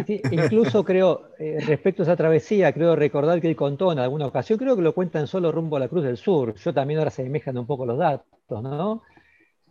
incluso 0.07 0.85
creo, 0.85 1.31
eh, 1.39 1.59
respecto 1.67 2.03
a 2.03 2.05
esa 2.05 2.17
travesía, 2.17 2.73
creo 2.73 2.97
recordar 2.97 3.41
que 3.41 3.49
él 3.49 3.57
contó 3.57 3.93
en 3.93 3.99
alguna 3.99 4.27
ocasión, 4.27 4.59
creo 4.59 4.77
que 4.77 4.83
lo 4.83 4.95
cuentan 4.95 5.27
solo 5.27 5.53
rumbo 5.53 5.77
a 5.77 5.81
la 5.81 5.89
Cruz 5.89 6.05
del 6.05 6.17
Sur, 6.17 6.55
yo 6.55 6.73
también 6.73 6.99
ahora 6.99 7.11
se 7.11 7.29
me 7.29 7.43
un 7.47 7.67
poco 7.67 7.85
los 7.85 7.99
datos, 7.99 8.63
¿no? 8.63 9.03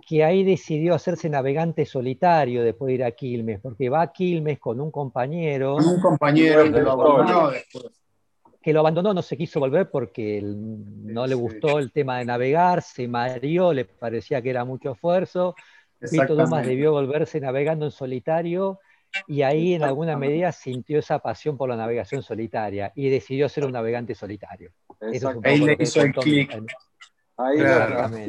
Que 0.09 0.23
ahí 0.23 0.43
decidió 0.43 0.95
hacerse 0.95 1.29
navegante 1.29 1.85
solitario 1.85 2.63
después 2.63 2.87
de 2.87 2.93
ir 2.95 3.03
a 3.03 3.11
Quilmes, 3.11 3.59
porque 3.59 3.89
va 3.89 4.01
a 4.01 4.11
Quilmes 4.11 4.57
con 4.57 4.81
un 4.81 4.89
compañero. 4.89 5.75
un 5.75 6.01
compañero 6.01 6.63
que 6.63 6.81
lo 6.81 6.91
abandonó 6.93 7.51
después 7.51 7.99
que 8.61 8.73
lo 8.73 8.81
abandonó, 8.81 9.13
no 9.13 9.21
se 9.21 9.37
quiso 9.37 9.59
volver 9.59 9.89
porque 9.89 10.41
no 10.43 11.25
le 11.25 11.35
gustó 11.35 11.79
el 11.79 11.91
tema 11.91 12.19
de 12.19 12.25
navegar, 12.25 12.81
se 12.81 13.07
mareó, 13.07 13.71
le 13.71 13.85
parecía 13.85 14.41
que 14.41 14.49
era 14.49 14.65
mucho 14.65 14.91
esfuerzo. 14.91 15.55
Vito 15.99 16.35
Dumas 16.35 16.65
debió 16.65 16.91
volverse 16.91 17.39
navegando 17.39 17.85
en 17.85 17.91
solitario 17.91 18.79
y 19.27 19.41
ahí 19.41 19.73
en 19.73 19.83
alguna 19.83 20.17
medida 20.17 20.51
sintió 20.51 20.99
esa 20.99 21.19
pasión 21.19 21.57
por 21.57 21.69
la 21.69 21.77
navegación 21.77 22.21
solitaria 22.21 22.91
y 22.95 23.09
decidió 23.09 23.47
ser 23.49 23.65
un 23.65 23.71
navegante 23.71 24.13
solitario. 24.13 24.71
ahí 25.43 25.59
le 25.59 25.77
hizo 25.79 26.01
el 26.01 26.13
clic. 26.13 26.61
Ahí 27.37 27.59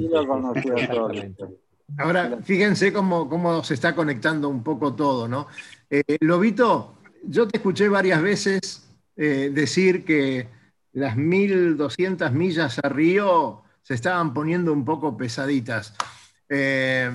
lo 0.09 0.27
conoció 0.27 0.75
Ahora, 1.98 2.38
fíjense 2.42 2.92
cómo, 2.92 3.29
cómo, 3.29 3.62
se 3.64 3.74
está 3.74 3.94
conectando 3.94 4.48
un 4.48 4.62
poco 4.62 4.94
todo, 4.94 5.29
¿no? 5.29 5.48
Eh, 5.88 6.18
Lobito, 6.20 6.94
yo 7.24 7.46
te 7.48 7.59
escuché 7.59 7.88
varias 7.88 8.22
veces 8.22 8.88
eh, 9.16 9.50
decir 9.53 10.05
que 10.05 10.48
las 10.92 11.16
1.200 11.16 12.31
millas 12.33 12.79
a 12.83 12.88
Río 12.88 13.62
se 13.83 13.94
estaban 13.94 14.33
poniendo 14.33 14.72
un 14.72 14.85
poco 14.85 15.16
pesaditas. 15.16 15.94
Eh, 16.48 17.11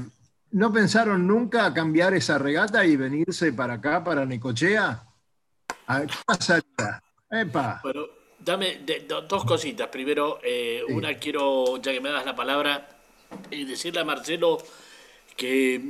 ¿No 0.52 0.72
pensaron 0.72 1.28
nunca 1.28 1.74
cambiar 1.74 2.14
esa 2.14 2.38
regata 2.38 2.86
y 2.86 2.96
venirse 2.96 3.52
para 3.52 3.74
acá, 3.74 4.04
para 4.04 4.26
Necochea? 4.26 5.04
¿Qué 5.88 6.16
pasaría? 6.26 7.04
Epa. 7.30 7.82
Bueno, 7.84 8.06
dame 8.40 8.80
dos 9.28 9.44
cositas. 9.44 9.88
Primero, 9.90 10.40
eh, 10.44 10.82
una 10.88 11.16
quiero, 11.16 11.78
ya 11.78 11.92
que 11.92 12.00
me 12.00 12.10
das 12.10 12.26
la 12.26 12.36
palabra, 12.36 12.95
decirle 13.50 14.02
a 14.02 14.06
Marcelo 14.06 14.58
que 15.36 15.82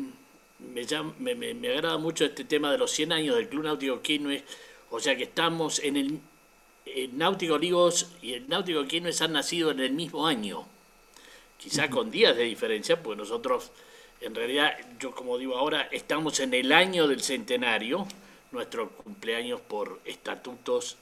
me, 1.20 1.36
me, 1.36 1.70
agrada 1.70 1.98
mucho 1.98 2.26
este 2.26 2.44
tema 2.44 2.72
de 2.72 2.78
los 2.78 2.92
100 2.92 3.12
años 3.12 3.36
del 3.36 3.50
Club 3.50 3.64
Náutico 3.64 4.02
Quilmes 4.02 4.44
o 4.90 5.00
sea 5.00 5.16
que 5.16 5.24
estamos 5.24 5.80
en 5.80 5.98
el 5.98 6.20
el 6.86 7.18
Náutico 7.18 7.56
Olivos 7.56 8.12
y 8.22 8.34
el 8.34 8.48
Náutico 8.48 8.86
Quilmes 8.86 9.22
han 9.22 9.34
nacido 9.34 9.72
en 9.72 9.80
el 9.80 9.92
mismo 9.92 10.28
año, 10.28 10.66
quizá 11.58 11.90
con 11.90 12.12
días 12.12 12.36
de 12.36 12.44
diferencia, 12.44 13.02
pues 13.02 13.18
nosotros, 13.18 13.72
en 14.22 14.36
realidad, 14.36 14.78
yo 15.00 15.14
como 15.14 15.38
digo 15.38 15.58
ahora, 15.58 15.90
estamos 15.92 16.40
en 16.40 16.54
el 16.54 16.72
año 16.72 17.08
del 17.08 17.22
centenario, 17.22 18.08
nuestro 18.52 18.90
cumpleaños 18.90 19.60
por 19.62 20.00
estatutos 20.06 20.98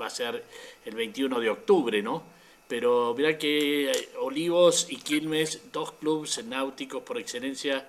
va 0.00 0.06
a 0.06 0.10
ser 0.10 0.42
el 0.84 0.94
21 0.94 1.38
de 1.38 1.50
octubre, 1.50 2.02
¿no? 2.02 2.22
Pero 2.68 3.14
mira 3.16 3.38
que 3.38 4.10
Olivos 4.20 4.88
y 4.90 4.96
Quilmes, 4.96 5.72
dos 5.72 5.92
clubes 5.92 6.44
náuticos 6.44 7.02
por 7.02 7.18
excelencia, 7.18 7.88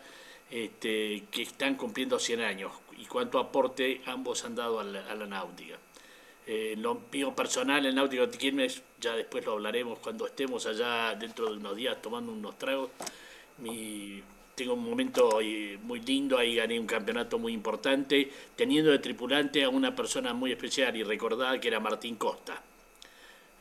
este, 0.51 1.23
que 1.31 1.41
están 1.41 1.75
cumpliendo 1.75 2.19
100 2.19 2.41
años 2.41 2.71
y 2.97 3.05
cuánto 3.05 3.39
aporte 3.39 4.01
ambos 4.05 4.45
han 4.45 4.55
dado 4.55 4.79
a 4.79 4.83
la, 4.83 5.25
náutica. 5.25 5.77
Eh, 6.45 6.75
lo 6.77 7.01
mío 7.11 7.35
personal, 7.35 7.85
el 7.85 7.95
náutico 7.95 8.27
de 8.27 8.37
Quilmes, 8.37 8.81
ya 9.01 9.15
después 9.15 9.45
lo 9.45 9.53
hablaremos 9.53 9.99
cuando 9.99 10.25
estemos 10.27 10.65
allá 10.65 11.15
dentro 11.15 11.47
de 11.49 11.57
unos 11.57 11.75
días 11.75 12.01
tomando 12.01 12.31
unos 12.31 12.57
tragos. 12.57 12.91
Tengo 14.55 14.73
un 14.73 14.83
momento 14.89 15.39
muy 15.83 15.99
lindo, 16.01 16.37
ahí 16.37 16.55
gané 16.55 16.79
un 16.79 16.87
campeonato 16.87 17.37
muy 17.37 17.53
importante, 17.53 18.31
teniendo 18.55 18.91
de 18.91 18.99
tripulante 18.99 19.63
a 19.63 19.69
una 19.69 19.95
persona 19.95 20.33
muy 20.33 20.51
especial 20.51 20.95
y 20.95 21.03
recordada 21.03 21.59
que 21.59 21.67
era 21.67 21.79
Martín 21.79 22.15
Costa. 22.15 22.63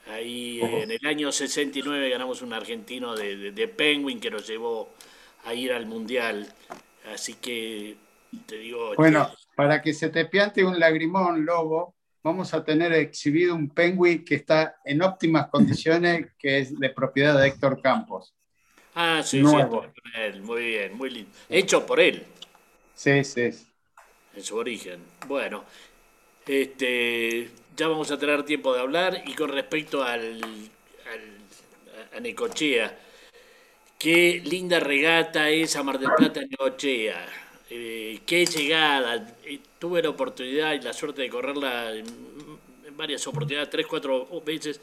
Ahí 0.09 0.61
en 0.61 0.91
el 0.91 1.05
año 1.05 1.33
69 1.33 2.11
ganamos 2.11 2.41
un 2.43 2.53
argentino 2.53 3.17
de, 3.17 3.51
de 3.51 3.69
Penguin 3.69 4.21
que 4.21 4.31
nos 4.31 4.47
llevó 4.47 4.91
a 5.45 5.55
ir 5.55 5.73
al 5.73 5.87
Mundial. 5.87 6.47
Así 7.13 7.35
que 7.35 7.97
te 8.47 8.59
digo... 8.59 8.95
Bueno, 8.97 9.31
para 9.55 9.81
que 9.83 9.93
se 9.95 10.09
te 10.11 10.27
piante 10.27 10.65
un 10.65 10.79
lagrimón, 10.79 11.45
Lobo, 11.45 11.95
vamos 12.23 12.53
a 12.55 12.65
tener 12.65 12.93
exhibido 12.93 13.55
un 13.55 13.71
Penguin 13.71 14.25
que 14.25 14.35
está 14.35 14.77
en 14.85 15.03
óptimas 15.03 15.49
condiciones, 15.49 16.33
que 16.39 16.59
es 16.59 16.79
de 16.79 16.91
propiedad 16.91 17.39
de 17.39 17.49
Héctor 17.49 17.81
Campos. 17.81 18.35
Ah, 18.95 19.23
sí, 19.23 19.39
sí, 19.39 19.45
muy 20.41 20.63
bien, 20.63 20.97
muy 20.97 21.11
lindo. 21.11 21.31
Hecho 21.51 21.85
por 21.85 22.01
él. 22.01 22.25
Sí, 22.95 23.23
sí. 23.25 23.51
En 24.35 24.43
su 24.43 24.57
origen. 24.57 25.01
Bueno, 25.27 25.65
este, 26.47 27.51
ya 27.77 27.89
vamos 27.89 28.11
a 28.11 28.19
tener 28.19 28.45
tiempo 28.45 28.75
de 28.75 28.81
hablar 28.81 29.23
y 29.27 29.35
con 29.35 29.51
respecto 29.51 30.03
al, 30.03 30.41
al 31.13 32.17
a 32.17 32.21
Necochea, 32.21 32.97
Qué 33.99 34.43
linda 34.45 34.79
regata 34.79 35.49
es 35.49 35.75
a 35.75 35.83
Mar 35.83 35.99
del 35.99 36.11
Plata 36.15 36.41
en 36.41 36.51
Neochea. 36.51 37.27
Eh, 37.71 38.21
qué 38.27 38.45
llegada. 38.45 39.35
Eh, 39.43 39.59
tuve 39.79 40.03
la 40.03 40.11
oportunidad 40.11 40.75
y 40.75 40.81
la 40.81 40.93
suerte 40.93 41.23
de 41.23 41.31
correrla 41.31 41.95
en, 41.95 42.05
varias 42.95 43.27
oportunidades, 43.27 43.71
tres, 43.71 43.87
cuatro 43.87 44.29
veces, 44.45 44.81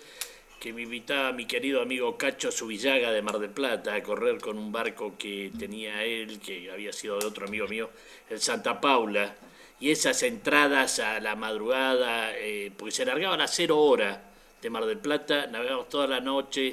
que 0.59 0.73
me 0.73 0.81
invitaba 0.81 1.31
mi 1.31 1.45
querido 1.45 1.81
amigo 1.81 2.17
Cacho 2.17 2.51
Subillaga 2.51 3.11
de 3.11 3.21
Mar 3.21 3.37
del 3.37 3.51
Plata 3.51 3.93
a 3.93 4.01
correr 4.03 4.39
con 4.39 4.57
un 4.57 4.71
barco 4.71 5.15
que 5.17 5.51
tenía 5.57 6.03
él, 6.03 6.39
que 6.39 6.71
había 6.71 6.91
sido 6.91 7.19
de 7.19 7.25
otro 7.25 7.47
amigo 7.47 7.67
mío, 7.67 7.91
el 8.29 8.39
Santa 8.39 8.81
Paula. 8.81 9.35
Y 9.83 9.91
esas 9.91 10.23
entradas 10.23 10.99
a 10.99 11.19
la 11.19 11.35
madrugada, 11.35 12.31
eh, 12.37 12.71
porque 12.77 12.93
se 12.93 13.03
largaba 13.03 13.43
a 13.43 13.47
cero 13.49 13.79
horas 13.79 14.17
de 14.61 14.69
Mar 14.69 14.85
del 14.85 14.97
Plata, 14.97 15.45
navegamos 15.47 15.89
toda 15.89 16.07
la 16.07 16.21
noche 16.21 16.71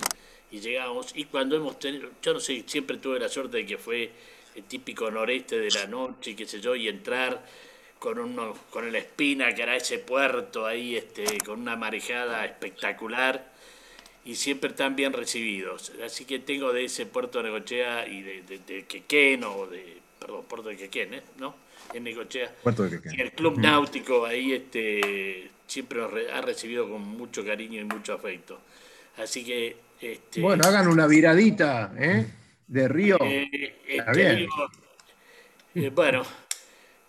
y 0.52 0.60
llegamos. 0.60 1.10
Y 1.16 1.24
cuando 1.24 1.56
hemos 1.56 1.76
tenido, 1.80 2.08
yo 2.22 2.34
no 2.34 2.38
sé, 2.38 2.62
siempre 2.68 2.98
tuve 2.98 3.18
la 3.18 3.28
suerte 3.28 3.56
de 3.56 3.66
que 3.66 3.78
fue 3.78 4.12
el 4.54 4.62
típico 4.62 5.10
noreste 5.10 5.58
de 5.58 5.72
la 5.72 5.88
noche, 5.88 6.36
qué 6.36 6.46
sé 6.46 6.60
yo, 6.60 6.76
y 6.76 6.86
entrar 6.86 7.44
con 7.98 8.16
uno, 8.20 8.56
con 8.70 8.86
el 8.86 8.94
Espina, 8.94 9.52
que 9.56 9.62
era 9.62 9.74
ese 9.74 9.98
puerto 9.98 10.64
ahí, 10.64 10.94
este, 10.94 11.38
con 11.44 11.62
una 11.62 11.74
marejada 11.74 12.44
espectacular 12.44 13.44
y 14.24 14.36
siempre 14.36 14.70
tan 14.70 14.94
bien 14.94 15.12
recibidos. 15.12 15.90
Así 16.06 16.26
que 16.26 16.38
tengo 16.38 16.72
de 16.72 16.84
ese 16.84 17.06
puerto 17.06 17.38
de 17.38 17.50
Negochea 17.50 18.06
y 18.06 18.22
de, 18.22 18.60
de, 18.64 18.84
Quequén, 18.86 19.42
o 19.42 19.66
de, 19.66 19.98
perdón, 20.20 20.44
puerto 20.44 20.68
de 20.68 20.76
Quequén, 20.76 21.14
¿eh? 21.14 21.22
¿no? 21.38 21.69
En 21.92 22.04
de 22.04 22.12
Y 23.12 23.20
el 23.20 23.32
club 23.32 23.58
náutico 23.58 24.24
ahí 24.24 24.52
este, 24.52 25.50
siempre 25.66 25.98
nos 26.00 26.12
ha 26.32 26.40
recibido 26.40 26.88
con 26.88 27.02
mucho 27.02 27.44
cariño 27.44 27.80
y 27.80 27.84
mucho 27.84 28.14
afecto. 28.14 28.60
Así 29.16 29.44
que 29.44 29.76
este, 30.00 30.40
bueno, 30.40 30.64
hagan 30.64 30.88
una 30.88 31.06
viradita 31.06 31.92
¿eh? 31.98 32.26
de 32.66 32.88
río. 32.88 33.18
Eh, 33.20 33.76
este, 33.86 34.48
eh, 35.74 35.90
bueno, 35.90 36.22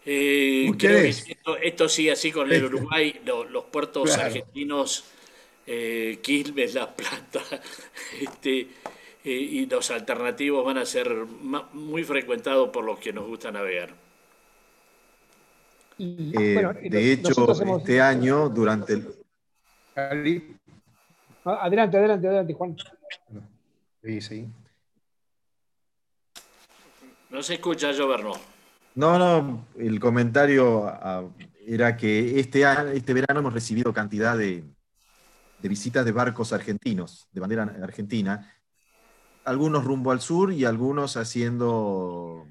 creo 0.04 0.78
que 0.78 1.16
esto, 1.62 1.88
sigue 1.88 2.12
así 2.12 2.32
con 2.32 2.48
el 2.48 2.54
este. 2.54 2.66
Uruguay, 2.66 3.22
los 3.26 3.64
puertos 3.66 4.18
argentinos, 4.18 5.06
Quilmes, 5.66 6.74
La 6.74 6.94
Plata, 6.94 7.44
este, 8.22 8.68
y 9.24 9.66
los 9.68 9.90
alternativos 9.92 10.66
van 10.66 10.80
a 10.80 10.86
ser 10.86 11.10
muy 11.74 12.04
frecuentados 12.04 12.70
por 12.70 12.84
los 12.84 13.00
que 13.00 13.14
nos 13.14 13.26
gusta 13.26 13.52
navegar. 13.52 14.01
De 16.02 17.14
hecho, 17.14 17.52
este 17.78 18.02
año, 18.02 18.50
durante 18.50 18.94
el... 18.94 19.16
Ah, 21.44 21.66
adelante, 21.66 21.98
adelante, 21.98 22.28
adelante, 22.28 22.54
Juan. 22.54 22.76
Sí, 24.04 24.22
sí. 24.22 24.50
No 27.30 27.42
se 27.42 27.56
escucha, 27.56 27.92
Joverno. 27.96 28.34
No, 28.96 29.18
no, 29.18 29.68
el 29.78 30.00
comentario 30.00 30.86
ah, 30.86 31.24
era 31.66 31.96
que 31.96 32.40
este, 32.40 32.64
este 32.94 33.14
verano 33.14 33.40
hemos 33.40 33.54
recibido 33.54 33.94
cantidad 33.94 34.38
de, 34.38 34.64
visitas 35.62 36.04
de 36.04 36.12
barcos 36.12 36.52
argentinos, 36.52 37.28
de 37.32 37.40
bandera 37.40 37.64
argentina, 37.82 38.54
algunos 39.46 39.86
rumbo 39.86 40.12
al 40.12 40.22
sur 40.22 40.52
y 40.52 40.66
algunos 40.66 41.18
haciendo 41.18 42.48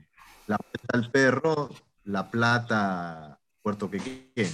la 0.47 0.57
Puerta 0.57 0.97
al 0.97 1.11
Perro, 1.11 1.71
La 2.05 2.31
Plata, 2.31 3.40
Puerto 3.63 3.91
Quequén. 3.91 4.51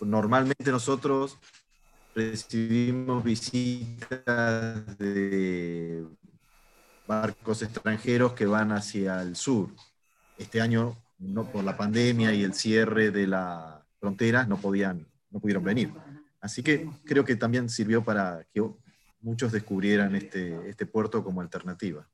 Normalmente 0.00 0.70
nosotros 0.70 1.38
recibimos 2.14 3.24
visitas 3.24 4.98
de 4.98 6.04
barcos 7.06 7.62
extranjeros 7.62 8.32
que 8.32 8.46
van 8.46 8.72
hacia 8.72 9.22
el 9.22 9.36
sur. 9.36 9.70
Este 10.38 10.60
año, 10.60 10.96
no, 11.18 11.50
por 11.50 11.64
la 11.64 11.76
pandemia 11.76 12.32
y 12.32 12.42
el 12.42 12.54
cierre 12.54 13.10
de 13.10 13.26
las 13.26 13.82
fronteras, 14.00 14.48
no, 14.48 14.56
podían, 14.58 15.06
no 15.30 15.40
pudieron 15.40 15.64
venir. 15.64 15.92
Así 16.40 16.62
que 16.62 16.88
creo 17.04 17.24
que 17.24 17.36
también 17.36 17.68
sirvió 17.68 18.02
para 18.02 18.44
que 18.52 18.62
muchos 19.20 19.52
descubrieran 19.52 20.14
este, 20.16 20.68
este 20.68 20.86
puerto 20.86 21.22
como 21.22 21.40
alternativa. 21.40 22.08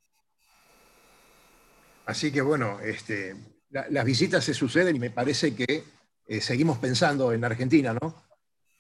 Así 2.05 2.31
que 2.31 2.41
bueno, 2.41 2.81
este, 2.81 3.37
las 3.71 4.05
visitas 4.05 4.45
se 4.45 4.55
suceden 4.55 4.97
y 4.97 4.99
me 4.99 5.11
parece 5.11 5.55
que 5.55 5.85
eh, 6.27 6.41
seguimos 6.41 6.79
pensando 6.79 7.33
en 7.33 7.45
Argentina, 7.45 7.95
¿no? 7.95 8.23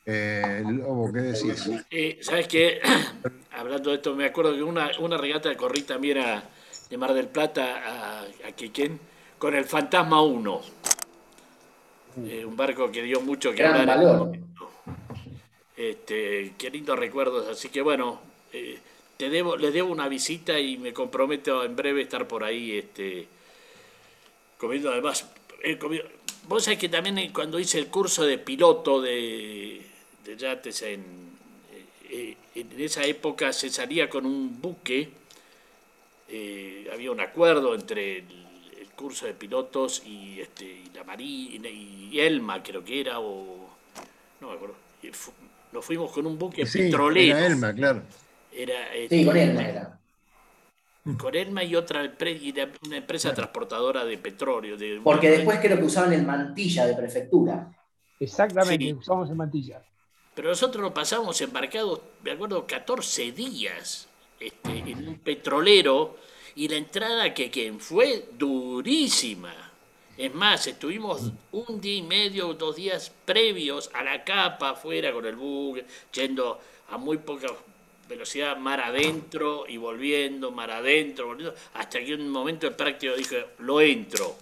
Eh, 0.04 0.62
Lobo, 0.64 1.12
¿qué 1.12 1.20
decís? 1.20 1.70
Eh, 1.90 2.18
¿Sabes 2.22 2.48
qué? 2.48 2.80
Hablando 3.52 3.90
de 3.90 3.96
esto, 3.96 4.14
me 4.14 4.24
acuerdo 4.24 4.54
que 4.54 4.62
una, 4.62 4.90
una 5.00 5.18
regata 5.18 5.54
corrí 5.56 5.82
también 5.82 6.18
a, 6.18 6.44
de 6.88 6.96
Mar 6.96 7.12
del 7.12 7.28
Plata 7.28 7.82
a, 7.84 8.20
a 8.22 8.52
Quequén 8.56 8.98
con 9.38 9.54
el 9.54 9.64
Fantasma 9.64 10.22
1. 10.22 10.62
Eh, 12.26 12.44
un 12.44 12.56
barco 12.56 12.90
que 12.90 13.02
dio 13.02 13.20
mucho 13.20 13.52
que 13.52 13.64
hablar. 13.64 14.30
Este, 15.76 16.54
qué 16.58 16.70
lindos 16.70 16.98
recuerdos. 16.98 17.46
Así 17.48 17.68
que 17.68 17.80
bueno, 17.80 18.20
eh, 18.52 18.78
te 19.16 19.30
debo, 19.30 19.56
les 19.56 19.72
debo 19.72 19.92
una 19.92 20.08
visita 20.08 20.58
y 20.58 20.76
me 20.76 20.92
comprometo 20.92 21.64
en 21.64 21.76
breve 21.76 22.02
estar 22.02 22.26
por 22.26 22.42
ahí 22.42 22.78
este, 22.78 23.28
comiendo 24.58 24.90
además. 24.90 25.24
Vos 26.46 26.64
sabés 26.64 26.78
que 26.78 26.88
también 26.88 27.32
cuando 27.32 27.58
hice 27.58 27.78
el 27.78 27.86
curso 27.86 28.24
de 28.24 28.38
piloto 28.38 29.00
de, 29.00 29.82
de 30.24 30.36
yates 30.36 30.82
en, 30.82 31.04
eh, 32.10 32.36
en 32.54 32.80
esa 32.80 33.04
época 33.04 33.52
se 33.52 33.70
salía 33.70 34.08
con 34.08 34.26
un 34.26 34.60
buque, 34.60 35.10
eh, 36.28 36.88
había 36.92 37.10
un 37.10 37.20
acuerdo 37.20 37.74
entre 37.74 38.18
el, 38.18 38.44
curso 38.98 39.26
de 39.26 39.32
pilotos 39.32 40.02
y, 40.04 40.40
este, 40.40 40.64
y 40.64 40.90
la 40.92 41.04
Marina 41.04 41.68
y 41.68 42.18
Elma 42.18 42.60
creo 42.64 42.84
que 42.84 43.00
era, 43.00 43.20
o 43.20 43.68
no 44.40 44.48
me 44.48 44.54
acuerdo, 44.54 44.74
nos 45.70 45.84
fuimos 45.84 46.10
con 46.10 46.26
un 46.26 46.36
buque 46.36 46.66
petrolero. 46.66 47.36
Era 47.36 47.46
Elma, 47.46 47.72
claro. 47.72 48.02
Era, 48.52 48.88
sí, 49.08 49.24
con 49.24 49.36
Elma 49.36 49.68
era. 49.68 49.98
Con 51.16 51.34
Elma 51.34 51.64
y 51.64 51.74
otra 51.74 52.02
una 52.86 52.96
empresa 52.96 53.32
transportadora 53.32 54.04
de 54.04 54.18
petróleo. 54.18 54.76
De, 54.76 55.00
Porque 55.02 55.30
después 55.30 55.58
creo 55.60 55.78
que 55.78 55.84
usaban 55.84 56.12
el 56.12 56.24
mantilla 56.24 56.86
de 56.86 56.94
prefectura. 56.94 57.70
Exactamente, 58.20 58.92
usamos 58.92 59.30
el 59.30 59.36
mantilla. 59.36 59.82
Pero 60.34 60.50
nosotros 60.50 60.82
nos 60.82 60.92
pasamos 60.92 61.40
embarcados, 61.40 62.00
me 62.22 62.32
acuerdo, 62.32 62.66
14 62.66 63.32
días 63.32 64.06
este, 64.38 64.78
en 64.78 65.08
un 65.08 65.18
petrolero 65.18 66.16
y 66.54 66.68
la 66.68 66.76
entrada 66.76 67.32
que, 67.32 67.74
fue 67.78 68.28
durísima. 68.36 69.54
Es 70.16 70.34
más, 70.34 70.66
estuvimos 70.66 71.32
un 71.52 71.80
día 71.80 71.96
y 71.96 72.02
medio, 72.02 72.52
dos 72.54 72.76
días 72.76 73.12
previos 73.24 73.90
a 73.94 74.02
la 74.02 74.24
capa 74.24 74.70
afuera 74.70 75.12
con 75.12 75.24
el 75.26 75.36
bug, 75.36 75.78
yendo 76.12 76.58
a 76.90 76.98
muy 76.98 77.18
poca 77.18 77.48
velocidad 78.08 78.56
mar 78.56 78.80
adentro 78.80 79.64
y 79.68 79.76
volviendo, 79.76 80.50
mar 80.50 80.70
adentro, 80.70 81.26
volviendo, 81.26 81.54
hasta 81.74 82.00
que 82.00 82.14
en 82.14 82.22
un 82.22 82.30
momento 82.30 82.66
el 82.66 82.74
práctico 82.74 83.14
dije, 83.14 83.46
lo 83.58 83.80
entro. 83.80 84.34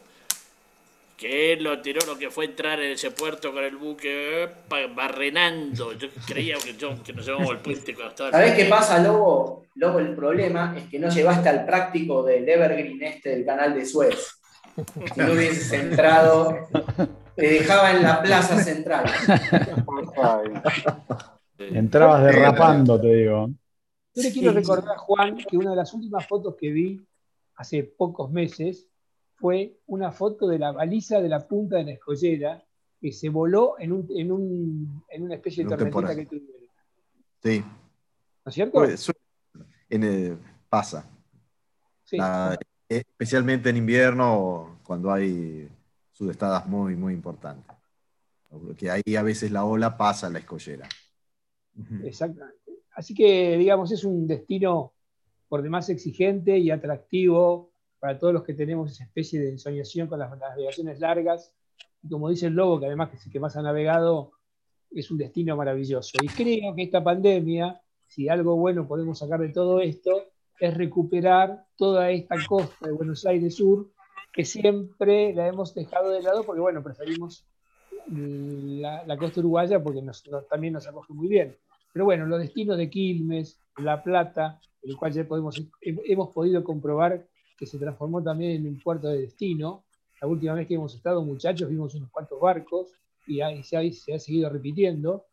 Que 1.16 1.54
él 1.54 1.64
lo 1.64 1.80
tiró 1.80 2.04
lo 2.06 2.18
que 2.18 2.30
fue 2.30 2.44
entrar 2.44 2.78
en 2.78 2.92
ese 2.92 3.10
puerto 3.10 3.52
con 3.52 3.64
el 3.64 3.76
buque 3.76 4.48
barrenando. 4.94 5.94
Yo 5.94 6.08
creía 6.26 6.56
que, 6.58 6.76
yo, 6.76 7.02
que 7.02 7.14
nos 7.14 7.24
llevamos 7.24 7.52
el 7.52 7.58
puente 7.58 7.94
cuando 7.94 8.10
estaba. 8.10 8.30
¿Sabés 8.32 8.54
qué 8.54 8.66
pasa, 8.66 8.98
Lobo? 8.98 9.64
Lobo, 9.76 9.98
el 9.98 10.14
problema 10.14 10.74
es 10.76 10.84
que 10.90 10.98
no 10.98 11.08
llevaste 11.08 11.48
al 11.48 11.64
práctico 11.64 12.22
del 12.22 12.46
Evergreen 12.46 13.02
este 13.02 13.30
del 13.30 13.46
canal 13.46 13.74
de 13.74 13.86
Suez. 13.86 14.36
Si 15.14 15.20
no 15.20 15.32
hubieses 15.32 15.72
entrado, 15.72 16.68
te 17.34 17.48
dejaba 17.48 17.92
en 17.92 18.02
la 18.02 18.22
plaza 18.22 18.62
central. 18.62 19.06
Entrabas 21.58 22.24
derrapando, 22.24 23.00
te 23.00 23.14
digo. 23.14 23.48
Yo 24.14 24.22
le 24.22 24.32
quiero 24.32 24.52
recordar, 24.52 24.96
Juan, 24.96 25.36
que 25.36 25.56
una 25.56 25.70
de 25.70 25.76
las 25.76 25.92
últimas 25.92 26.26
fotos 26.26 26.56
que 26.56 26.70
vi 26.70 27.06
hace 27.56 27.82
pocos 27.84 28.30
meses 28.30 28.86
fue 29.34 29.78
una 29.86 30.12
foto 30.12 30.48
de 30.48 30.58
la 30.58 30.72
baliza 30.72 31.20
de 31.20 31.28
la 31.28 31.46
punta 31.46 31.76
de 31.76 31.84
la 31.84 31.92
escollera 31.92 32.62
que 33.00 33.12
se 33.12 33.28
voló 33.28 33.76
en, 33.78 33.92
un, 33.92 34.06
en, 34.10 34.32
un, 34.32 35.04
en 35.10 35.22
una 35.22 35.34
especie 35.34 35.64
de 35.64 35.76
tormenta 35.76 36.16
que 36.16 36.26
tuvieron. 36.26 36.70
Sí. 37.42 37.60
¿No 37.60 38.48
es 38.48 38.54
cierto? 38.54 38.72
Pues, 38.72 39.12
en, 39.90 40.40
pasa. 40.68 41.08
Sí. 42.04 42.16
especialmente 42.88 43.68
en 43.68 43.76
invierno, 43.76 44.78
cuando 44.84 45.12
hay 45.12 45.68
sudestadas 46.12 46.66
muy, 46.66 46.96
muy 46.96 47.12
importantes. 47.12 47.76
Porque 48.48 48.90
ahí 48.90 49.16
a 49.16 49.22
veces 49.22 49.50
la 49.50 49.64
ola 49.64 49.96
pasa 49.96 50.28
a 50.28 50.30
la 50.30 50.38
escollera. 50.38 50.88
Así 52.94 53.14
que, 53.14 53.56
digamos, 53.58 53.92
es 53.92 54.04
un 54.04 54.26
destino 54.26 54.92
por 55.48 55.62
demás 55.62 55.88
exigente 55.88 56.58
y 56.58 56.70
atractivo 56.70 57.70
para 57.98 58.18
todos 58.18 58.32
los 58.32 58.42
que 58.42 58.54
tenemos 58.54 58.90
esa 58.90 59.04
especie 59.04 59.40
de 59.40 59.50
ensoñación 59.50 60.08
con 60.08 60.18
las 60.18 60.36
navegaciones 60.38 61.00
largas. 61.00 61.52
Y 62.02 62.08
como 62.08 62.30
dice 62.30 62.46
el 62.46 62.54
Lobo, 62.54 62.80
que 62.80 62.86
además 62.86 63.10
que 63.10 63.16
es 63.16 63.26
el 63.26 63.32
que 63.32 63.40
más 63.40 63.56
ha 63.56 63.62
navegado, 63.62 64.32
es 64.90 65.10
un 65.10 65.18
destino 65.18 65.56
maravilloso. 65.56 66.18
Y 66.22 66.28
creo 66.28 66.74
que 66.74 66.82
esta 66.84 67.02
pandemia, 67.02 67.80
si 68.06 68.28
algo 68.28 68.56
bueno 68.56 68.86
podemos 68.86 69.18
sacar 69.18 69.40
de 69.40 69.50
todo 69.50 69.80
esto, 69.80 70.24
es 70.58 70.74
recuperar 70.74 71.66
toda 71.76 72.10
esta 72.10 72.36
costa 72.48 72.86
de 72.86 72.92
Buenos 72.92 73.26
Aires 73.26 73.56
Sur, 73.56 73.90
que 74.32 74.44
siempre 74.44 75.34
la 75.34 75.48
hemos 75.48 75.74
dejado 75.74 76.10
de 76.10 76.22
lado 76.22 76.44
porque, 76.44 76.60
bueno, 76.60 76.82
preferimos 76.82 77.46
la, 78.08 79.16
costa 79.16 79.40
uruguaya 79.40 79.82
porque 79.82 80.02
también 80.48 80.74
nos 80.74 80.86
acoge 80.86 81.12
muy 81.12 81.28
bien. 81.28 81.56
Pero 81.92 82.04
bueno, 82.04 82.26
los 82.26 82.40
destinos 82.40 82.76
de 82.76 82.90
Quilmes, 82.90 83.58
La 83.78 84.02
Plata, 84.02 84.60
el 84.82 84.96
cual 84.96 85.12
ya 85.12 85.26
podemos, 85.26 85.60
hemos 85.80 86.28
podido 86.30 86.62
comprobar 86.62 87.26
que 87.58 87.66
se 87.66 87.78
transformó 87.78 88.22
también 88.22 88.52
en 88.52 88.68
un 88.68 88.80
puerto 88.80 89.08
de 89.08 89.22
destino. 89.22 89.84
La 90.20 90.28
última 90.28 90.54
vez 90.54 90.66
que 90.66 90.74
hemos 90.74 90.94
estado, 90.94 91.22
muchachos, 91.24 91.68
vimos 91.68 91.94
unos 91.94 92.10
cuantos 92.10 92.40
barcos 92.40 92.92
y 93.26 93.40
ahí 93.40 93.62
se, 93.62 93.76
ha, 93.76 93.92
se 93.92 94.14
ha 94.14 94.18
seguido 94.18 94.50
repitiendo. 94.50 95.24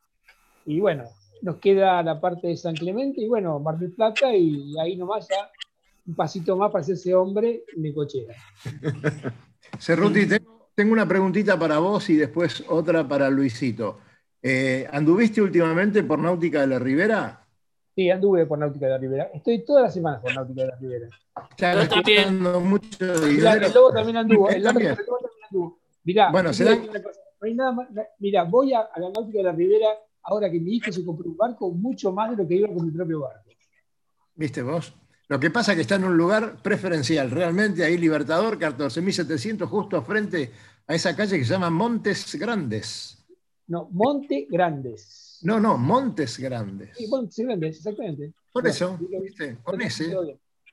Y 0.66 0.80
bueno, 0.80 1.04
nos 1.42 1.58
queda 1.58 2.02
la 2.02 2.20
parte 2.20 2.48
de 2.48 2.58
San 2.58 2.76
Clemente 2.76 3.22
y 3.22 3.28
bueno, 3.28 3.60
Mar 3.60 3.78
del 3.78 3.92
Plata 3.92 4.34
y 4.34 4.78
ahí 4.80 4.96
nomás 4.96 5.28
ya 5.28 5.52
un 6.06 6.16
pasito 6.16 6.56
más 6.58 6.72
para 6.72 6.86
ese 6.86 7.14
hombre 7.14 7.64
de 7.76 7.94
cochera. 7.94 8.36
Cerruti, 9.80 10.28
tengo, 10.28 10.53
tengo 10.76 10.94
una 10.94 11.08
preguntita 11.08 11.58
para 11.58 11.80
vos 11.80 12.10
y 12.10 12.16
después 12.16 12.64
otra 12.68 13.08
para 13.08 13.30
Luisito. 13.30 14.00
Eh, 14.42 14.88
¿Anduviste 14.92 15.42
últimamente 15.42 16.04
por 16.04 16.20
Náutica 16.20 16.62
de 16.62 16.68
la 16.68 16.80
Ribera? 16.80 17.46
Sí, 17.96 18.10
anduve 18.10 18.46
por 18.46 18.58
Náutica 18.58 18.88
de 18.88 18.92
la 18.92 18.98
Ribera. 18.98 19.24
Estoy 19.34 19.64
todas 19.64 19.84
las 19.84 19.94
semanas 19.94 20.22
por 20.22 20.34
Náutica 20.34 20.62
de 20.64 20.68
la 20.68 20.76
Ribera. 20.76 21.08
Claro, 21.56 21.88
también. 21.88 22.42
Mucho 22.42 22.98
Mirá, 23.28 23.54
el 23.54 23.74
lobo 23.74 23.94
también 23.94 24.18
anduvo. 24.18 24.50
El 24.50 24.64
también. 24.64 24.96
también 24.96 25.20
anduvo. 25.50 25.80
Mirá, 26.04 26.32
bueno, 26.32 26.52
no 26.52 27.48
hay 27.48 27.54
nada 27.54 27.72
más. 27.72 27.88
Mirá, 28.20 28.44
voy 28.44 28.74
a, 28.74 28.90
la 28.98 29.10
Náutica 29.10 29.38
de 29.38 29.44
la 29.44 29.52
Ribera 29.52 29.88
ahora 30.24 30.50
que 30.50 30.60
mi 30.60 30.76
hijo 30.76 30.92
se 30.92 31.06
compró 31.06 31.30
un 31.30 31.38
barco 31.38 31.72
mucho 31.72 32.12
más 32.12 32.32
de 32.32 32.38
lo 32.38 32.48
que 32.48 32.56
iba 32.56 32.68
con 32.68 32.86
mi 32.86 32.92
propio 32.92 33.22
barco. 33.22 33.50
¿Viste 34.36 34.62
vos? 34.64 34.94
Lo 35.34 35.40
que 35.40 35.50
pasa 35.50 35.72
es 35.72 35.78
que 35.78 35.82
está 35.82 35.96
en 35.96 36.04
un 36.04 36.16
lugar 36.16 36.58
preferencial. 36.62 37.32
Realmente 37.32 37.84
ahí 37.84 37.98
Libertador, 37.98 38.60
14.700, 38.60 39.66
justo 39.66 40.04
frente 40.04 40.52
a 40.86 40.94
esa 40.94 41.16
calle 41.16 41.40
que 41.40 41.44
se 41.44 41.54
llama 41.54 41.72
Montes 41.72 42.36
Grandes. 42.36 43.18
No, 43.66 43.90
Monte 43.90 44.46
Grandes. 44.48 45.40
No, 45.42 45.60
no, 45.60 45.76
Montes 45.80 46.38
Grandes. 46.38 46.96
Sí, 46.96 47.08
Montes 47.08 47.44
Grandes, 47.44 47.78
exactamente. 47.78 48.32
Por 48.52 48.68
eso, 48.68 48.96
¿viste? 49.24 49.58
Con 49.64 49.82
ese. 49.82 50.16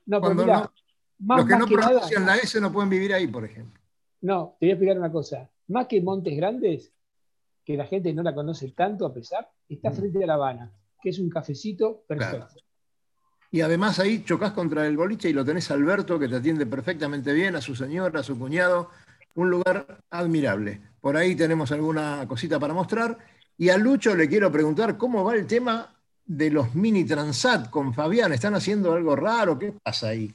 No, 0.05 0.21
pero 0.21 0.35
mirá, 0.35 0.71
más, 1.17 1.39
los 1.39 1.47
que 1.47 1.57
no 1.57 1.65
pronuncian 1.65 2.23
la 2.27 2.35
S 2.35 2.61
no 2.61 2.71
pueden 2.71 2.91
vivir 2.91 3.15
ahí, 3.15 3.25
por 3.25 3.43
ejemplo. 3.43 3.81
No, 4.21 4.57
te 4.59 4.67
voy 4.67 4.69
a 4.69 4.73
explicar 4.73 4.99
una 4.99 5.11
cosa. 5.11 5.49
Más 5.69 5.87
que 5.87 6.03
Montes 6.03 6.37
Grandes, 6.37 6.93
que 7.65 7.75
la 7.75 7.87
gente 7.87 8.13
no 8.13 8.21
la 8.21 8.35
conoce 8.35 8.69
tanto 8.73 9.07
a 9.07 9.11
pesar, 9.11 9.49
está 9.67 9.89
mm. 9.89 9.93
frente 9.95 10.23
a 10.23 10.27
La 10.27 10.35
Habana, 10.35 10.71
que 11.01 11.09
es 11.09 11.17
un 11.17 11.31
cafecito 11.31 12.03
perfecto. 12.07 12.61
Y 13.51 13.59
además 13.59 13.99
ahí 13.99 14.23
chocas 14.23 14.51
contra 14.53 14.87
el 14.87 14.95
boliche 14.95 15.29
y 15.29 15.33
lo 15.33 15.43
tenés 15.43 15.69
a 15.69 15.73
Alberto, 15.73 16.17
que 16.17 16.29
te 16.29 16.37
atiende 16.37 16.65
perfectamente 16.65 17.33
bien, 17.33 17.55
a 17.57 17.61
su 17.61 17.75
señora, 17.75 18.21
a 18.21 18.23
su 18.23 18.39
cuñado. 18.39 18.89
Un 19.35 19.49
lugar 19.49 19.99
admirable. 20.09 20.81
Por 21.01 21.17
ahí 21.17 21.35
tenemos 21.35 21.71
alguna 21.71 22.25
cosita 22.27 22.59
para 22.59 22.73
mostrar. 22.73 23.17
Y 23.57 23.69
a 23.69 23.77
Lucho 23.77 24.15
le 24.15 24.29
quiero 24.29 24.51
preguntar 24.51 24.97
cómo 24.97 25.23
va 25.23 25.35
el 25.35 25.45
tema 25.47 25.93
de 26.25 26.49
los 26.49 26.73
mini 26.75 27.03
Transat 27.03 27.69
con 27.69 27.93
Fabián. 27.93 28.31
¿Están 28.31 28.55
haciendo 28.55 28.93
algo 28.93 29.15
raro? 29.17 29.59
¿Qué 29.59 29.73
pasa 29.83 30.09
ahí? 30.09 30.33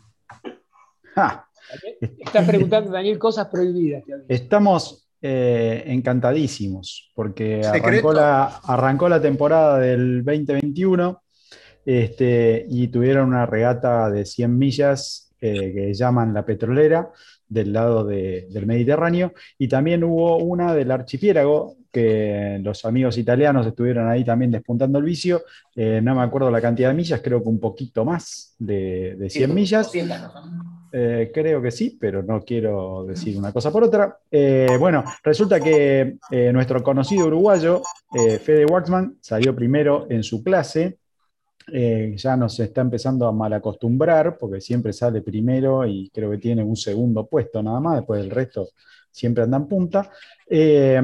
Estás 2.00 2.46
preguntando, 2.46 2.90
Daniel, 2.92 3.18
cosas 3.18 3.48
prohibidas. 3.48 4.02
Estamos 4.28 5.08
eh, 5.22 5.84
encantadísimos 5.86 7.10
porque 7.14 7.62
arrancó 7.64 8.12
la, 8.12 8.44
arrancó 8.44 9.08
la, 9.08 9.20
temporada 9.20 9.78
del 9.78 10.22
2021 10.22 11.22
este, 11.86 12.66
y 12.68 12.88
tuvieron 12.88 13.28
una 13.28 13.46
regata 13.46 14.10
de 14.10 14.26
100 14.26 14.58
millas 14.58 15.32
eh, 15.40 15.72
que 15.72 15.94
llaman 15.94 16.34
la 16.34 16.44
petrolera 16.44 17.10
del 17.48 17.72
lado 17.72 18.04
del 18.04 18.66
Mediterráneo, 18.66 19.32
y 19.58 19.68
también 19.68 20.02
hubo 20.04 20.38
una 20.38 20.74
del 20.74 20.90
archipiélago, 20.90 21.76
que 21.92 22.60
los 22.62 22.84
amigos 22.84 23.16
italianos 23.16 23.66
estuvieron 23.66 24.06
ahí 24.08 24.22
también 24.22 24.50
despuntando 24.50 24.98
el 24.98 25.04
vicio, 25.04 25.44
eh, 25.74 26.00
no 26.02 26.14
me 26.14 26.22
acuerdo 26.22 26.50
la 26.50 26.60
cantidad 26.60 26.90
de 26.90 26.94
millas, 26.94 27.22
creo 27.22 27.42
que 27.42 27.48
un 27.48 27.58
poquito 27.58 28.04
más 28.04 28.54
de, 28.58 29.16
100 29.30 29.54
millas. 29.54 29.90
Eh, 30.92 31.30
creo 31.32 31.62
que 31.62 31.70
sí, 31.70 31.96
pero 31.98 32.22
no 32.22 32.42
quiero 32.42 33.04
decir 33.06 33.38
una 33.38 33.50
cosa 33.50 33.72
por 33.72 33.84
otra. 33.84 34.18
Eh, 34.30 34.76
bueno, 34.78 35.04
resulta 35.22 35.58
que 35.58 36.18
nuestro 36.52 36.82
conocido 36.82 37.26
uruguayo, 37.26 37.82
Fede 38.12 38.66
Waxman, 38.66 39.16
salió 39.20 39.54
primero 39.54 40.06
en 40.10 40.22
su 40.22 40.42
clase 40.44 40.98
eh, 41.72 42.14
ya 42.16 42.36
nos 42.36 42.58
está 42.60 42.80
empezando 42.80 43.26
a 43.26 43.32
malacostumbrar 43.32 44.38
porque 44.38 44.60
siempre 44.60 44.92
sale 44.92 45.20
primero 45.20 45.86
y 45.86 46.10
creo 46.10 46.30
que 46.30 46.38
tiene 46.38 46.62
un 46.62 46.76
segundo 46.76 47.26
puesto 47.26 47.62
nada 47.62 47.80
más, 47.80 47.96
después 47.96 48.20
del 48.20 48.30
resto 48.30 48.68
siempre 49.10 49.44
anda 49.44 49.56
en 49.56 49.66
punta. 49.66 50.10
Eh, 50.48 51.00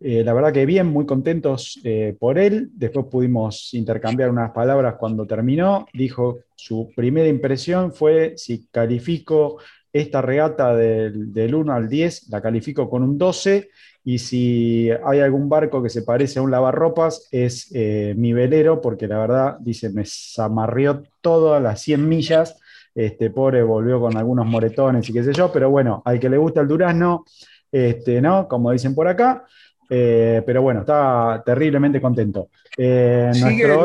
eh, 0.00 0.24
la 0.24 0.32
verdad 0.32 0.52
que 0.52 0.64
bien, 0.64 0.86
muy 0.86 1.04
contentos 1.04 1.78
por 2.18 2.38
él. 2.38 2.70
Después 2.72 3.06
pudimos 3.10 3.74
intercambiar 3.74 4.30
unas 4.30 4.50
palabras 4.52 4.94
cuando 4.98 5.26
terminó. 5.26 5.86
Dijo, 5.92 6.38
su 6.54 6.90
primera 6.96 7.28
impresión 7.28 7.92
fue 7.92 8.32
si 8.36 8.66
califico 8.68 9.58
esta 9.92 10.22
regata 10.22 10.74
del, 10.74 11.32
del 11.32 11.54
1 11.54 11.72
al 11.72 11.88
10, 11.88 12.28
la 12.30 12.40
califico 12.40 12.88
con 12.88 13.02
un 13.02 13.18
12 13.18 13.68
y 14.04 14.18
si 14.18 14.90
hay 15.04 15.20
algún 15.20 15.48
barco 15.48 15.82
que 15.82 15.90
se 15.90 16.02
parece 16.02 16.38
a 16.38 16.42
un 16.42 16.50
lavarropas, 16.50 17.28
es 17.30 17.70
eh, 17.74 18.14
mi 18.16 18.32
velero, 18.32 18.80
porque 18.80 19.06
la 19.06 19.18
verdad, 19.18 19.56
dice, 19.60 19.90
me 19.90 20.04
zamarrió 20.06 21.02
todas 21.20 21.62
las 21.62 21.82
100 21.82 22.08
millas. 22.08 22.58
Este 22.94 23.30
pobre 23.30 23.62
volvió 23.62 24.00
con 24.00 24.16
algunos 24.16 24.46
moretones 24.46 25.08
y 25.08 25.12
qué 25.12 25.22
sé 25.22 25.32
yo, 25.32 25.52
pero 25.52 25.70
bueno, 25.70 26.02
al 26.04 26.18
que 26.18 26.30
le 26.30 26.38
gusta 26.38 26.60
el 26.60 26.68
durazno, 26.68 27.24
este, 27.70 28.20
¿no? 28.20 28.48
Como 28.48 28.72
dicen 28.72 28.94
por 28.94 29.06
acá. 29.06 29.44
Eh, 29.92 30.42
pero 30.46 30.62
bueno, 30.62 30.80
está 30.80 31.42
terriblemente 31.44 32.00
contento. 32.00 32.48
Eh, 32.76 33.30
¿Sigue, 33.34 33.76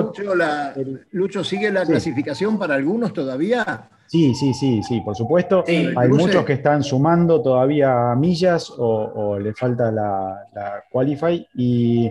Lucho, 1.12 1.44
¿sigue 1.44 1.72
la 1.72 1.84
clasificación 1.84 2.60
para 2.60 2.76
algunos 2.76 3.12
todavía? 3.12 3.90
Sí, 4.08 4.36
sí, 4.36 4.54
sí, 4.54 4.84
sí, 4.84 5.02
por 5.02 5.16
supuesto. 5.16 5.64
Hay 5.68 6.10
muchos 6.10 6.46
que 6.46 6.54
están 6.54 6.84
sumando 6.84 7.42
todavía 7.42 8.16
millas 8.16 8.72
o, 8.78 9.38
le 9.40 9.54
falta 9.54 9.92
la, 9.92 10.84
Qualify 10.92 11.48
y 11.56 12.10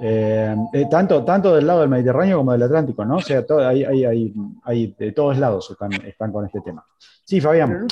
eh, 0.00 0.56
eh, 0.72 0.86
tanto, 0.90 1.24
tanto 1.24 1.54
del 1.54 1.66
lado 1.66 1.80
del 1.80 1.88
Mediterráneo 1.88 2.38
como 2.38 2.52
del 2.52 2.62
Atlántico, 2.62 3.04
¿no? 3.04 3.16
O 3.16 3.20
sea, 3.20 3.44
hay, 3.66 3.84
hay, 3.84 4.32
hay, 4.64 4.94
de 4.98 5.12
todos 5.12 5.38
lados 5.38 5.70
están, 5.70 5.92
están, 5.92 6.32
con 6.32 6.46
este 6.46 6.60
tema. 6.60 6.84
Sí, 7.24 7.40
Fabián. 7.40 7.86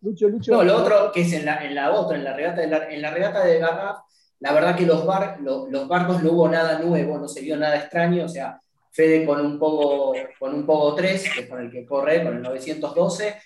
Lucho, 0.00 0.28
Lucho. 0.28 0.52
No, 0.52 0.62
lo 0.62 0.76
otro 0.76 1.10
que 1.12 1.22
es 1.22 1.32
en 1.32 1.46
la, 1.46 1.64
en 1.64 1.74
la 1.74 1.92
otra, 1.92 2.16
en 2.16 2.24
la 2.24 2.34
regata 2.34 2.60
de, 2.60 2.66
la, 2.66 2.88
en 2.90 3.02
la 3.02 3.10
regata 3.10 3.44
de 3.44 3.58
Garraf, 3.58 3.98
la 4.40 4.52
verdad 4.52 4.76
que 4.76 4.84
los, 4.84 5.06
bar, 5.06 5.38
los 5.40 5.88
barcos 5.88 6.22
no 6.22 6.32
hubo 6.32 6.48
nada 6.48 6.78
nuevo, 6.78 7.18
no 7.18 7.28
se 7.28 7.40
vio 7.40 7.56
nada 7.56 7.76
extraño, 7.76 8.24
o 8.24 8.28
sea, 8.28 8.60
Fede 8.94 9.26
con 9.26 9.44
un 9.44 9.58
Pogo, 9.58 10.14
con 10.38 10.54
un 10.54 10.64
Pogo 10.64 10.94
3, 10.94 11.30
que 11.34 11.40
es 11.40 11.48
con 11.48 11.60
el 11.60 11.68
que 11.68 11.84
corre, 11.84 12.22
con 12.22 12.36
el 12.36 12.42
912, 12.42 13.36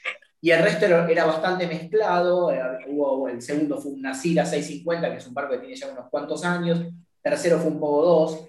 y 0.42 0.50
el 0.50 0.62
resto 0.62 0.84
era, 0.84 1.24
bastante 1.24 1.66
mezclado, 1.66 2.52
eh, 2.52 2.60
hubo, 2.86 3.28
el 3.28 3.40
segundo 3.40 3.80
fue 3.80 3.92
un 3.92 4.02
Nasira 4.02 4.44
650, 4.44 5.10
que 5.10 5.16
es 5.16 5.26
un 5.26 5.32
barco 5.32 5.52
que 5.52 5.60
tiene 5.60 5.74
ya 5.74 5.88
unos 5.88 6.10
cuantos 6.10 6.44
años, 6.44 6.84
tercero 7.22 7.58
fue 7.58 7.70
un 7.70 7.80
Pogo 7.80 8.04
2, 8.04 8.48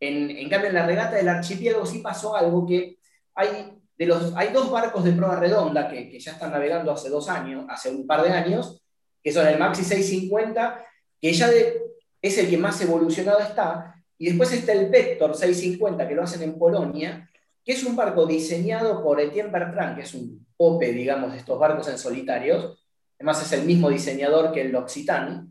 en, 0.00 0.30
en 0.30 0.48
cambio 0.48 0.70
en 0.70 0.74
la 0.74 0.86
regata 0.86 1.16
del 1.16 1.28
archipiélago 1.28 1.84
sí 1.84 1.98
pasó 1.98 2.34
algo 2.34 2.66
que 2.66 2.96
hay 3.34 3.78
de 3.98 4.06
los, 4.06 4.34
hay 4.34 4.52
dos 4.52 4.70
barcos 4.70 5.04
de 5.04 5.12
prueba 5.12 5.36
redonda 5.36 5.86
que, 5.86 6.08
que, 6.08 6.18
ya 6.18 6.32
están 6.32 6.50
navegando 6.50 6.90
hace 6.90 7.10
dos 7.10 7.28
años, 7.28 7.66
hace 7.68 7.90
un 7.90 8.06
par 8.06 8.22
de 8.22 8.30
años, 8.30 8.82
que 9.22 9.30
son 9.30 9.46
el 9.46 9.58
Maxi 9.58 9.84
650, 9.84 10.84
que 11.20 11.32
ya 11.32 11.50
es 12.20 12.38
el 12.38 12.48
que 12.48 12.56
más 12.56 12.80
evolucionado 12.80 13.38
está, 13.40 14.01
y 14.22 14.26
después 14.26 14.52
está 14.52 14.72
el 14.72 14.88
Vector 14.88 15.34
650, 15.34 16.06
que 16.06 16.14
lo 16.14 16.22
hacen 16.22 16.42
en 16.42 16.56
Polonia, 16.56 17.28
que 17.64 17.72
es 17.72 17.82
un 17.82 17.96
barco 17.96 18.24
diseñado 18.24 19.02
por 19.02 19.20
Etienne 19.20 19.50
Bertrand, 19.50 19.96
que 19.96 20.02
es 20.02 20.14
un 20.14 20.46
pope, 20.56 20.92
digamos, 20.92 21.32
de 21.32 21.38
estos 21.38 21.58
barcos 21.58 21.88
en 21.88 21.98
solitarios. 21.98 22.86
Además 23.18 23.42
es 23.42 23.52
el 23.58 23.66
mismo 23.66 23.90
diseñador 23.90 24.52
que 24.52 24.60
el 24.60 24.70
L'Occitane, 24.70 25.48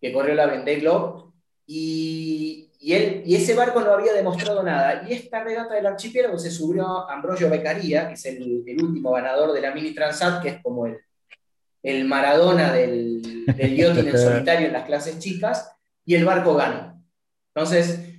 que 0.00 0.10
corrió 0.10 0.34
la 0.34 0.46
Vendée 0.46 0.76
Globe. 0.76 1.34
Y, 1.66 2.70
y, 2.80 2.94
él, 2.94 3.22
y 3.26 3.34
ese 3.34 3.54
barco 3.54 3.82
no 3.82 3.92
había 3.92 4.14
demostrado 4.14 4.62
nada. 4.62 5.04
Y 5.06 5.12
esta 5.12 5.44
regata 5.44 5.74
del 5.74 5.84
archipiélago 5.84 6.38
se 6.38 6.50
subió 6.50 7.06
Ambrosio 7.10 7.50
Beccaria, 7.50 8.08
que 8.08 8.14
es 8.14 8.24
el, 8.24 8.64
el, 8.66 8.82
último 8.82 9.12
ganador 9.12 9.52
de 9.52 9.60
la 9.60 9.74
Mini 9.74 9.94
Transat, 9.94 10.42
que 10.42 10.48
es 10.48 10.62
como 10.62 10.86
el, 10.86 10.96
el 11.82 12.06
Maradona 12.06 12.72
del, 12.72 13.44
del 13.44 13.76
yachting 13.76 14.08
en 14.08 14.18
solitario 14.18 14.68
en 14.68 14.72
las 14.72 14.86
clases 14.86 15.18
chicas, 15.18 15.76
y 16.06 16.14
el 16.14 16.24
barco 16.24 16.54
ganó. 16.54 17.04
Entonces, 17.54 18.13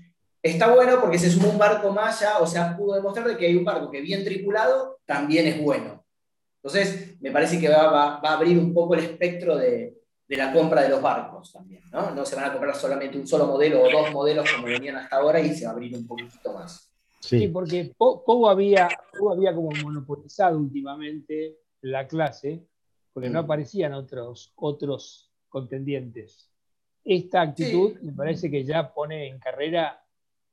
Está 0.46 0.72
bueno 0.72 1.02
porque 1.02 1.18
se 1.18 1.32
sumó 1.32 1.50
un 1.50 1.58
barco 1.58 1.92
más 1.92 2.20
ya, 2.20 2.38
o 2.38 2.46
sea, 2.46 2.78
pudo 2.78 2.94
demostrar 2.94 3.28
de 3.28 3.36
que 3.36 3.48
hay 3.48 3.56
un 3.56 3.66
barco 3.66 3.90
que 3.90 4.00
bien 4.00 4.24
tripulado 4.24 5.00
también 5.04 5.48
es 5.48 5.60
bueno. 5.60 6.06
Entonces, 6.62 7.20
me 7.20 7.32
parece 7.32 7.60
que 7.60 7.68
va, 7.68 8.18
a 8.18 8.34
abrir 8.34 8.60
un 8.60 8.72
poco 8.72 8.94
el 8.94 9.00
espectro 9.00 9.58
de, 9.58 9.98
la 10.28 10.54
compra 10.54 10.84
de 10.84 10.90
los 10.90 11.02
barcos 11.02 11.52
también, 11.52 11.82
¿no? 11.92 12.12
No 12.12 12.24
se 12.28 12.36
van 12.36 12.46
a 12.46 12.52
comprar 12.52 12.76
solamente 12.76 13.18
un 13.18 13.26
solo 13.26 13.48
modelo 13.48 13.82
o 13.82 13.90
dos 13.90 14.12
modelos 14.12 14.48
como 14.54 14.68
venían 14.68 14.98
hasta 14.98 15.16
ahora 15.16 15.40
y 15.40 15.52
se 15.56 15.66
va 15.66 15.72
a 15.72 15.74
abrir 15.74 15.98
un 15.98 16.06
poquito 16.06 16.54
más. 16.54 16.92
Sí, 17.22 17.48
porque 17.48 17.96
Pogo 17.98 18.48
había, 18.48 18.88
había 19.32 19.56
como 19.56 19.72
monopolizado 19.84 20.60
últimamente 20.60 21.58
la 21.82 22.08
clase, 22.08 22.64
porque 23.14 23.32
no 23.32 23.42
mm. 23.42 23.46
aparecían 23.46 23.94
otros, 23.94 24.54
otros 24.58 25.32
contendientes. 25.50 26.52
Esta 27.04 27.42
actitud 27.42 28.00
me 28.02 28.12
parece 28.12 28.52
que 28.52 28.64
ya 28.64 28.94
pone 28.94 29.28
en 29.28 29.40
carrera 29.40 30.05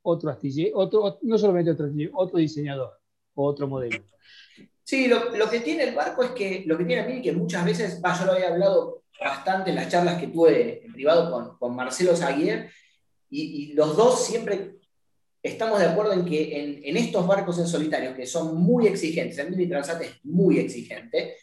otro 0.02 0.30
astillero, 0.30 0.78
otro, 0.78 1.18
no 1.22 1.38
solamente 1.38 1.70
otro 1.70 1.88
otro 2.14 2.38
diseñador 2.38 2.98
o 3.34 3.46
otro 3.46 3.66
modelo. 3.68 4.04
Sí, 4.84 5.06
lo, 5.06 5.34
lo, 5.36 5.48
que 5.48 5.60
tiene 5.60 5.84
el 5.84 5.94
barco 5.94 6.22
es 6.22 6.30
que, 6.32 6.64
lo 6.66 6.76
que 6.76 6.84
tiene 6.84 7.02
a 7.02 7.06
mí, 7.06 7.22
que 7.22 7.32
muchas 7.32 7.64
veces, 7.64 8.00
yo 8.02 8.24
lo 8.26 8.32
había 8.32 8.48
hablado 8.48 9.04
bastante 9.18 9.70
en 9.70 9.76
las 9.76 9.88
charlas 9.88 10.20
que 10.20 10.26
tuve 10.26 10.84
en 10.84 10.92
privado 10.92 11.30
con, 11.30 11.56
con 11.56 11.76
Marcelo 11.76 12.16
Zaguier, 12.16 12.70
y, 13.30 13.40
y, 13.40 13.72
los 13.72 13.96
dos 13.96 14.26
siempre 14.26 14.74
estamos 15.42 15.78
de 15.78 15.86
acuerdo 15.86 16.12
en 16.12 16.24
que 16.24 16.80
en, 16.84 16.96
estos 16.96 17.26
barcos 17.26 17.58
en 17.58 17.66
solitario, 17.66 18.14
que 18.14 18.26
son 18.26 18.56
muy 18.56 18.86
exigentes, 18.86 19.38
el 19.38 19.50
Mini 19.50 19.66
Transat 19.66 20.02
es 20.02 20.24
muy 20.24 20.58
exigente, 20.58 21.36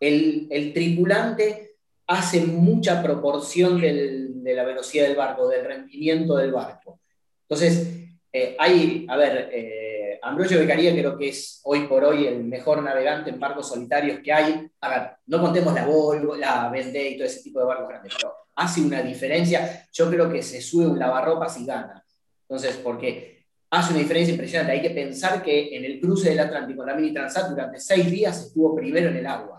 el, 0.00 0.48
el 0.50 0.72
tripulante 0.72 1.76
hace 2.06 2.40
mucha 2.40 3.02
proporción 3.02 3.80
de 3.80 4.54
la 4.54 4.64
velocidad 4.64 5.06
del 5.06 5.16
barco, 5.16 5.48
del 5.48 5.64
rendimiento 5.64 6.36
del 6.36 6.52
barco. 6.52 7.00
Entonces, 7.48 8.08
eh, 8.32 8.56
hay, 8.58 9.06
a 9.08 9.16
ver, 9.16 9.48
eh, 9.52 10.18
Ambrosio 10.22 10.58
Beccaria 10.58 10.92
creo 10.92 11.16
que 11.16 11.30
es 11.30 11.60
hoy 11.64 11.86
por 11.86 12.04
hoy 12.04 12.26
el 12.26 12.44
mejor 12.44 12.82
navegante 12.82 13.30
en 13.30 13.40
barcos 13.40 13.68
solitarios 13.68 14.20
que 14.22 14.32
hay. 14.32 14.70
A 14.80 14.88
ver, 14.88 15.10
no 15.26 15.40
contemos 15.40 15.72
la 15.72 15.86
Volvo, 15.86 16.36
la 16.36 16.68
Vendée 16.68 17.10
y 17.10 17.16
todo 17.16 17.26
ese 17.26 17.42
tipo 17.42 17.60
de 17.60 17.66
barcos 17.66 17.88
grandes, 17.88 18.14
pero 18.16 18.34
hace 18.56 18.82
una 18.82 19.02
diferencia. 19.02 19.88
Yo 19.92 20.10
creo 20.10 20.30
que 20.30 20.42
se 20.42 20.60
sube 20.60 20.86
un 20.86 20.98
lavarropas 20.98 21.58
y 21.58 21.64
gana. 21.64 22.04
Entonces, 22.42 22.76
porque 22.82 23.46
hace 23.70 23.92
una 23.92 24.02
diferencia 24.02 24.32
impresionante. 24.32 24.72
Hay 24.72 24.82
que 24.82 24.90
pensar 24.90 25.42
que 25.42 25.74
en 25.74 25.84
el 25.84 26.00
cruce 26.00 26.30
del 26.30 26.40
Atlántico, 26.40 26.84
la 26.84 26.94
Mini 26.94 27.14
Transat, 27.14 27.48
durante 27.48 27.80
seis 27.80 28.10
días 28.10 28.46
estuvo 28.46 28.74
primero 28.74 29.08
en 29.08 29.16
el 29.16 29.26
agua 29.26 29.57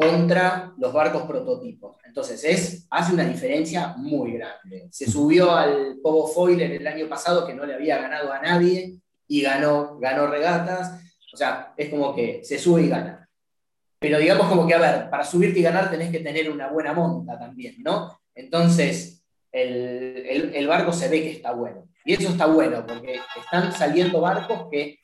contra 0.00 0.72
los 0.78 0.92
barcos 0.92 1.24
prototipos. 1.24 1.96
Entonces, 2.04 2.42
es, 2.44 2.86
hace 2.90 3.12
una 3.12 3.24
diferencia 3.24 3.94
muy 3.96 4.32
grande. 4.32 4.88
Se 4.90 5.08
subió 5.08 5.54
al 5.54 5.98
Pogo 6.02 6.26
Foiler 6.26 6.72
el 6.72 6.86
año 6.86 7.08
pasado, 7.08 7.46
que 7.46 7.54
no 7.54 7.66
le 7.66 7.74
había 7.74 7.98
ganado 7.98 8.32
a 8.32 8.40
nadie, 8.40 8.98
y 9.28 9.42
ganó, 9.42 9.98
ganó 9.98 10.26
regatas. 10.26 11.00
O 11.32 11.36
sea, 11.36 11.74
es 11.76 11.90
como 11.90 12.14
que 12.14 12.40
se 12.42 12.58
sube 12.58 12.82
y 12.82 12.88
gana. 12.88 13.28
Pero 13.98 14.18
digamos 14.18 14.48
como 14.48 14.66
que, 14.66 14.74
a 14.74 14.78
ver, 14.78 15.10
para 15.10 15.24
subirte 15.24 15.60
y 15.60 15.62
ganar 15.62 15.90
tenés 15.90 16.10
que 16.10 16.20
tener 16.20 16.50
una 16.50 16.68
buena 16.68 16.94
monta 16.94 17.38
también, 17.38 17.76
¿no? 17.84 18.18
Entonces, 18.34 19.22
el, 19.52 20.52
el, 20.54 20.66
barco 20.66 20.92
se 20.92 21.08
ve 21.08 21.22
que 21.22 21.32
está 21.32 21.52
bueno. 21.52 21.86
Y 22.04 22.14
eso 22.14 22.30
está 22.30 22.46
bueno, 22.46 22.84
porque 22.86 23.20
están 23.36 23.72
saliendo 23.72 24.20
barcos 24.20 24.68
que, 24.70 24.98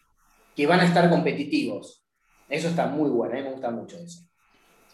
que 0.54 0.66
van 0.66 0.80
a 0.80 0.86
estar 0.86 1.10
competitivos. 1.10 2.02
Eso 2.48 2.68
está 2.68 2.86
muy 2.86 3.10
bueno, 3.10 3.34
a 3.34 3.36
mí 3.36 3.42
me 3.42 3.52
gusta 3.52 3.70
mucho 3.70 3.98
eso. 3.98 4.25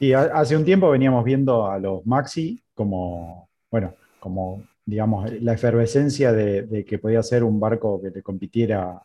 Sí, 0.03 0.13
hace 0.13 0.57
un 0.57 0.65
tiempo 0.65 0.91
veníamos 0.91 1.25
viendo 1.25 1.71
a 1.71 1.79
los 1.79 2.05
Maxi 2.05 2.61
como, 2.75 3.49
bueno, 3.71 3.95
como, 4.19 4.65
digamos, 4.85 5.33
la 5.41 5.53
efervescencia 5.53 6.33
de, 6.33 6.85
que 6.85 6.99
podía 6.99 7.23
ser 7.23 7.45
un 7.45 7.61
barco 7.61 8.03
que 8.03 8.11
le 8.11 8.21
compitiera 8.21 9.01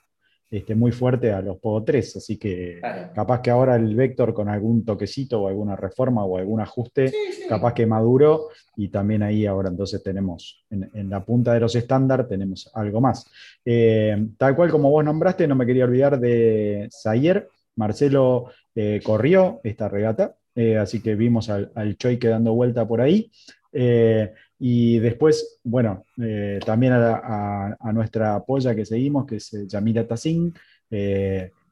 este, 0.49 0.73
muy 0.73 0.91
fuerte 0.91 1.31
a 1.31 1.43
los 1.43 1.59
Pogo 1.59 1.83
3, 1.83 2.15
así 2.15 2.39
que 2.39 2.81
capaz 3.13 3.41
que 3.41 3.51
ahora 3.51 3.75
el 3.75 3.95
Vector 3.95 4.33
con 4.33 4.49
algún 4.49 4.83
toquecito 4.83 5.43
o 5.43 5.47
alguna 5.47 5.75
reforma 5.75 6.25
o 6.25 6.39
algún 6.39 6.61
ajuste, 6.61 7.13
capaz 7.47 7.75
que 7.75 7.85
maduro 7.85 8.47
y 8.75 8.87
también 8.87 9.21
ahí 9.21 9.45
ahora 9.45 9.69
entonces 9.69 10.01
tenemos 10.01 10.65
en, 10.71 11.11
la 11.11 11.23
punta 11.23 11.53
de 11.53 11.59
los 11.59 11.75
estándar 11.75 12.27
tenemos 12.27 12.71
algo 12.73 13.01
más. 13.01 13.29
Eh, 13.63 14.29
tal 14.35 14.55
cual 14.55 14.71
como 14.71 14.89
vos 14.89 15.05
nombraste, 15.05 15.47
no 15.47 15.53
me 15.53 15.67
quería 15.67 15.85
olvidar 15.85 16.19
de 16.19 16.89
Zayer, 16.91 17.49
Marcelo 17.75 18.47
eh, 18.73 18.99
corrió 19.03 19.61
esta 19.63 19.87
regata, 19.87 20.35
eh, 20.57 20.75
así 20.75 21.01
que 21.03 21.13
vimos 21.13 21.51
al, 21.51 21.97
Choi 21.97 22.17
quedando 22.17 22.51
vuelta 22.51 22.87
por 22.87 22.99
ahí. 22.99 23.31
Eh, 23.71 24.33
y 24.57 24.97
después, 24.97 25.59
bueno, 25.63 26.03
eh, 26.19 26.59
también 26.65 26.93
a, 26.93 27.77
nuestra 27.93 28.33
apoya 28.33 28.73
que 28.73 28.83
seguimos, 28.83 29.27
que 29.27 29.35
es 29.35 29.51
Yamila 29.67 30.07
Tassin, 30.07 30.51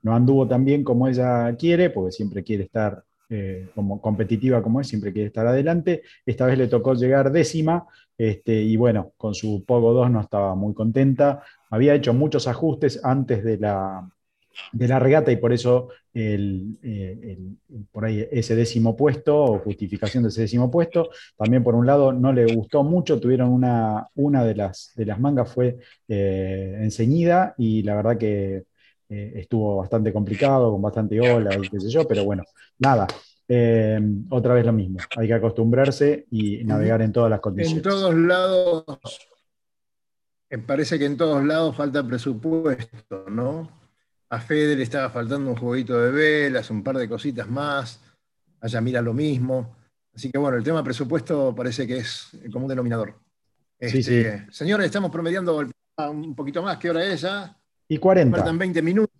no 0.03 0.15
anduvo 0.15 0.47
tan 0.47 0.63
bien 0.63 0.83
como 0.83 1.07
ella 1.07 1.55
quiere, 1.57 1.89
porque 1.89 2.11
siempre 2.11 2.43
quiere 2.43 2.63
estar 2.65 3.03
como 3.73 3.99
competitiva 3.99 4.61
como 4.61 4.79
es, 4.81 4.87
siempre 4.87 5.11
quiere 5.11 5.27
estar 5.27 5.47
adelante. 5.47 6.03
Esta 6.23 6.45
vez 6.45 6.59
le 6.59 6.67
tocó 6.67 6.93
llegar 6.93 7.31
décima, 7.31 7.87
este, 8.15 8.61
y 8.61 8.77
bueno, 8.77 9.13
con 9.17 9.33
su 9.33 9.65
Pogo 9.65 9.93
2 9.93 10.11
no 10.11 10.21
estaba 10.21 10.53
muy 10.53 10.75
contenta. 10.75 11.41
Había 11.71 11.95
hecho 11.95 12.13
muchos 12.13 12.47
ajustes 12.47 13.03
antes 13.03 13.43
de 13.43 13.57
la, 13.57 14.07
de 14.71 14.87
la 14.87 14.99
regata 14.99 15.31
y 15.31 15.37
por 15.37 15.53
eso 15.53 15.89
eh, 16.13 17.37
por 17.91 18.05
ahí 18.05 18.27
ese 18.31 18.55
décimo 18.55 18.95
puesto 18.95 19.37
o 19.37 19.59
justificación 19.59 20.23
de 20.23 20.29
ese 20.29 20.41
décimo 20.41 20.71
puesto. 20.71 21.09
También 21.37 21.63
por 21.63 21.75
un 21.75 21.85
lado 21.85 22.13
no 22.13 22.31
le 22.33 22.45
gustó 22.53 22.83
mucho, 22.83 23.19
tuvieron 23.19 23.49
una, 23.49 24.07
una 24.15 24.43
de, 24.43 24.55
las, 24.55 24.91
de 24.95 25.05
las 25.05 25.19
mangas 25.19 25.51
fue 25.51 25.77
eh, 26.07 26.79
enseñida 26.81 27.53
y 27.57 27.83
la 27.83 27.95
verdad 27.95 28.17
que 28.17 28.63
eh, 29.09 29.33
estuvo 29.35 29.77
bastante 29.77 30.11
complicado, 30.13 30.71
con 30.71 30.81
bastante 30.81 31.19
ola 31.19 31.55
y 31.55 31.67
qué 31.67 31.79
sé 31.79 31.89
yo, 31.89 32.07
pero 32.07 32.23
bueno, 32.23 32.43
nada. 32.79 33.07
otra 34.29 34.53
vez 34.53 34.65
lo 34.65 34.73
mismo, 34.73 34.97
hay 35.17 35.27
que 35.27 35.33
acostumbrarse 35.33 36.25
y 36.31 36.63
navegar 36.63 37.01
en 37.01 37.11
todas 37.11 37.29
las 37.29 37.39
condiciones. 37.39 37.77
En 37.77 37.83
todos 37.83 38.15
lados, 38.15 38.85
parece 40.65 40.97
que 40.97 41.05
en 41.05 41.17
todos 41.17 41.43
lados 41.43 41.75
falta 41.75 42.05
presupuesto, 42.05 43.25
¿no? 43.29 43.84
A 44.29 44.39
Fede 44.39 44.75
le 44.75 44.83
estaba 44.83 45.09
faltando 45.09 45.49
un 45.49 45.55
jueguito 45.55 45.99
de 45.99 46.11
velas, 46.11 46.69
un 46.69 46.83
par 46.83 46.97
de 46.97 47.07
cositas 47.07 47.47
más. 47.47 48.01
Allá 48.59 48.81
mira 48.81 49.01
lo 49.01 49.13
mismo. 49.13 49.75
Así 50.15 50.31
que 50.31 50.37
bueno, 50.37 50.57
el 50.57 50.63
tema 50.63 50.83
presupuesto 50.83 51.53
parece 51.53 51.85
que 51.85 51.97
es 51.97 52.29
el 52.43 52.51
común 52.51 52.69
denominador. 52.69 53.19
sí, 53.79 54.01
sí. 54.01 54.17
Este, 54.17 54.51
señores, 54.51 54.87
estamos 54.87 55.11
promediando 55.11 55.67
un 55.97 56.35
poquito 56.35 56.63
más. 56.63 56.77
¿Qué 56.77 56.89
hora 56.89 57.03
es 57.05 57.21
ya? 57.21 57.55
Y 57.87 57.97
40. 57.97 58.37
Faltan 58.37 58.57
20 58.57 58.81
minutos. 58.81 59.15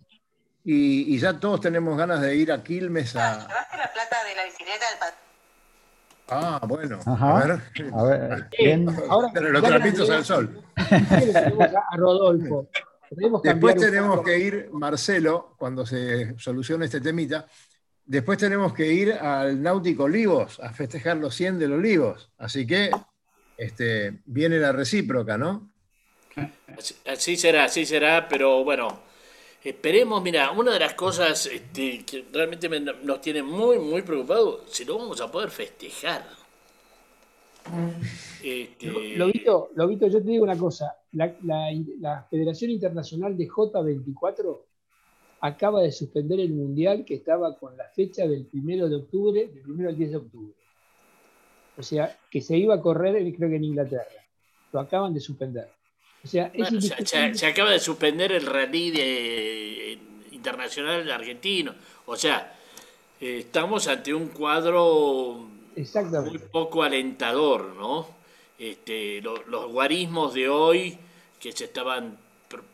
Y, 0.64 1.16
ya 1.18 1.38
todos 1.38 1.60
tenemos 1.60 1.96
ganas 1.96 2.20
de 2.20 2.34
ir 2.34 2.50
a 2.50 2.62
Quilmes 2.62 3.14
a. 3.14 3.46
¿Llevaste 3.46 3.76
la 3.76 3.92
plata 3.92 4.24
de 4.24 4.34
la 4.34 4.44
bicicleta 4.44 4.84
del 4.90 5.14
Ah, 6.28 6.60
bueno. 6.66 6.98
A 7.06 7.38
ver. 7.38 7.60
A 7.94 8.02
ver. 8.02 8.48
Ahora, 9.08 9.40
los 9.40 9.62
trapitos 9.62 10.10
al 10.10 10.24
sol. 10.24 10.62
A 10.76 11.96
Rodolfo. 11.96 12.68
Después 13.42 13.76
tenemos 13.76 14.22
que 14.22 14.38
ir, 14.38 14.68
Marcelo, 14.72 15.54
cuando 15.58 15.86
se 15.86 16.34
solucione 16.38 16.86
este 16.86 17.00
temita, 17.00 17.46
después 18.04 18.38
tenemos 18.38 18.72
que 18.72 18.92
ir 18.92 19.12
al 19.12 19.62
Náutico 19.62 20.04
Olivos 20.04 20.58
a 20.60 20.72
festejar 20.72 21.16
los 21.18 21.34
100 21.34 21.58
del 21.58 21.72
Olivos. 21.72 22.30
Así 22.38 22.66
que 22.66 22.90
este, 23.56 24.18
viene 24.26 24.58
la 24.58 24.72
recíproca, 24.72 25.38
¿no? 25.38 25.70
Así, 26.76 26.94
así 27.06 27.36
será, 27.36 27.64
así 27.64 27.86
será, 27.86 28.28
pero 28.28 28.62
bueno, 28.62 29.00
esperemos, 29.64 30.22
mira, 30.22 30.50
una 30.50 30.72
de 30.72 30.80
las 30.80 30.94
cosas 30.94 31.46
este, 31.46 32.04
que 32.04 32.26
realmente 32.32 32.68
me- 32.68 32.80
nos 32.80 33.20
tiene 33.22 33.42
muy, 33.42 33.78
muy 33.78 34.02
preocupados, 34.02 34.62
si 34.70 34.84
no 34.84 34.98
vamos 34.98 35.20
a 35.20 35.30
poder 35.30 35.50
festejar. 35.50 36.26
Este, 38.48 38.86
Lobito, 39.16 39.70
Lobito, 39.74 40.06
yo 40.06 40.22
te 40.22 40.30
digo 40.30 40.44
una 40.44 40.56
cosa. 40.56 40.96
La, 41.12 41.34
la- 41.42 41.70
la 42.00 42.22
Federación 42.30 42.70
Internacional 42.70 43.36
de 43.36 43.48
J24 43.48 44.58
acaba 45.40 45.82
de 45.82 45.90
suspender 45.90 46.38
el 46.40 46.52
Mundial 46.52 47.04
que 47.04 47.14
estaba 47.14 47.56
con 47.58 47.76
la 47.76 47.84
fecha 47.88 48.26
del 48.26 48.46
primero 48.46 48.88
de 48.88 48.96
octubre, 48.96 49.48
del 49.48 49.62
primero 49.62 49.88
al 49.90 49.96
10 49.96 50.10
de 50.12 50.16
octubre. 50.16 50.54
O 51.76 51.82
sea, 51.82 52.16
que 52.30 52.40
se 52.40 52.56
iba 52.56 52.74
a 52.76 52.80
correr, 52.80 53.16
eh, 53.16 53.34
creo 53.36 53.50
que 53.50 53.56
en 53.56 53.64
Inglaterra. 53.64 54.04
Lo 54.72 54.80
acaban 54.80 55.12
de 55.12 55.20
suspender. 55.20 55.68
O 56.24 56.28
sea, 56.28 56.50
es 56.54 56.68
se, 56.68 56.74
indiscutible. 56.74 57.32
se- 57.32 57.34
se 57.34 57.46
acaba 57.46 57.70
de 57.70 57.78
suspender 57.80 58.32
el 58.32 58.46
rally 58.46 58.90
de, 58.90 59.98
internacional 60.32 61.10
argentino. 61.10 61.74
O 62.06 62.16
sea, 62.16 62.54
eh, 63.20 63.38
estamos 63.40 63.88
ante 63.88 64.14
un 64.14 64.28
cuadro 64.28 65.48
muy 66.30 66.38
poco 66.50 66.82
alentador, 66.82 67.74
¿no? 67.76 68.15
Este, 68.58 69.20
lo- 69.22 69.42
los 69.46 69.70
guarismos 69.70 70.32
de 70.34 70.48
hoy 70.48 70.98
que 71.40 71.52
se 71.52 71.64
estaban 71.64 72.16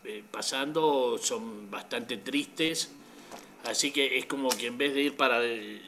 eh, 0.05 0.23
pasando 0.31 1.19
son 1.19 1.71
bastante 1.71 2.19
tristes. 2.19 2.93
Así 3.65 3.91
que 3.91 4.19
es 4.19 4.27
como 4.27 4.49
que 4.51 4.67
en 4.67 4.79
vez 4.79 4.95
de 4.95 5.03
ir 5.03 5.17
para 5.17 5.43
eh, 5.45 5.81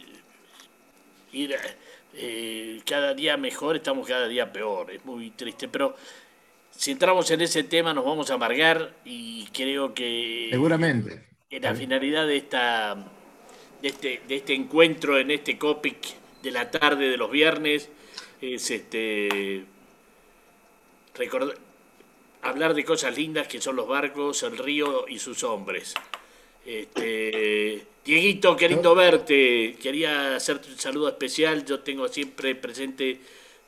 ir 1.32 1.54
eh, 2.14 2.80
cada 2.86 3.14
día 3.14 3.36
mejor, 3.36 3.76
estamos 3.76 4.06
cada 4.06 4.28
día 4.28 4.52
peor. 4.52 4.90
Es 4.90 5.04
muy 5.04 5.30
triste. 5.30 5.68
Pero 5.68 5.96
si 6.70 6.90
entramos 6.92 7.30
en 7.30 7.40
ese 7.40 7.64
tema 7.64 7.92
nos 7.94 8.04
vamos 8.04 8.30
a 8.30 8.34
amargar 8.34 8.94
y 9.04 9.46
creo 9.52 9.94
que 9.94 10.48
Seguramente. 10.50 11.24
que 11.50 11.60
la 11.60 11.74
finalidad 11.74 12.26
de 12.26 12.36
esta 12.36 12.96
de 13.82 13.88
este, 13.88 14.22
de 14.26 14.36
este 14.36 14.54
encuentro 14.54 15.18
en 15.18 15.30
este 15.30 15.58
Copic 15.58 15.98
de 16.42 16.50
la 16.50 16.70
tarde 16.70 17.08
de 17.08 17.16
los 17.16 17.30
viernes 17.30 17.88
es 18.40 18.70
este 18.70 19.64
recordar 21.14 21.56
hablar 22.42 22.74
de 22.74 22.84
cosas 22.84 23.16
lindas 23.16 23.48
que 23.48 23.60
son 23.60 23.76
los 23.76 23.88
barcos, 23.88 24.42
el 24.42 24.58
río 24.58 25.06
y 25.08 25.18
sus 25.18 25.42
hombres. 25.44 25.94
Este, 26.66 27.86
Dieguito, 28.04 28.54
qué 28.56 28.68
lindo 28.68 28.94
verte. 28.94 29.76
Quería 29.80 30.36
hacerte 30.36 30.68
un 30.70 30.78
saludo 30.78 31.08
especial. 31.08 31.64
Yo 31.64 31.80
tengo 31.80 32.06
siempre 32.08 32.54
presente 32.54 33.18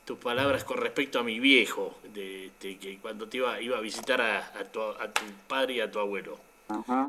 tus 0.05 0.17
palabras 0.19 0.63
con 0.63 0.77
respecto 0.77 1.19
a 1.19 1.23
mi 1.23 1.39
viejo, 1.39 1.99
de, 2.13 2.51
de 2.61 2.77
que 2.77 2.97
cuando 2.99 3.27
te 3.27 3.37
iba, 3.37 3.59
iba 3.61 3.77
a 3.77 3.81
visitar 3.81 4.21
a, 4.21 4.47
a 4.59 4.63
tu, 4.65 4.79
a 4.81 5.11
tu 5.11 5.23
padre 5.47 5.73
y 5.75 5.79
a 5.81 5.89
tu 5.91 5.99
abuelo. 5.99 6.37
Ajá. 6.69 7.07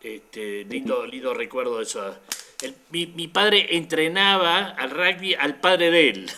Este, 0.00 0.64
lindo, 0.64 1.04
lindo 1.06 1.34
recuerdo 1.34 1.78
de 1.78 1.82
eso. 1.84 2.16
El- 2.62 2.76
mi, 2.90 3.06
mi 3.06 3.26
padre 3.28 3.76
entrenaba 3.76 4.68
al 4.70 4.90
rugby 4.90 5.34
al 5.34 5.58
padre 5.60 5.90
de 5.90 6.08
él. 6.10 6.30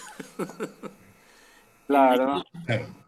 Claro, 1.86 2.44
Claro. 2.66 3.03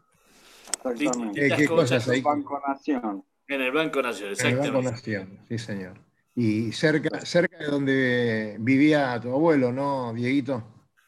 Exactamente. 0.90 1.48
¿Qué 1.56 1.66
cosas 1.68 2.08
hay? 2.08 2.22
Banco 2.22 2.60
Nación. 2.66 3.24
En 3.48 3.60
el 3.60 3.72
Banco 3.72 4.02
Nacional, 4.02 4.36
En 4.38 4.46
el 4.46 4.54
Banco 4.56 4.64
exactamente. 4.64 4.90
Nación, 4.90 5.38
sí, 5.48 5.58
señor. 5.58 5.94
Y 6.34 6.72
cerca, 6.72 7.20
cerca 7.20 7.58
de 7.58 7.66
donde 7.66 8.56
vivía 8.58 9.18
tu 9.20 9.30
abuelo, 9.32 9.72
¿no, 9.72 10.12
Dieguito? 10.12 10.62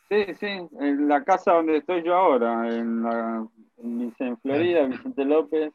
Sí, 0.09 0.25
sí, 0.41 0.47
en 0.81 1.09
la 1.09 1.23
casa 1.23 1.53
donde 1.53 1.77
estoy 1.79 2.03
yo 2.03 2.15
ahora, 2.15 2.67
en, 2.75 3.03
la, 3.03 3.47
en 3.77 3.99
Vic- 3.99 4.21
en 4.21 4.39
Florida, 4.39 4.87
Vicente 4.87 5.25
López. 5.25 5.73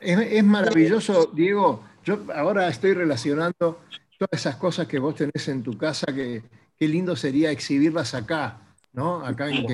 Es, 0.00 0.18
es 0.18 0.44
maravilloso, 0.44 1.26
Diego. 1.26 1.82
Yo 2.04 2.18
ahora 2.34 2.68
estoy 2.68 2.92
relacionando 2.92 3.80
todas 4.18 4.32
esas 4.32 4.56
cosas 4.56 4.86
que 4.86 4.98
vos 4.98 5.14
tenés 5.14 5.48
en 5.48 5.62
tu 5.62 5.78
casa, 5.78 6.06
que 6.14 6.42
qué 6.76 6.88
lindo 6.88 7.16
sería 7.16 7.50
exhibirlas 7.50 8.14
acá, 8.14 8.60
¿no? 8.92 9.24
Acá 9.24 9.48
en 9.48 9.64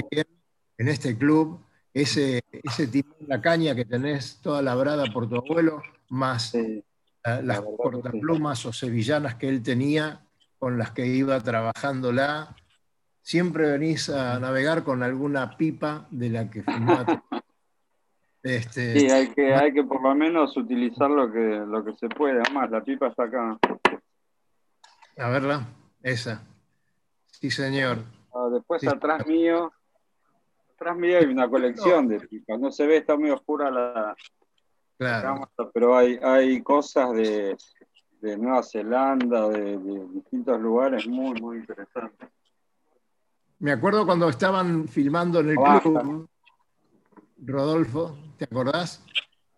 en 0.79 0.89
este 0.89 1.17
club, 1.17 1.59
ese, 2.03 2.43
ese 2.63 2.87
timón, 2.89 3.17
la 3.27 3.41
caña 3.41 3.75
que 3.75 3.87
tenés 3.87 4.39
toda 4.43 4.61
labrada 4.61 5.07
por 5.07 5.29
tu 5.29 5.37
abuelo, 5.37 5.83
más 6.11 6.51
Sí, 6.51 6.85
la- 7.25 7.41
las 7.41 7.61
sí. 7.61 7.65
cortaplumas 7.79 8.67
o 8.67 8.73
sevillanas 8.73 9.37
que 9.37 9.49
él 9.49 9.63
tenía, 9.63 10.23
con 10.59 10.77
las 10.79 10.91
que 10.91 11.07
iba 11.07 11.41
trabajándola. 11.41 12.55
Siempre 13.23 13.71
venís 13.71 14.11
a 14.11 14.39
navegar 14.39 14.85
con 14.85 15.03
alguna 15.03 15.57
pipa 15.57 16.07
de 16.11 16.31
la 16.31 16.51
que 16.51 16.63
fumaba 16.63 17.23
Este, 18.43 19.01
sí, 19.01 19.11
hay 19.11 19.29
que, 19.35 19.55
hay 19.55 19.73
que 19.73 19.83
por 19.83 20.01
lo 20.03 20.15
menos 20.15 20.57
utilizar 20.57 21.11
lo 21.11 21.33
que, 21.33 21.65
lo 21.67 21.83
que 21.85 21.95
se 21.95 22.09
pueda. 22.09 22.43
Más, 22.53 22.71
la 22.71 22.81
pipa 22.85 23.09
está 23.09 23.25
acá. 23.25 23.59
A 25.19 25.29
verla, 25.31 25.67
esa. 26.03 26.43
Sí, 27.33 27.51
señor. 27.51 27.99
Ah, 28.35 28.49
Después 28.53 28.83
Sí. 28.83 28.87
atrás 28.87 29.27
mío, 29.27 29.73
atrás 30.77 30.97
mío 30.97 31.19
hay 31.19 31.25
una 31.27 31.49
colección 31.49 32.07
de 32.09 32.21
pipas. 32.21 32.61
No 32.61 32.71
se 32.71 32.87
ve, 32.87 32.99
está 32.99 33.17
muy 33.17 33.31
oscura 33.31 33.71
la 33.71 34.15
Claro. 34.99 35.23
cámara, 35.29 35.71
pero 35.75 35.95
hay, 35.97 36.19
hay 36.23 36.63
cosas 36.63 37.13
de, 37.13 37.55
de 38.23 38.39
Nueva 38.39 38.63
Zelanda, 38.63 39.47
de, 39.51 39.77
de 39.79 40.09
distintos 40.15 40.59
lugares 40.59 41.07
muy, 41.07 41.39
muy 41.39 41.59
interesantes. 41.59 42.31
Me 43.59 43.73
acuerdo 43.73 44.07
cuando 44.07 44.27
estaban 44.31 44.89
filmando 44.89 45.41
en 45.41 45.51
el 45.51 45.57
Basta. 45.57 45.81
club, 45.83 46.29
Rodolfo, 47.45 48.17
¿te 48.39 48.45
acordás? 48.45 49.05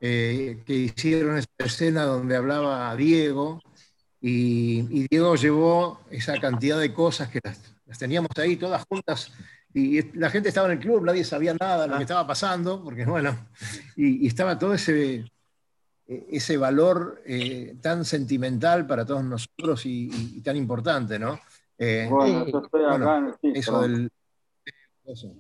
Eh, 0.01 0.63
que 0.67 0.73
hicieron 0.75 1.37
esa 1.39 1.49
escena 1.59 2.03
donde 2.05 2.35
hablaba 2.37 2.95
Diego 2.97 3.61
y, 4.21 4.81
y 4.91 5.07
Diego 5.09 5.35
llevó 5.37 6.01
esa 6.11 6.41
cantidad 6.41 6.79
de 6.81 6.93
cosas 6.93 7.29
que 7.29 7.41
las, 7.45 7.75
las 7.87 7.99
teníamos 7.99 8.31
ahí 8.39 8.57
todas 8.57 8.85
juntas 8.89 9.33
y 9.79 10.13
la 10.19 10.31
gente 10.31 10.49
estaba 10.49 10.67
en 10.67 10.75
el 10.75 10.79
club, 10.81 11.05
nadie 11.05 11.25
sabía 11.25 11.55
nada 11.59 11.83
de 11.83 11.89
lo 11.89 11.97
que 11.97 12.03
estaba 12.03 12.27
pasando, 12.27 12.83
porque 12.83 13.05
bueno, 13.05 13.37
y, 13.97 14.25
y 14.25 14.27
estaba 14.27 14.59
todo 14.59 14.75
ese, 14.75 15.25
ese 16.07 16.57
valor 16.57 17.23
eh, 17.27 17.77
tan 17.81 18.05
sentimental 18.05 18.87
para 18.87 19.05
todos 19.05 19.25
nosotros 19.25 19.85
y, 19.87 20.09
y- 20.09 20.39
y 20.39 20.41
tan 20.41 20.57
importante, 20.57 21.19
¿no? 21.19 21.39
Eh, 21.79 22.09
Bueno, 22.11 22.45
Sí. 22.47 22.53
yo 22.53 22.59
estoy 22.65 22.85
acá 22.85 22.91
bueno, 22.99 23.29
en 23.29 23.35
sí, 23.41 23.59
eso 23.61 23.81
del... 23.83 24.11
eso. 25.05 25.33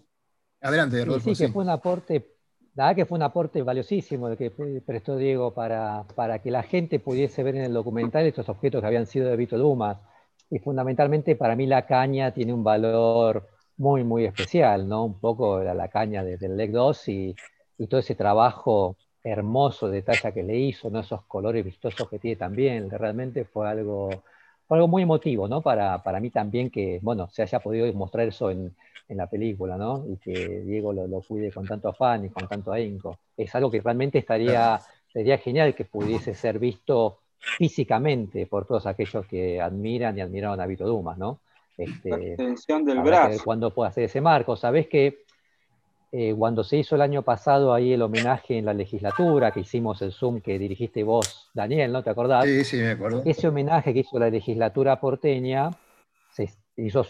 Adelante, 0.60 1.04
Rodolfo. 1.04 1.34
sí, 1.34 1.42
que 1.42 1.46
sí. 1.48 1.52
fue 1.52 1.62
un 1.62 1.70
aporte, 1.70 2.34
la 2.74 2.84
verdad 2.86 2.96
que 2.96 3.06
fue 3.06 3.16
un 3.16 3.22
aporte 3.22 3.62
valiosísimo 3.62 4.28
el 4.28 4.36
que 4.36 4.50
pre- 4.50 4.80
prestó 4.80 5.16
Diego 5.16 5.54
para, 5.54 6.04
para 6.14 6.40
que 6.40 6.50
la 6.50 6.62
gente 6.62 6.98
pudiese 7.00 7.42
ver 7.42 7.56
en 7.56 7.62
el 7.62 7.72
documental 7.72 8.26
estos 8.26 8.48
objetos 8.48 8.80
que 8.80 8.86
habían 8.86 9.06
sido 9.06 9.28
de 9.28 9.36
Vito 9.36 9.56
Dumas. 9.58 9.98
Y 10.50 10.58
fundamentalmente 10.60 11.36
para 11.36 11.54
mí 11.54 11.66
la 11.66 11.86
caña 11.86 12.32
tiene 12.32 12.52
un 12.54 12.64
valor 12.64 13.46
muy, 13.78 14.04
muy 14.04 14.24
especial, 14.26 14.88
¿no? 14.88 15.04
Un 15.04 15.20
poco 15.20 15.60
la, 15.62 15.74
la 15.74 15.88
caña 15.88 16.24
de- 16.24 16.36
del 16.38 16.52
LEC 16.52 16.72
2 16.72 17.08
y, 17.08 17.34
y 17.78 17.86
todo 17.86 18.00
ese 18.00 18.14
trabajo 18.14 18.96
hermoso 19.22 19.88
de 19.88 20.02
talla 20.02 20.32
que 20.32 20.42
le 20.42 20.56
hizo, 20.58 20.90
¿no? 20.90 21.00
Esos 21.00 21.24
colores 21.26 21.64
vistosos 21.64 22.08
que 22.08 22.18
tiene 22.18 22.36
también, 22.36 22.90
realmente 22.90 23.44
fue 23.44 23.68
algo, 23.68 24.24
fue 24.66 24.76
algo 24.78 24.88
muy 24.88 25.02
emotivo, 25.02 25.48
¿no? 25.48 25.62
Para, 25.62 26.02
para 26.02 26.20
mí 26.20 26.30
también 26.30 26.70
que, 26.70 26.98
bueno, 27.02 27.28
se 27.30 27.42
haya 27.42 27.60
podido 27.60 27.92
mostrar 27.94 28.28
eso 28.28 28.50
en, 28.50 28.74
en 29.08 29.16
la 29.16 29.28
película, 29.28 29.76
¿no? 29.76 30.04
Y 30.08 30.16
que 30.18 30.60
Diego 30.64 30.92
lo, 30.92 31.06
lo 31.06 31.20
cuide 31.22 31.52
con 31.52 31.66
tanto 31.66 31.88
afán 31.88 32.24
y 32.24 32.30
con 32.30 32.46
tanto 32.48 32.72
ahínco. 32.72 33.18
Es 33.36 33.54
algo 33.54 33.70
que 33.70 33.80
realmente 33.80 34.18
estaría, 34.18 34.82
sería 35.12 35.38
genial 35.38 35.74
que 35.74 35.84
pudiese 35.84 36.34
ser 36.34 36.58
visto 36.58 37.20
físicamente 37.56 38.46
por 38.46 38.66
todos 38.66 38.86
aquellos 38.86 39.26
que 39.26 39.60
admiran 39.60 40.16
y 40.18 40.20
admiraron 40.20 40.60
a 40.60 40.66
Vito 40.66 40.86
Dumas, 40.86 41.18
¿no? 41.18 41.40
La 41.78 41.84
Este, 41.84 42.28
extensión 42.28 42.84
del 42.84 43.00
brazo. 43.00 43.42
cuándo 43.44 43.72
puede 43.72 43.90
hacer 43.90 44.04
ese 44.04 44.20
marco. 44.20 44.56
Sabés 44.56 44.88
que 44.88 45.18
eh, 46.10 46.34
cuando 46.36 46.64
se 46.64 46.78
hizo 46.78 46.94
el 46.96 47.02
año 47.02 47.22
pasado 47.22 47.72
ahí 47.72 47.92
el 47.92 48.02
homenaje 48.02 48.58
en 48.58 48.64
la 48.64 48.74
legislatura, 48.74 49.52
que 49.52 49.60
hicimos 49.60 50.02
el 50.02 50.12
Zoom 50.12 50.40
que 50.40 50.58
dirigiste 50.58 51.02
vos, 51.04 51.50
Daniel, 51.54 51.92
¿no 51.92 52.02
te 52.02 52.10
acordás? 52.10 52.44
Sí, 52.46 52.64
sí, 52.64 52.76
me 52.78 52.90
acuerdo. 52.90 53.22
Ese 53.24 53.46
homenaje 53.48 53.92
que 53.92 54.00
hizo 54.00 54.18
la 54.18 54.30
legislatura 54.30 54.98
porteña 55.00 55.70
se 56.32 56.50
hizo 56.76 57.04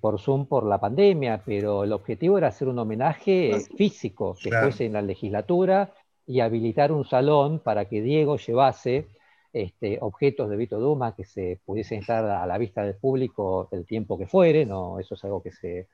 por 0.00 0.20
Zoom 0.20 0.46
por 0.46 0.64
la 0.64 0.78
pandemia, 0.78 1.42
pero 1.44 1.84
el 1.84 1.92
objetivo 1.92 2.38
era 2.38 2.48
hacer 2.48 2.68
un 2.68 2.78
homenaje 2.78 3.58
físico, 3.76 4.36
que 4.40 4.50
Claro. 4.50 4.66
fuese 4.68 4.86
en 4.86 4.92
la 4.94 5.02
legislatura 5.02 5.92
y 6.26 6.40
habilitar 6.40 6.92
un 6.92 7.04
salón 7.04 7.58
para 7.58 7.86
que 7.86 8.00
Diego 8.02 8.36
llevase 8.36 9.06
este, 9.54 9.98
objetos 10.00 10.50
de 10.50 10.56
Vito 10.56 10.80
Dumas 10.80 11.14
que 11.14 11.24
se 11.24 11.60
pudiesen 11.64 12.00
estar 12.00 12.24
a 12.24 12.44
la 12.44 12.58
vista 12.58 12.82
del 12.82 12.96
público 12.96 13.68
el 13.70 13.86
tiempo 13.86 14.18
que 14.18 14.26
fuere, 14.26 14.66
no, 14.66 14.98
eso 14.98 15.14
es 15.14 15.24
algo 15.24 15.40
que 15.40 15.52
se, 15.52 15.86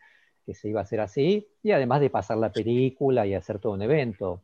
que 0.46 0.54
se 0.54 0.70
iba 0.70 0.80
a 0.80 0.84
hacer 0.84 1.00
así, 1.00 1.46
y 1.62 1.70
además 1.72 2.00
de 2.00 2.08
pasar 2.08 2.38
la 2.38 2.50
película 2.50 3.26
y 3.26 3.34
hacer 3.34 3.58
todo 3.58 3.74
un 3.74 3.82
evento, 3.82 4.40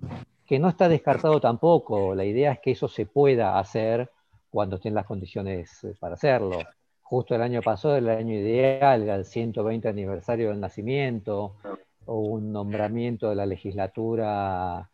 que 0.47 0.59
no 0.59 0.69
está 0.69 0.91
descartado 0.91 1.41
tampoco, 1.41 2.15
la 2.15 2.27
idea 2.27 2.53
es 2.53 2.61
que 2.61 2.73
eso 2.73 2.89
se 2.89 3.07
pueda 3.07 3.59
hacer 3.59 4.11
cuando 4.51 4.77
estén 4.77 4.93
las 4.93 5.07
condiciones 5.07 5.83
eh, 5.85 5.95
para 5.99 6.15
hacerlo. 6.15 6.59
justo 7.03 7.35
el 7.35 7.41
año 7.41 7.63
pasado, 7.63 7.97
el 7.97 8.11
año 8.11 8.35
ideal, 8.35 9.09
el 9.09 9.25
120 9.25 9.89
aniversario 9.89 10.51
del 10.51 10.61
nacimiento, 10.61 11.57
o 12.05 12.19
un 12.19 12.53
nombramiento 12.53 13.31
de 13.31 13.35
la 13.37 13.47
legislatura 13.47 14.91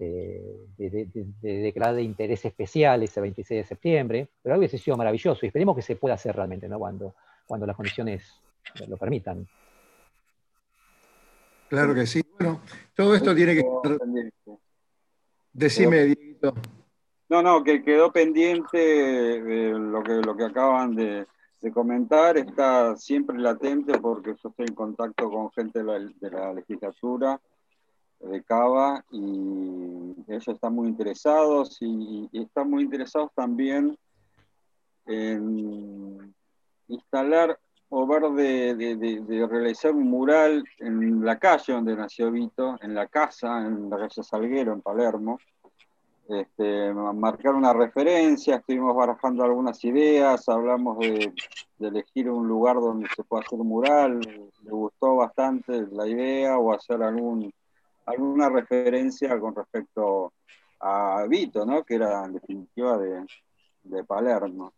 este, 0.00 0.88
de, 0.88 1.08
de, 1.42 1.72
de, 1.72 2.02
interés 2.02 2.44
especial 2.44 3.02
ese 3.02 3.20
26 3.20 3.60
de 3.60 3.64
septiembre, 3.64 4.28
pero 4.42 4.56
hubiese 4.56 4.78
sido 4.78 4.96
maravilloso 4.96 5.40
y 5.42 5.48
esperemos 5.48 5.76
que 5.76 5.82
se 5.82 5.96
pueda 5.96 6.14
hacer 6.14 6.34
realmente 6.34 6.68
¿no? 6.68 6.78
cuando, 6.78 7.14
cuando 7.46 7.66
las 7.66 7.76
condiciones 7.76 8.40
lo 8.88 8.96
permitan. 8.96 9.46
Claro 11.68 11.94
que 11.94 12.06
sí. 12.06 12.22
Bueno, 12.38 12.62
todo 12.94 13.14
esto 13.14 13.34
tiene 13.34 13.54
que... 13.54 13.64
Decime, 15.52 16.04
Dieguito. 16.04 16.54
No, 17.28 17.42
no, 17.42 17.62
que 17.62 17.82
quedó 17.82 18.10
pendiente 18.10 19.38
lo 19.70 20.02
que, 20.02 20.14
lo 20.14 20.36
que 20.36 20.44
acaban 20.44 20.94
de, 20.94 21.26
comentar, 21.74 22.38
está 22.38 22.96
siempre 22.96 23.38
latente 23.38 23.98
porque 23.98 24.34
yo 24.42 24.48
estoy 24.48 24.66
en 24.66 24.74
contacto 24.74 25.30
con 25.30 25.50
gente 25.52 25.80
de 25.84 26.30
la, 26.30 26.52
legislatura 26.54 27.38
de 28.20 28.42
Cava 28.42 29.04
y 29.10 30.14
ellos 30.28 30.48
están 30.48 30.74
muy 30.74 30.88
interesados 30.88 31.78
y, 31.80 32.28
y 32.32 32.42
están 32.42 32.70
muy 32.70 32.84
interesados 32.84 33.30
también 33.34 33.96
en 35.06 36.34
instalar 36.88 37.58
o 37.90 38.06
ver 38.06 38.22
de, 38.30 39.46
realizar 39.50 39.92
un 39.92 40.08
mural 40.08 40.64
en 40.78 41.24
la 41.24 41.38
calle 41.38 41.72
donde 41.72 41.96
nació 41.96 42.30
Vito, 42.30 42.76
en 42.82 42.94
la 42.94 43.08
casa, 43.08 43.66
en 43.66 43.90
la 43.90 43.98
calle 43.98 44.22
Salguero, 44.22 44.72
en 44.72 44.80
Palermo. 44.80 45.38
Este, 46.28 46.94
marcar 46.94 47.56
una 47.56 47.72
referencia, 47.72 48.56
estuvimos 48.56 48.94
barajando 48.94 49.42
algunas 49.42 49.84
ideas, 49.84 50.48
hablamos 50.48 51.00
de, 51.00 51.32
elegir 51.80 52.30
un 52.30 52.46
lugar 52.46 52.76
donde 52.76 53.08
se 53.16 53.24
pueda 53.24 53.42
hacer 53.42 53.58
un 53.58 53.66
mural, 53.66 54.20
le 54.20 54.70
gustó 54.70 55.16
bastante 55.16 55.86
la 55.90 56.06
idea 56.06 56.56
o 56.58 56.72
hacer 56.72 57.02
algún, 57.02 57.52
alguna 58.10 58.48
referencia 58.48 59.38
con 59.38 59.54
respecto 59.54 60.32
a 60.80 61.26
Vito, 61.28 61.64
¿no? 61.64 61.84
que 61.84 61.94
era 61.94 62.24
en 62.24 62.34
definitiva 62.34 62.98
de, 62.98 63.26
de 63.82 64.04
Palermo. 64.04 64.72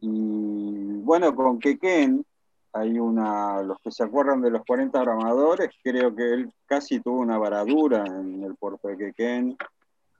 Y 0.00 1.00
bueno, 1.02 1.34
con 1.34 1.58
Quequén, 1.58 2.24
hay 2.72 2.98
una, 2.98 3.62
los 3.62 3.78
que 3.80 3.90
se 3.90 4.04
acuerdan 4.04 4.40
de 4.40 4.50
los 4.50 4.64
40 4.64 5.00
gramadores, 5.00 5.70
creo 5.82 6.14
que 6.14 6.32
él 6.32 6.52
casi 6.66 7.00
tuvo 7.00 7.20
una 7.20 7.38
varadura 7.38 8.04
en 8.06 8.44
el 8.44 8.54
puerto 8.56 8.88
de 8.88 8.96
Quequén, 8.96 9.56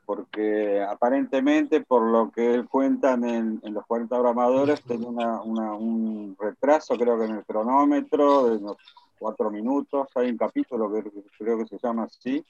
porque 0.07 0.83
aparentemente, 0.83 1.83
por 1.83 2.03
lo 2.03 2.31
que 2.31 2.55
él 2.55 2.67
cuenta 2.67 3.13
en, 3.13 3.61
los 3.63 3.85
40 3.87 4.19
gramadores, 4.19 4.83
tenía 4.83 5.41
un 5.43 6.35
retraso, 6.39 6.97
creo 6.97 7.19
que 7.19 7.27
en 7.27 7.37
el 7.37 7.45
cronómetro, 7.45 8.77
cuatro 9.19 9.51
minutos. 9.51 10.09
Hay 10.15 10.31
un 10.31 10.37
capítulo 10.37 10.91
que 10.93 11.11
creo 11.39 11.59
que 11.59 11.67
se 11.67 11.79
llama 11.83 12.05
así. 12.05 12.45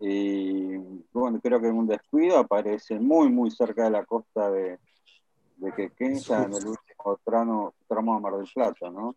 Y 0.00 0.76
bueno, 1.12 1.40
creo 1.42 1.60
que 1.60 1.68
en 1.68 1.76
un 1.76 1.86
descuido 1.86 2.38
aparece 2.38 2.98
muy, 2.98 3.28
muy 3.28 3.50
cerca 3.50 3.84
de 3.84 3.90
la 3.90 4.04
costa 4.04 4.50
de, 4.50 4.78
de 5.56 5.72
Quequén, 5.72 6.18
en 6.28 6.52
el 6.54 6.66
último 6.66 7.20
tramo, 7.24 7.74
tramo 7.86 8.14
a 8.14 8.20
Mar 8.20 8.34
del 8.34 8.48
Plata, 8.52 8.90
¿no? 8.90 9.14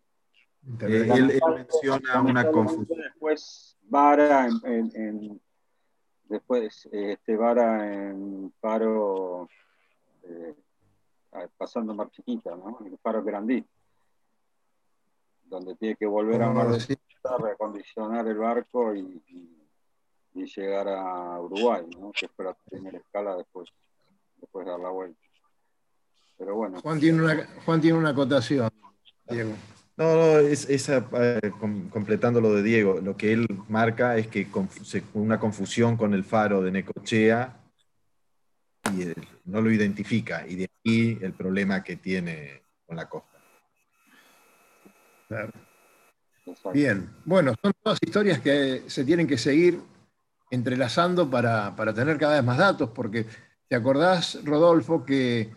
Él, 0.80 1.40
menciona 1.54 2.20
una 2.22 2.50
confusión. 2.50 2.98
Después 2.98 3.76
vara 3.82 4.48
en, 4.64 5.40
después 6.28 6.88
este 6.90 7.36
vara 7.36 8.08
en 8.08 8.52
paro 8.60 9.48
eh, 10.24 10.54
pasando 11.56 11.94
Mar 11.94 12.10
Chiquita, 12.10 12.56
¿no? 12.56 12.78
El 12.84 12.98
paro 12.98 13.22
Grandí, 13.22 13.64
donde 15.48 15.74
tiene 15.76 15.96
que 15.96 16.06
volver 16.06 16.42
a 16.42 16.50
Mar 16.50 16.68
del 16.68 16.98
reacondicionar 17.38 18.26
el 18.26 18.38
barco 18.38 18.94
y, 18.94 19.22
y, 19.28 19.52
llegar 20.54 20.86
a 20.88 21.40
Uruguay, 21.40 21.84
¿no? 21.98 22.12
Que 22.12 22.26
es 22.26 22.32
para 22.32 22.54
tener 22.70 22.94
escala 22.94 23.36
después, 23.36 23.68
después 24.36 24.64
de 24.64 24.70
dar 24.70 24.80
la 24.80 24.90
vuelta. 24.90 25.18
Pero 26.38 26.54
bueno. 26.54 26.80
Juan 26.80 27.00
tiene 27.00 27.22
una, 27.22 27.46
Juan 27.64 27.80
tiene 27.80 27.98
una 27.98 28.10
acotación, 28.10 28.70
Diego. 29.28 29.54
No, 29.96 30.14
no, 30.14 30.38
es, 30.38 30.68
eh, 30.68 31.52
completando 31.90 32.40
lo 32.40 32.52
de 32.52 32.62
Diego, 32.62 33.00
lo 33.00 33.16
que 33.16 33.32
él 33.32 33.46
marca 33.68 34.18
es 34.18 34.28
que 34.28 34.46
una 35.14 35.40
confusión 35.40 35.96
con 35.96 36.12
el 36.12 36.22
faro 36.22 36.60
de 36.60 36.70
Necochea 36.70 37.58
y 38.92 39.06
no 39.46 39.62
lo 39.62 39.70
identifica, 39.70 40.46
y 40.46 40.56
de 40.56 40.70
ahí 40.84 41.18
el 41.22 41.32
problema 41.32 41.82
que 41.82 41.96
tiene 41.96 42.62
con 42.86 42.96
la 42.96 43.08
costa. 43.08 43.35
Bien, 46.72 47.10
bueno, 47.24 47.54
son 47.60 47.72
todas 47.82 47.98
historias 48.00 48.40
que 48.40 48.84
se 48.86 49.04
tienen 49.04 49.26
que 49.26 49.38
seguir 49.38 49.80
entrelazando 50.50 51.28
para, 51.28 51.74
para 51.74 51.92
tener 51.92 52.18
cada 52.18 52.36
vez 52.36 52.44
más 52.44 52.58
datos, 52.58 52.90
porque 52.90 53.26
te 53.68 53.74
acordás, 53.74 54.38
Rodolfo, 54.44 55.04
que 55.04 55.50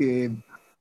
que 0.00 0.34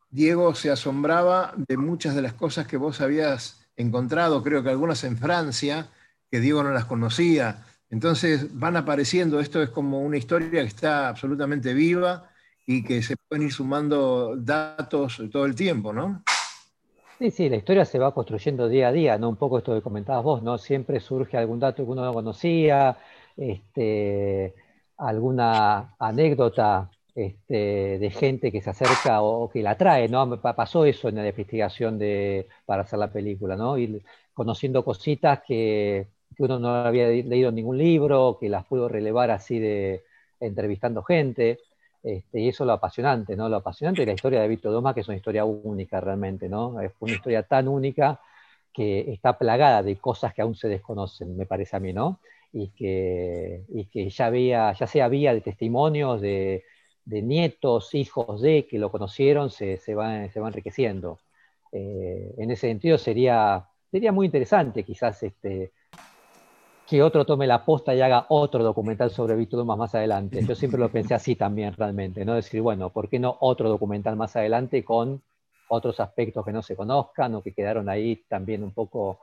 Diego 0.09 0.55
se 0.55 0.71
asombraba 0.71 1.53
de 1.67 1.75
muchas 1.75 2.15
de 2.15 2.21
las 2.21 2.33
cosas 2.33 2.65
que 2.65 2.77
vos 2.77 3.01
habías 3.01 3.67
encontrado, 3.75 4.41
creo 4.41 4.63
que 4.63 4.69
algunas 4.69 5.03
en 5.03 5.17
Francia, 5.17 5.89
que 6.31 6.39
Diego 6.39 6.63
no 6.63 6.71
las 6.71 6.85
conocía. 6.85 7.65
Entonces 7.89 8.57
van 8.57 8.77
apareciendo, 8.77 9.41
esto 9.41 9.61
es 9.61 9.69
como 9.69 9.99
una 9.99 10.15
historia 10.15 10.61
que 10.61 10.61
está 10.61 11.09
absolutamente 11.09 11.73
viva 11.73 12.29
y 12.65 12.81
que 12.81 13.03
se 13.03 13.17
pueden 13.27 13.47
ir 13.47 13.51
sumando 13.51 14.37
datos 14.37 15.21
todo 15.29 15.45
el 15.45 15.53
tiempo, 15.53 15.91
¿no? 15.91 16.23
Sí, 17.19 17.31
sí, 17.31 17.49
la 17.49 17.57
historia 17.57 17.83
se 17.83 17.99
va 17.99 18.13
construyendo 18.13 18.69
día 18.69 18.87
a 18.87 18.91
día, 18.93 19.17
¿no? 19.17 19.27
Un 19.27 19.35
poco 19.35 19.57
esto 19.57 19.73
que 19.75 19.81
comentabas 19.81 20.23
vos, 20.23 20.41
¿no? 20.41 20.57
Siempre 20.57 21.01
surge 21.01 21.35
algún 21.35 21.59
dato 21.59 21.83
que 21.83 21.91
uno 21.91 22.05
no 22.05 22.13
conocía, 22.13 22.97
este, 23.35 24.55
alguna 24.97 25.95
anécdota 25.99 26.89
este, 27.13 27.99
de 27.99 28.09
gente 28.11 28.51
que 28.53 28.61
se 28.61 28.69
acerca 28.69 29.21
o, 29.21 29.49
que 29.49 29.61
la 29.61 29.77
trae, 29.77 30.07
¿no? 30.07 30.41
Pasó 30.41 30.85
eso 30.85 31.09
en 31.09 31.15
la 31.15 31.27
investigación 31.27 31.99
de, 31.99 32.47
para 32.65 32.83
hacer 32.83 32.99
la 32.99 33.11
película, 33.11 33.57
¿no? 33.57 33.77
Y 33.77 34.01
conociendo 34.33 34.85
cositas 34.85 35.41
que, 35.45 36.07
uno 36.37 36.57
no 36.57 36.69
había 36.69 37.07
leído 37.09 37.49
en 37.49 37.55
ningún 37.55 37.77
libro, 37.77 38.37
que 38.39 38.47
las 38.47 38.65
pudo 38.65 38.87
relevar 38.87 39.29
así 39.29 39.59
de 39.59 40.05
entrevistando 40.39 41.03
gente. 41.03 41.59
Este, 42.03 42.39
y 42.39 42.47
eso 42.49 42.63
es 42.63 42.67
lo 42.67 42.73
apasionante, 42.73 43.35
¿no? 43.35 43.49
Lo 43.49 43.57
apasionante 43.57 44.01
de 44.01 44.07
la 44.07 44.13
historia 44.13 44.41
de 44.41 44.47
Víctor 44.47 44.71
Doma, 44.71 44.93
que 44.93 45.01
es 45.01 45.07
una 45.07 45.17
historia 45.17 45.45
única 45.45 45.99
realmente, 45.99 46.47
¿no? 46.49 46.79
Es 46.81 46.93
una 46.99 47.13
historia 47.13 47.43
tan 47.43 47.67
única 47.67 48.19
que 48.73 49.11
está 49.11 49.37
plagada 49.37 49.83
de 49.83 49.97
cosas 49.97 50.33
que 50.33 50.41
aún 50.41 50.55
se 50.55 50.69
desconocen, 50.69 51.35
me 51.35 51.45
parece 51.45 51.75
a 51.75 51.79
mí, 51.79 51.91
¿no? 51.93 52.19
Y 52.53 52.69
que, 52.69 53.63
y 53.69 53.85
que 53.85 54.09
ya, 54.09 54.27
había, 54.27 54.73
ya 54.73 54.87
se 54.87 55.01
había 55.01 55.33
de 55.33 55.41
testimonios 55.41 56.21
de, 56.21 56.63
de 57.05 57.21
nietos, 57.21 57.93
hijos 57.95 58.41
de 58.41 58.65
que 58.67 58.79
lo 58.79 58.91
conocieron, 58.91 59.49
se, 59.49 59.77
se, 59.77 59.95
va, 59.95 60.29
se 60.29 60.39
va 60.39 60.47
enriqueciendo. 60.47 61.19
Eh, 61.71 62.33
en 62.37 62.51
ese 62.51 62.67
sentido 62.67 62.97
sería, 62.97 63.67
sería 63.91 64.11
muy 64.11 64.27
interesante 64.27 64.83
quizás 64.83 65.21
este, 65.23 65.71
que 66.89 67.03
otro 67.03 67.23
tome 67.23 67.45
la 67.45 67.63
posta 67.63 67.93
y 67.93 68.01
haga 68.01 68.25
otro 68.29 68.63
documental 68.63 69.11
sobre 69.11 69.35
Víctor 69.35 69.59
Dumas 69.59 69.77
más 69.77 69.93
adelante. 69.93 70.43
Yo 70.43 70.55
siempre 70.55 70.79
lo 70.79 70.89
pensé 70.89 71.13
así 71.13 71.35
también 71.35 71.71
realmente, 71.73 72.25
¿no? 72.25 72.33
Decir, 72.33 72.63
bueno, 72.63 72.89
¿por 72.89 73.07
qué 73.07 73.19
no 73.19 73.37
otro 73.41 73.69
documental 73.69 74.15
más 74.15 74.35
adelante 74.35 74.83
con 74.83 75.21
otros 75.67 75.99
aspectos 75.99 76.43
que 76.43 76.51
no 76.51 76.63
se 76.63 76.75
conozcan 76.75 77.35
o 77.35 77.43
que 77.43 77.53
quedaron 77.53 77.89
ahí 77.89 78.23
también 78.27 78.63
un 78.63 78.71
poco, 78.71 79.19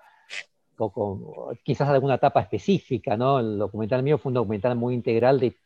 poco 0.76 1.50
quizás 1.64 1.88
alguna 1.88 2.14
etapa 2.14 2.40
específica, 2.40 3.16
¿no? 3.16 3.40
El 3.40 3.58
documental 3.58 4.04
mío 4.04 4.16
fue 4.16 4.30
un 4.30 4.34
documental 4.34 4.76
muy 4.76 4.94
integral 4.94 5.40
de 5.40 5.56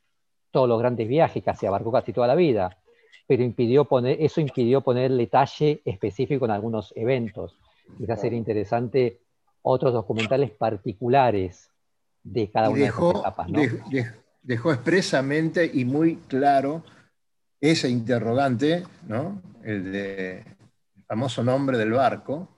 todos 0.50 0.66
los 0.66 0.78
grandes 0.78 1.06
viajes 1.06 1.44
que 1.44 1.54
se 1.54 1.66
abarcó 1.66 1.92
casi 1.92 2.14
toda 2.14 2.26
la 2.26 2.34
vida, 2.34 2.78
pero 3.26 3.42
impidió 3.42 3.84
poner, 3.84 4.16
eso 4.22 4.40
impidió 4.40 4.80
ponerle 4.80 5.26
talle 5.26 5.82
específico 5.84 6.46
en 6.46 6.52
algunos 6.52 6.94
eventos. 6.96 7.58
Quizás 7.98 8.22
sería 8.22 8.38
interesante 8.38 9.20
otros 9.60 9.92
documentales 9.92 10.50
particulares 10.50 11.69
de 12.22 12.50
cada 12.50 12.70
una 12.70 12.80
dejó, 12.80 13.06
de 13.06 13.18
esas 13.18 13.20
etapas. 13.20 13.48
¿no? 13.48 13.60
dejó 14.42 14.72
expresamente 14.72 15.70
y 15.72 15.84
muy 15.84 16.16
claro 16.16 16.82
ese 17.60 17.88
interrogante, 17.88 18.84
¿no? 19.06 19.42
el 19.62 19.92
de 19.92 20.44
famoso 21.06 21.42
nombre 21.44 21.76
del 21.76 21.92
barco 21.92 22.48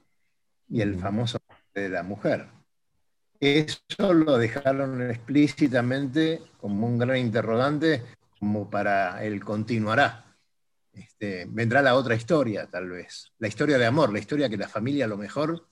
y 0.68 0.80
el 0.80 0.98
famoso 0.98 1.38
nombre 1.48 1.82
de 1.82 1.88
la 1.88 2.02
mujer. 2.02 2.46
Eso 3.40 4.14
lo 4.14 4.38
dejaron 4.38 5.10
explícitamente 5.10 6.40
como 6.60 6.86
un 6.86 6.98
gran 6.98 7.16
interrogante, 7.16 8.02
como 8.38 8.70
para 8.70 9.24
el 9.24 9.44
continuará. 9.44 10.24
Este, 10.92 11.46
vendrá 11.48 11.82
la 11.82 11.96
otra 11.96 12.14
historia, 12.14 12.68
tal 12.70 12.90
vez. 12.90 13.32
La 13.38 13.48
historia 13.48 13.78
de 13.78 13.86
amor, 13.86 14.12
la 14.12 14.20
historia 14.20 14.48
que 14.48 14.56
la 14.56 14.68
familia 14.68 15.06
a 15.06 15.08
lo 15.08 15.16
mejor 15.16 15.66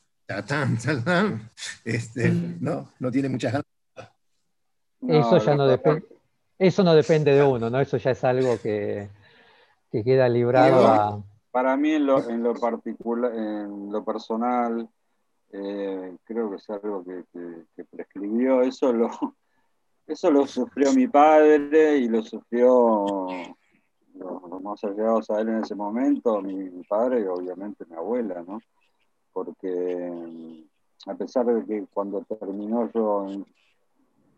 este, 1.85 2.31
no, 2.61 2.93
no 2.99 3.11
tiene 3.11 3.29
muchas 3.29 3.53
ganas. 3.53 3.70
Eso 5.09 5.39
ya 5.39 5.55
no 5.55 5.67
depende. 5.67 6.07
Eso 6.59 6.85
no 6.85 6.95
depende 6.95 7.33
de 7.35 7.43
uno, 7.43 7.71
¿no? 7.71 7.81
Eso 7.81 7.97
ya 7.97 8.11
es 8.11 8.23
algo 8.23 8.59
que, 8.63 9.09
queda 9.91 10.29
librado 10.29 10.87
a, 10.89 11.23
para 11.51 11.77
mí 11.77 11.93
en 11.93 12.07
lo, 12.07 12.29
en 12.29 12.43
lo 12.43 12.55
particular, 12.55 13.35
en 13.35 13.91
lo 13.91 14.05
personal, 14.05 14.89
eh, 15.53 16.17
creo 16.25 16.51
que 16.51 16.57
es 16.57 16.71
algo 16.71 17.03
que, 17.03 17.25
que- 17.33 17.65
que 17.75 17.85
prescribió, 17.85 18.61
eso 18.63 18.93
lo, 18.93 19.09
eso 20.07 20.31
lo 20.31 20.47
sufrió 20.47 20.93
mi 20.93 21.09
padre 21.09 21.97
y 21.97 22.09
lo 22.09 22.23
sufrió 22.23 23.27
los, 24.15 24.43
los 24.51 24.63
más 24.63 24.85
allegados 24.85 25.31
a 25.31 25.41
él 25.41 25.49
en 25.49 25.59
ese 25.65 25.75
momento, 25.75 26.43
mi, 26.43 26.55
mi 26.55 26.85
padre 26.85 27.23
y 27.23 27.25
obviamente 27.27 27.85
mi 27.87 27.97
abuela, 27.97 28.45
¿no? 28.47 28.61
Porque 29.33 29.69
mm, 30.13 31.11
a 31.11 31.15
pesar 31.15 31.47
de 31.47 31.65
que 31.65 31.87
cuando 31.93 32.21
terminó 32.23 32.91
yo 32.93 33.27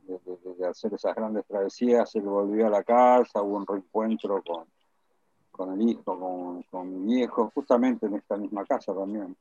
de, 0.07 0.67
hacer 0.67 0.95
esas 0.95 1.15
grandes 1.15 1.45
travesías, 1.47 2.15
él 2.15 2.23
volvió 2.23 2.67
a 2.67 2.71
la 2.71 2.83
casa, 2.83 3.43
hubo 3.43 3.57
un 3.57 3.67
reencuentro 3.67 4.43
con, 4.43 4.65
con 5.51 5.73
el 5.81 5.89
hijo, 5.89 6.19
con, 6.19 6.63
con 6.65 7.07
mi 7.07 7.15
viejo, 7.17 7.51
justamente 7.55 8.07
en 8.07 8.15
esta 8.15 8.37
misma 8.37 8.65
casa 8.65 8.95
también. 8.95 9.37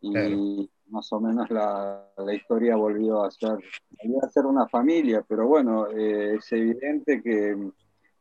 Y 0.00 0.70
más 0.88 1.10
o 1.12 1.20
menos 1.20 1.50
la, 1.50 2.06
la 2.18 2.34
historia 2.34 2.76
volvió 2.76 3.24
a 3.24 3.30
ser, 3.30 3.58
volvió 4.02 4.22
a 4.24 4.28
ser 4.28 4.44
una 4.46 4.68
familia, 4.68 5.24
pero 5.26 5.46
bueno, 5.46 5.88
eh, 5.88 6.34
es 6.36 6.52
evidente 6.52 7.22
que 7.22 7.70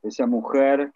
esa 0.02 0.26
mujer 0.26 0.94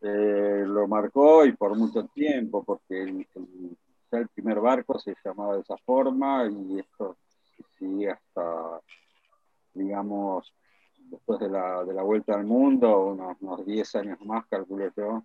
eh, 0.00 0.64
lo 0.66 0.88
marcó 0.88 1.44
y 1.44 1.52
por 1.52 1.76
mucho 1.76 2.04
tiempo, 2.06 2.62
porque 2.64 3.02
el, 3.02 3.26
el- 3.34 3.76
ya 4.10 4.18
el 4.18 4.28
primer 4.28 4.60
barco 4.60 4.98
se 4.98 5.14
llamaba 5.24 5.56
de 5.56 5.62
esa 5.62 5.76
forma 5.78 6.46
y 6.46 6.78
esto 6.78 7.16
sigue 7.78 8.10
hasta, 8.10 8.80
digamos, 9.74 10.52
después 11.10 11.40
de 11.40 11.48
la, 11.50 11.84
de 11.84 11.92
la 11.94 12.02
vuelta 12.02 12.34
al 12.34 12.44
mundo, 12.44 13.06
unos, 13.06 13.36
unos 13.40 13.66
10 13.66 13.94
años 13.96 14.18
más, 14.22 14.46
calculo 14.46 14.90
yo, 14.96 15.22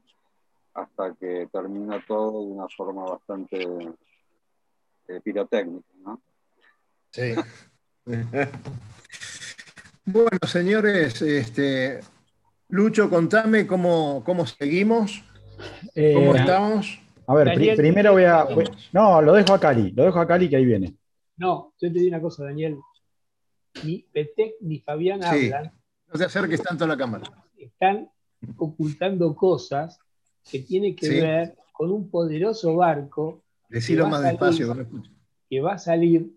hasta 0.74 1.14
que 1.16 1.48
termina 1.52 2.04
todo 2.08 2.46
de 2.46 2.52
una 2.52 2.68
forma 2.76 3.04
bastante 3.06 3.58
eh, 5.08 5.22
pirotécnica, 5.24 5.88
¿no? 6.04 6.22
Sí. 7.12 7.34
Bueno, 10.06 10.40
señores, 10.48 11.22
este, 11.22 12.00
Lucho, 12.70 13.10
contame 13.12 13.68
cómo, 13.68 14.24
cómo 14.26 14.48
seguimos, 14.48 15.24
cómo 16.14 16.34
Eh, 16.34 16.38
estamos. 16.40 17.00
A 17.28 17.36
ver, 17.36 17.48
Daniel, 17.50 17.76
primero 17.76 18.14
voy 18.14 18.24
a. 18.24 18.46
¿qué 18.48 18.56
voy- 18.56 18.70
no, 18.92 19.22
lo 19.22 19.34
dejo 19.34 19.54
a 19.54 19.60
Cali, 19.60 19.92
lo 19.92 20.06
dejo 20.06 20.20
a 20.20 20.28
Cali 20.28 20.50
que 20.50 20.56
ahí 20.56 20.66
viene. 20.66 20.96
No, 21.38 21.74
yo 21.80 21.94
te 21.94 22.00
digo 22.00 22.08
una 22.10 22.22
cosa, 22.22 22.44
Daniel. 22.46 22.80
Ni 23.84 24.00
Petec 24.12 24.54
ni 24.62 24.80
Fabián 24.80 25.22
Sí. 25.22 25.52
hablan, 25.52 25.72
No 26.12 26.18
te 26.20 26.26
acerques 26.26 26.62
tanto 26.64 26.84
a 26.86 26.88
la 26.88 26.98
cámara. 26.98 27.26
están 27.58 28.10
ocultando 28.58 29.36
cosas 29.36 30.00
que 30.50 30.60
tienen 30.60 30.96
que 30.96 31.06
Sí. 31.06 31.20
ver 31.22 31.56
con 31.74 31.92
un 31.92 32.10
poderoso 32.10 32.76
barco 32.76 33.44
a 33.70 33.74
más 33.74 33.84
salir- 33.84 34.32
despacio. 34.32 34.74
que 34.76 34.84
no 34.84 35.04
que 35.50 35.62
va 35.62 35.74
a 35.74 35.78
salir, 35.80 36.32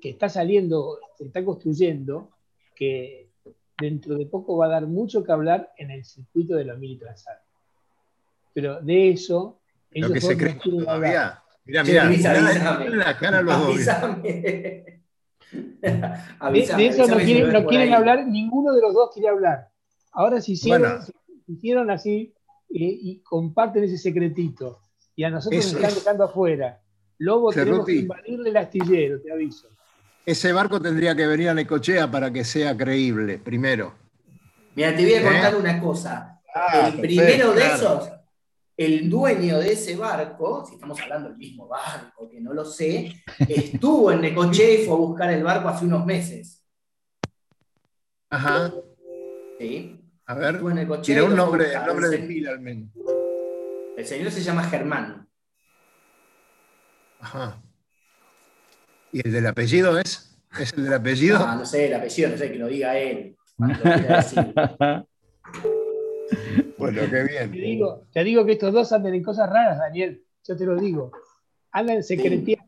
que 0.00 0.08
está 0.10 0.28
saliendo, 0.28 0.98
se 1.18 1.24
está 1.26 1.44
construyendo, 1.44 2.30
que 2.74 3.28
dentro 3.78 4.16
de 4.16 4.26
poco 4.26 4.56
va 4.56 4.66
a 4.66 4.70
dar 4.70 4.86
mucho 4.86 5.22
que 5.24 5.32
hablar 5.32 5.72
en 5.78 5.90
el 5.90 6.04
circuito 6.04 6.54
de 6.56 6.64
los 6.64 6.78
mini 6.78 6.96
Transat. 6.98 7.38
Pero 8.52 8.80
de 8.80 9.10
eso, 9.10 9.60
Lo 9.90 9.98
ellos 10.06 10.12
que 10.12 10.20
dos 10.20 10.28
se 10.30 10.36
cree 10.36 10.54
todavía. 10.62 11.40
Mirá 11.64 11.82
la 11.84 13.18
cara 13.18 13.38
a 13.38 13.42
los 13.42 13.58
dos. 13.66 13.78
Avísame. 16.38 16.82
De, 16.84 16.88
eso 16.88 17.06
no 17.06 17.16
quieren, 17.16 17.44
ves 17.44 17.52
no 17.52 17.60
por 17.60 17.68
quieren 17.68 17.88
ahí. 17.88 17.94
hablar, 17.94 18.26
ninguno 18.26 18.72
de 18.72 18.80
los 18.80 18.94
dos 18.94 19.10
quiere 19.12 19.28
hablar. 19.28 19.68
Ahora 20.12 20.40
se 20.40 20.52
hicieron, 20.52 20.80
Bueno. 20.82 21.02
se 21.04 21.12
hicieron 21.52 21.90
así 21.90 22.34
eh, 22.70 22.98
y 23.00 23.20
comparten 23.22 23.84
ese 23.84 23.98
secretito. 23.98 24.80
Y 25.16 25.24
a 25.24 25.30
nosotros 25.30 25.64
Eso 25.64 25.74
nos 25.74 25.82
están 25.82 25.90
es. 25.98 26.04
dejando 26.04 26.24
afuera. 26.24 26.80
Lobo, 27.18 27.52
tenemos 27.52 27.86
que 27.86 27.94
invadirle 27.96 28.50
el 28.50 28.56
astillero, 28.56 29.20
te 29.20 29.32
aviso. 29.32 29.68
Ese 30.26 30.52
barco 30.52 30.80
tendría 30.80 31.14
que 31.14 31.26
venir 31.26 31.50
a 31.50 31.54
Necochea 31.54 32.10
para 32.10 32.32
que 32.32 32.44
sea 32.44 32.76
creíble, 32.76 33.38
primero. 33.38 33.92
Mira, 34.74 34.96
te 34.96 35.02
voy 35.04 35.14
a 35.14 35.20
¿Eh? 35.20 35.24
contar 35.24 35.56
una 35.56 35.80
cosa. 35.80 36.40
Ah, 36.54 36.90
el 36.92 37.00
primero 37.00 37.50
de 37.52 37.60
claro. 37.60 37.74
esos, 37.74 38.10
el 38.76 39.08
dueño 39.08 39.58
de 39.58 39.72
ese 39.72 39.96
barco, 39.96 40.64
si 40.66 40.74
estamos 40.74 41.00
hablando 41.00 41.28
del 41.28 41.38
mismo 41.38 41.68
barco, 41.68 42.28
que 42.28 42.40
no 42.40 42.52
lo 42.52 42.64
sé, 42.64 43.14
estuvo 43.48 44.10
en 44.10 44.20
Necochea 44.20 44.70
y 44.70 44.84
fue 44.84 44.94
a 44.94 44.98
buscar 44.98 45.30
el 45.30 45.44
barco 45.44 45.68
hace 45.68 45.84
unos 45.84 46.04
meses. 46.04 46.64
Ajá. 48.30 48.72
¿sí? 49.58 50.00
A 50.26 50.34
ver, 50.34 50.54
y 50.56 51.12
un 51.20 51.36
nombre, 51.36 51.64
buscar. 51.66 51.86
nombre 51.86 52.08
de 52.08 52.16
El 52.16 52.26
pila 52.26 52.50
al 52.50 52.60
menos. 52.60 52.90
El 53.96 54.06
señor 54.06 54.32
se 54.32 54.42
llama 54.42 54.64
Germán. 54.64 55.28
Ajá. 57.20 57.62
¿Y 59.12 59.24
el 59.24 59.32
del 59.32 59.46
apellido 59.46 59.98
es? 59.98 60.36
¿Es 60.58 60.72
el 60.72 60.84
del 60.84 60.94
apellido? 60.94 61.38
Ah, 61.40 61.56
no 61.56 61.64
sé 61.64 61.86
el 61.86 61.94
apellido, 61.94 62.30
no 62.30 62.36
sé 62.36 62.50
que 62.50 62.58
lo 62.58 62.66
diga 62.66 62.98
él. 62.98 63.36
Lo. 63.58 65.06
Bueno, 66.78 67.00
qué 67.02 67.08
Te 67.08 67.24
bien. 67.24 67.52
digo, 67.52 68.06
te 68.12 68.24
digo 68.24 68.44
que 68.44 68.52
estos 68.52 68.72
dos 68.72 68.92
andan 68.92 69.14
en 69.14 69.22
cosas 69.22 69.48
raras, 69.48 69.78
Daniel. 69.78 70.22
Yo 70.46 70.56
te 70.56 70.66
lo 70.66 70.76
digo. 70.76 71.12
Andan 71.72 72.02
secreteando. 72.02 72.64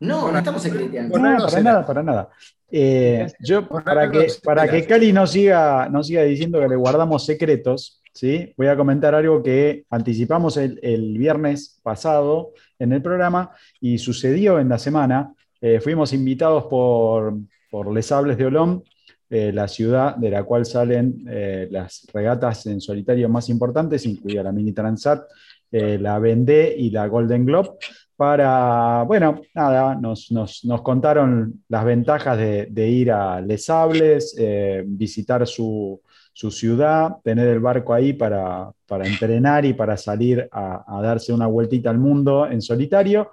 No, 0.00 0.30
no 0.30 0.38
estamos 0.38 0.60
secreteando. 0.62 1.18
No, 1.18 1.38
no 1.38 1.46
para 1.46 1.62
nada, 1.62 1.86
para 1.86 2.02
nada. 2.02 2.28
Eh, 2.70 3.26
yo, 3.40 3.66
para 3.66 4.10
que, 4.10 4.26
para 4.42 4.68
que 4.68 4.86
Cali 4.86 5.12
no 5.12 5.26
siga, 5.26 5.88
no 5.88 6.02
siga 6.02 6.22
diciendo 6.22 6.60
que 6.60 6.68
le 6.68 6.76
guardamos 6.76 7.24
secretos, 7.24 8.02
¿sí? 8.12 8.52
voy 8.56 8.66
a 8.66 8.76
comentar 8.76 9.14
algo 9.14 9.42
que 9.42 9.84
anticipamos 9.88 10.56
el, 10.56 10.78
el 10.82 11.16
viernes 11.16 11.80
pasado 11.82 12.52
en 12.78 12.92
el 12.92 13.00
programa 13.00 13.52
y 13.80 13.98
sucedió 13.98 14.58
en 14.58 14.68
la 14.68 14.78
semana. 14.78 15.32
Eh, 15.60 15.80
fuimos 15.80 16.12
invitados 16.12 16.64
por, 16.64 17.34
por 17.70 17.92
Les 17.92 18.06
Sables 18.06 18.36
de 18.36 18.46
Olón, 18.46 18.84
eh, 19.28 19.50
la 19.52 19.66
ciudad 19.68 20.16
de 20.16 20.30
la 20.30 20.44
cual 20.44 20.64
salen 20.64 21.24
eh, 21.28 21.68
las 21.70 22.06
regatas 22.12 22.66
en 22.66 22.80
solitario 22.80 23.28
más 23.28 23.48
importantes, 23.48 24.06
incluida 24.06 24.42
la 24.42 24.52
Mini 24.52 24.72
Transat, 24.72 25.24
eh, 25.72 25.98
la 26.00 26.18
Vendée 26.18 26.74
y 26.78 26.90
la 26.90 27.06
Golden 27.08 27.44
Globe 27.44 27.70
para, 28.16 29.02
bueno, 29.02 29.40
nada, 29.54 29.94
nos, 29.94 30.30
nos- 30.32 30.64
nos 30.64 30.80
contaron 30.82 31.62
las 31.68 31.84
ventajas 31.84 32.38
de, 32.38 32.88
ir 32.88 33.10
a 33.12 33.40
Les 33.40 33.64
Sables, 33.66 34.34
eh, 34.38 34.82
visitar 34.86 35.46
su, 35.46 36.00
su 36.32 36.50
ciudad, 36.50 37.16
tener 37.22 37.48
el 37.48 37.60
barco 37.60 37.92
ahí 37.92 38.12
para, 38.14 38.70
para 38.86 39.06
entrenar 39.06 39.64
y 39.66 39.74
para 39.74 39.96
salir 39.96 40.48
a, 40.50 40.84
a 40.98 41.02
darse 41.02 41.32
una 41.32 41.46
vueltita 41.46 41.90
al 41.90 41.98
mundo 41.98 42.46
en 42.46 42.62
solitario. 42.62 43.30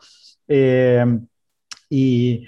Y 1.89 2.45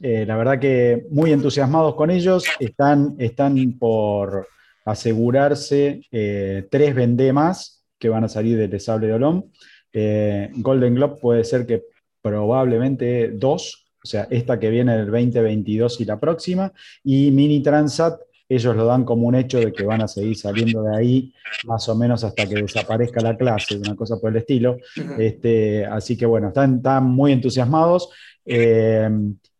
eh, 0.00 0.24
la 0.26 0.36
verdad 0.36 0.58
que 0.58 1.06
muy 1.10 1.32
entusiasmados 1.32 1.94
con 1.94 2.10
ellos, 2.10 2.44
están, 2.60 3.16
están 3.18 3.78
por 3.78 4.46
asegurarse 4.84 6.02
eh, 6.10 6.66
tres 6.70 6.94
vendé 6.94 7.32
más 7.32 7.84
que 7.98 8.08
van 8.08 8.24
a 8.24 8.28
salir 8.28 8.56
de 8.56 8.68
Les 8.68 8.84
Sables 8.84 9.08
de 9.08 9.14
Olón. 9.14 9.52
Eh, 9.92 10.50
Golden 10.56 10.94
Globe 10.94 11.16
puede 11.20 11.44
ser 11.44 11.66
que 11.66 11.82
probablemente 12.22 13.30
dos, 13.30 13.90
o 14.02 14.06
sea, 14.06 14.28
esta 14.30 14.58
que 14.58 14.70
viene 14.70 14.96
del 14.96 15.10
2022 15.10 16.00
y 16.00 16.04
la 16.04 16.20
próxima, 16.20 16.72
y 17.02 17.30
Mini 17.32 17.60
Transat, 17.60 18.20
ellos 18.48 18.76
lo 18.76 18.86
dan 18.86 19.04
como 19.04 19.26
un 19.26 19.34
hecho 19.34 19.58
de 19.58 19.72
que 19.72 19.84
van 19.84 20.00
a 20.00 20.08
seguir 20.08 20.36
saliendo 20.36 20.82
de 20.82 20.96
ahí 20.96 21.34
más 21.64 21.86
o 21.88 21.94
menos 21.94 22.24
hasta 22.24 22.46
que 22.48 22.54
desaparezca 22.54 23.20
la 23.20 23.36
clase, 23.36 23.76
una 23.76 23.94
cosa 23.94 24.18
por 24.18 24.30
el 24.30 24.38
estilo. 24.38 24.78
Este, 25.18 25.84
así 25.84 26.16
que 26.16 26.24
bueno, 26.24 26.48
están, 26.48 26.76
están 26.76 27.04
muy 27.04 27.32
entusiasmados 27.32 28.08
eh, 28.46 29.10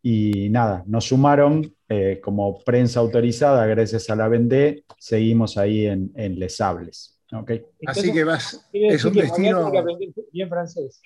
y 0.01 0.49
nada, 0.49 0.83
nos 0.87 1.05
sumaron 1.05 1.73
eh, 1.87 2.19
como 2.23 2.59
prensa 2.63 2.99
autorizada 2.99 3.65
gracias 3.65 4.09
a 4.09 4.15
la 4.15 4.27
Vendée, 4.27 4.83
seguimos 4.97 5.57
ahí 5.57 5.85
en, 5.85 6.11
en 6.15 6.39
Les 6.39 6.55
Sables. 6.55 7.19
¿ok? 7.33 7.51
Así 7.85 8.11
que 8.11 8.23
vas, 8.23 8.67
es 8.71 9.05
un 9.05 9.13
que 9.13 9.23
Fabián 9.23 9.35
destino. 9.37 9.57
tiene 9.57 9.71
que 9.71 9.77
aprender 9.77 10.09
bien 10.31 10.49
francés. 10.49 11.01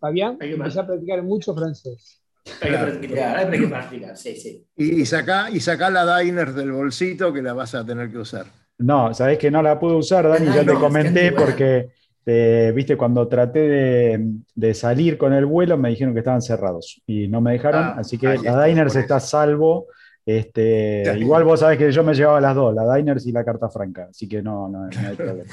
Fabián, 0.00 0.36
empezó 0.40 0.80
a 0.80 0.86
practicar 0.86 1.22
mucho 1.22 1.54
francés. 1.54 2.22
Hay 2.60 2.70
que 2.70 2.76
practicar, 2.78 3.36
hay 3.52 3.60
que 3.60 3.66
practicar, 3.66 4.16
sí, 4.16 4.36
sí. 4.36 4.66
Y, 4.76 5.00
y 5.02 5.06
sacá, 5.06 5.50
y 5.50 5.60
sacá 5.60 5.90
la 5.90 6.18
Diners 6.18 6.54
del 6.54 6.72
bolsito 6.72 7.32
que 7.32 7.42
la 7.42 7.54
vas 7.54 7.74
a 7.74 7.84
tener 7.84 8.10
que 8.10 8.18
usar. 8.18 8.46
No, 8.78 9.12
sabés 9.14 9.38
que 9.38 9.50
no 9.50 9.62
la 9.62 9.80
pude 9.80 9.94
usar, 9.94 10.28
Dani, 10.28 10.46
ya 10.46 10.60
Ay, 10.60 10.66
te 10.66 10.72
no, 10.74 10.80
comenté 10.80 11.32
porque, 11.32 11.90
eh, 12.26 12.72
viste, 12.74 12.96
cuando 12.96 13.26
traté 13.28 13.60
de, 13.60 14.30
de 14.54 14.74
salir 14.74 15.16
con 15.16 15.32
el 15.32 15.46
vuelo 15.46 15.78
me 15.78 15.90
dijeron 15.90 16.12
que 16.12 16.20
estaban 16.20 16.42
cerrados 16.42 17.00
y 17.06 17.28
no 17.28 17.40
me 17.40 17.52
dejaron, 17.52 17.84
Ah, 17.84 17.94
así 17.98 18.18
que 18.18 18.26
la 18.26 18.34
está, 18.34 18.64
Diners 18.64 18.96
está 18.96 19.16
a 19.16 19.20
salvo. 19.20 19.86
Este, 20.28 21.04
Ya. 21.06 21.16
igual 21.16 21.44
vos 21.44 21.60
sabés 21.60 21.78
que 21.78 21.92
yo 21.92 22.02
me 22.02 22.12
llevaba 22.12 22.40
las 22.40 22.52
dos, 22.56 22.74
la 22.74 22.96
Diners 22.96 23.24
y 23.26 23.30
la 23.30 23.44
carta 23.44 23.68
franca, 23.68 24.08
así 24.10 24.28
que 24.28 24.42
no, 24.42 24.68
no, 24.68 24.88
no 24.88 25.08
hay 25.08 25.14
problema. 25.16 25.44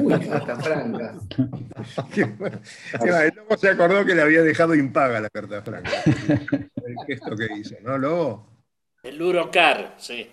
Uy, 0.00 0.20
carta 0.26 0.56
franca. 0.56 1.14
Qué 2.14 2.24
bueno. 2.24 2.58
Qué 2.92 2.98
bueno, 3.10 3.18
El 3.20 3.34
lobo 3.36 3.56
se 3.58 3.68
acordó 3.68 4.04
que 4.06 4.14
le 4.14 4.22
había 4.22 4.42
dejado 4.42 4.74
impaga 4.74 5.20
la 5.20 5.28
carta 5.28 5.60
franca. 5.60 5.90
El 6.06 6.96
gesto 7.06 7.36
que 7.36 7.46
hizo, 7.60 7.74
¿no, 7.82 7.98
Lobo? 7.98 8.48
El 9.02 9.20
Eurocar, 9.20 9.96
sí. 9.98 10.26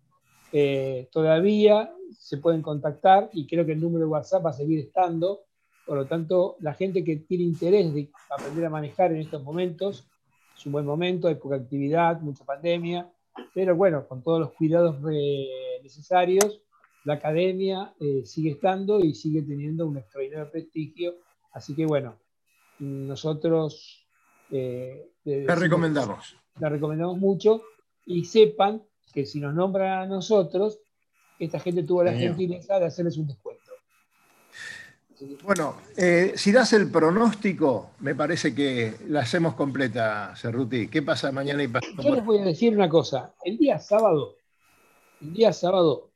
eh, 0.51 1.07
todavía 1.11 1.91
se 2.17 2.37
pueden 2.37 2.61
contactar 2.61 3.29
y 3.33 3.47
creo 3.47 3.65
que 3.65 3.71
el 3.73 3.81
número 3.81 4.05
de 4.05 4.11
WhatsApp 4.11 4.45
va 4.45 4.51
a 4.51 4.53
seguir 4.53 4.79
estando. 4.79 5.41
Por 5.85 5.97
lo 5.97 6.05
tanto, 6.05 6.55
la 6.61 6.73
gente 6.73 7.03
que 7.03 7.17
tiene 7.17 7.43
interés 7.43 7.93
de 7.93 8.09
aprender 8.29 8.63
a 8.65 8.69
manejar 8.69 9.11
en 9.11 9.19
estos 9.21 9.43
momentos, 9.43 10.07
es 10.57 10.65
un 10.65 10.71
buen 10.71 10.85
momento, 10.85 11.27
hay 11.27 11.35
poca 11.35 11.57
actividad, 11.57 12.21
mucha 12.21 12.45
pandemia, 12.45 13.11
pero 13.53 13.75
bueno, 13.75 14.07
con 14.07 14.23
todos 14.23 14.39
los 14.39 14.53
cuidados 14.53 15.01
necesarios, 15.83 16.61
la 17.05 17.13
academia 17.13 17.93
eh, 17.99 18.23
sigue 18.25 18.51
estando 18.51 18.99
y 18.99 19.13
sigue 19.13 19.43
teniendo 19.43 19.87
un 19.87 19.97
extraordinario 19.97 20.49
prestigio. 20.49 21.13
Así 21.53 21.75
que 21.75 21.85
bueno, 21.85 22.17
nosotros 22.79 24.05
eh, 24.51 25.11
la 25.23 25.55
recomendamos. 25.55 26.37
La 26.59 26.69
recomendamos 26.69 27.17
mucho 27.17 27.63
y 28.05 28.25
sepan 28.25 28.83
que 29.13 29.25
si 29.25 29.39
nos 29.39 29.53
nombran 29.53 30.03
a 30.03 30.05
nosotros, 30.05 30.79
esta 31.39 31.59
gente 31.59 31.83
tuvo 31.83 32.03
la 32.03 32.11
Señor. 32.11 32.35
gentileza 32.35 32.79
de 32.79 32.85
hacerles 32.85 33.17
un 33.17 33.27
descuento. 33.27 33.71
Bueno, 35.43 35.77
eh, 35.95 36.33
si 36.35 36.51
das 36.51 36.73
el 36.73 36.91
pronóstico, 36.91 37.91
me 37.99 38.15
parece 38.15 38.53
que 38.53 38.95
la 39.07 39.21
hacemos 39.21 39.55
completa, 39.55 40.33
Cerruti. 40.35 40.89
¿Qué 40.89 41.01
pasa 41.01 41.31
mañana 41.31 41.63
y 41.63 41.69
pasado? 41.69 42.03
Yo 42.03 42.15
les 42.15 42.25
voy 42.25 42.39
a 42.39 42.45
decir 42.45 42.75
una 42.75 42.89
cosa. 42.89 43.33
El 43.43 43.57
día 43.57 43.79
sábado, 43.79 44.35
el 45.21 45.33
día 45.33 45.53
sábado 45.53 46.11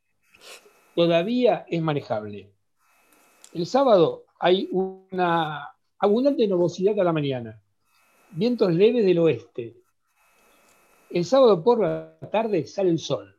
todavía 0.95 1.66
es 1.70 1.82
manejable. 1.82 2.51
El 3.53 3.66
sábado 3.66 4.26
hay 4.38 4.68
una 4.72 5.70
abundante 6.00 6.47
nubosidad 6.47 6.97
a 7.00 7.04
la 7.04 7.14
mañana, 7.14 7.62
vientos 8.32 8.74
leves 8.74 9.06
del 9.06 9.20
oeste. 9.20 9.76
El 11.10 11.26
sábado 11.26 11.62
por 11.64 11.82
la 11.82 12.18
tarde 12.32 12.66
sale 12.66 12.89
el 12.89 13.00
sol 13.00 13.36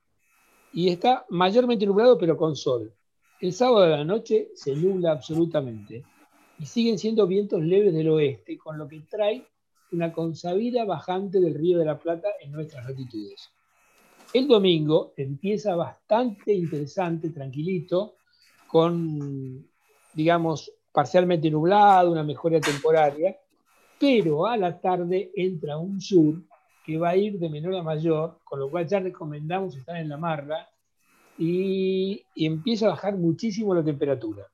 y 0.73 0.91
está 0.91 1.25
mayormente 1.31 1.87
nublado 1.87 2.19
pero 2.19 2.37
con 2.37 2.55
sol. 2.55 2.93
El 3.41 3.53
sábado 3.55 3.85
de 3.85 3.91
la 3.91 4.05
noche 4.05 4.51
se 4.55 4.77
nubla 4.77 5.13
absolutamente 5.13 6.05
y 6.59 6.67
siguen 6.67 6.99
siendo 6.99 7.27
vientos 7.27 7.63
leves 7.63 7.95
del 7.95 8.11
oeste, 8.11 8.59
con 8.59 8.77
lo 8.77 8.87
que 8.87 9.01
trae 9.09 9.47
una 9.93 10.13
consabida 10.13 10.85
bajante 10.85 11.41
del 11.41 11.55
río 11.55 11.79
de 11.79 11.87
la 11.87 11.99
Plata 11.99 12.29
en 12.41 12.53
nuestras 12.53 12.87
latitudes. 12.87 13.51
El 14.35 14.47
domingo 14.47 15.15
empieza 15.17 15.75
bastante 15.75 16.53
interesante, 16.53 17.31
tranquilito, 17.31 18.17
con, 18.69 19.67
digamos, 20.13 20.71
parcialmente 20.93 21.51
nublado, 21.51 22.11
una 22.12 22.24
mejora 22.24 22.61
temporaria, 22.61 23.36
pero 23.99 24.47
a 24.47 24.57
la 24.57 24.80
tarde 24.80 25.30
entra 25.34 25.76
un 25.78 26.01
sur 26.01 26.34
que 26.84 26.97
va 26.99 27.11
a 27.11 27.16
ir 27.16 27.38
de 27.38 27.49
menor 27.51 27.74
a 27.76 27.82
mayor, 27.82 28.41
con 28.45 28.59
lo 28.61 28.70
cual 28.70 28.86
ya 28.86 28.99
recomendamos 29.01 29.76
estar 29.76 29.97
en 29.97 30.09
la 30.09 30.16
marra 30.16 30.68
y, 31.38 32.24
y 32.34 32.47
empieza 32.47 32.86
a 32.86 32.91
bajar 32.91 33.16
muchísimo 33.16 33.74
la 33.74 33.84
temperatura. 33.84 34.47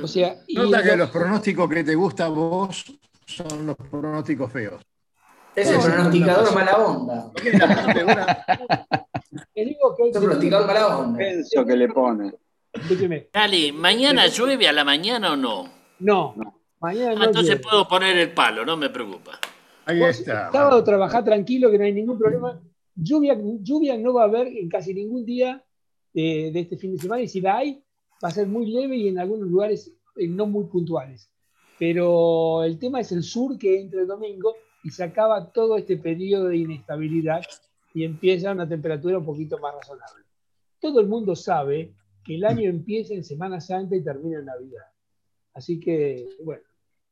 O 0.00 0.06
sea, 0.06 0.36
y 0.46 0.54
Nota 0.54 0.82
que 0.82 0.90
lo- 0.90 0.96
los 0.98 1.10
pronósticos 1.10 1.68
que 1.68 1.82
te 1.84 1.94
gusta 1.94 2.26
a 2.26 2.28
vos 2.28 2.84
son 3.26 3.66
los 3.66 3.76
pronósticos 3.76 4.52
feos. 4.52 4.80
Es 5.56 5.68
el 5.70 5.76
No, 5.76 5.82
pronosticador 5.82 6.44
no, 6.44 6.52
mala 6.52 6.76
onda. 6.76 7.32
te 9.54 9.64
digo 9.64 9.94
que 9.96 10.04
el 10.04 10.12
pronosticador 10.12 10.66
mala 10.66 10.98
onda. 10.98 11.18
Pienso 11.18 11.64
que 11.64 11.76
le 11.76 11.88
pone. 11.88 12.32
Escúcheme. 12.72 13.28
Cali, 13.32 13.72
¿mañana 13.72 14.26
llueve 14.26 14.68
a 14.68 14.72
la 14.72 14.84
mañana 14.84 15.32
o 15.32 15.36
no? 15.36 15.68
No, 16.00 16.34
mañana 16.80 17.12
Ah, 17.12 17.14
no 17.14 17.24
entonces 17.24 17.54
llueve. 17.56 17.62
puedo 17.62 17.88
poner 17.88 18.16
el 18.18 18.32
palo, 18.32 18.64
no 18.64 18.76
me 18.76 18.90
preocupa. 18.90 19.38
Ahí 19.86 19.98
Vos, 19.98 20.18
está. 20.20 20.50
sábado 20.52 20.84
trabajá 20.84 21.24
tranquilo, 21.24 21.70
que 21.70 21.78
no 21.78 21.84
hay 21.84 21.92
ningún 21.92 22.18
problema. 22.18 22.60
Lluvia, 22.94 23.36
lluvia 23.60 23.96
no 23.96 24.12
va 24.14 24.22
a 24.22 24.26
haber 24.26 24.48
en 24.48 24.68
casi 24.68 24.92
ningún 24.92 25.24
día 25.24 25.64
de, 26.12 26.50
de 26.52 26.60
este 26.60 26.76
fin 26.76 26.92
de 26.94 26.98
semana, 27.02 27.22
y 27.22 27.28
si 27.28 27.40
la 27.40 27.58
hay, 27.58 27.82
va 28.22 28.28
a 28.28 28.32
ser 28.32 28.46
muy 28.46 28.66
leve 28.66 28.96
y 28.96 29.08
en 29.08 29.18
algunos 29.18 29.48
lugares 29.48 29.92
eh, 30.16 30.26
no 30.28 30.46
muy 30.46 30.64
puntuales. 30.64 31.30
Pero 31.78 32.64
el 32.64 32.78
tema 32.78 33.00
es 33.00 33.12
el 33.12 33.22
sur 33.22 33.56
que 33.56 33.80
entra 33.80 34.00
el 34.00 34.06
domingo 34.08 34.54
y 34.82 34.90
se 34.90 35.04
acaba 35.04 35.52
todo 35.52 35.76
este 35.78 35.96
periodo 35.96 36.46
de 36.48 36.56
inestabilidad 36.58 37.40
y 37.94 38.04
empieza 38.04 38.50
una 38.52 38.68
temperatura 38.68 39.18
un 39.18 39.24
poquito 39.24 39.58
más 39.58 39.74
razonable. 39.74 40.24
Todo 40.80 41.00
el 41.00 41.06
mundo 41.06 41.36
sabe 41.36 41.94
el 42.36 42.44
año 42.44 42.68
empieza 42.68 43.14
en 43.14 43.24
Semana 43.24 43.60
Santa 43.60 43.96
y 43.96 44.02
termina 44.02 44.38
en 44.40 44.46
Navidad. 44.46 44.84
Así 45.54 45.78
que, 45.80 46.26
bueno. 46.44 46.62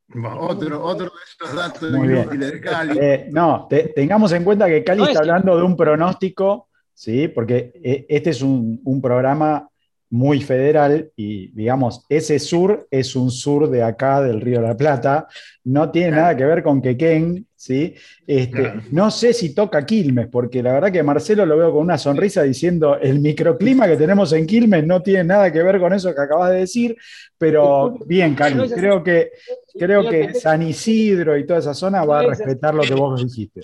Bueno, 0.09 0.41
Otro, 0.41 0.85
otro 0.85 1.07
de 1.07 1.47
esos 1.47 1.57
datos 1.57 1.91
Muy 1.91 2.07
bien. 2.09 2.21
inútiles 2.23 2.53
de 2.53 2.61
Cali. 2.61 2.99
Eh, 3.01 3.29
no, 3.33 3.67
te- 3.69 3.89
tengamos 3.89 4.31
en 4.33 4.45
cuenta 4.45 4.67
que 4.69 4.85
Cali 4.85 5.01
No, 5.01 5.07
está 5.09 5.21
es 5.21 5.25
que- 5.27 5.31
hablando 5.31 5.57
de 5.57 5.63
un 5.65 5.77
pronóstico, 5.77 6.69
¿sí? 6.95 7.27
Porque 7.29 7.73
eh, 7.83 8.07
este 8.09 8.31
es 8.31 8.41
un, 8.43 8.81
un 8.85 9.03
programa 9.03 9.69
muy 10.11 10.41
federal 10.41 11.11
y, 11.17 11.49
digamos, 11.49 12.05
ese 12.09 12.39
sur 12.39 12.87
es 12.91 13.17
un 13.17 13.31
sur 13.31 13.69
de 13.69 13.83
acá, 13.83 14.21
del 14.23 14.41
Río 14.41 14.61
de 14.61 14.69
la 14.69 14.77
Plata, 14.77 15.27
no 15.65 15.91
tiene 15.91 16.09
Claro. 16.09 16.23
nada 16.23 16.37
que 16.37 16.45
ver 16.45 16.63
con 16.63 16.81
Quequén, 16.81 17.47
¿sí? 17.57 17.95
Este, 18.27 18.51
Claro. 18.57 18.83
No 18.93 19.11
sé 19.11 19.33
si 19.33 19.53
toca 19.55 19.85
Quilmes, 19.85 20.29
porque 20.29 20.63
la 20.63 20.73
verdad 20.75 20.93
que 20.93 21.03
Marcelo 21.03 21.45
lo 21.45 21.57
veo 21.57 21.73
con 21.73 21.83
una 21.83 21.99
sonrisa 21.99 22.43
diciendo, 22.45 22.97
el 22.99 23.19
microclima 23.19 23.89
que 23.89 23.97
tenemos 23.97 24.33
en 24.33 24.47
Quilmes 24.47 24.87
no 24.87 25.03
tiene 25.03 25.25
nada 25.25 25.53
que 25.53 25.63
ver 25.63 25.81
con 25.81 25.93
eso 25.93 26.15
que 26.15 26.21
acabas 26.21 26.51
de 26.53 26.59
decir, 26.59 26.97
pero 27.37 27.99
bien, 28.07 28.35
Cali, 28.37 28.69
creo 28.71 29.03
que, 29.03 29.33
creo 29.79 30.09
que 30.09 30.35
San 30.35 30.63
Isidro 30.63 31.37
y 31.37 31.45
toda 31.45 31.59
esa 31.59 31.75
zona 31.75 32.05
va 32.05 32.21
a 32.21 32.27
respetar 32.29 32.75
lo 32.75 32.83
que 32.83 32.95
vos 32.95 33.23
dijiste. 33.25 33.63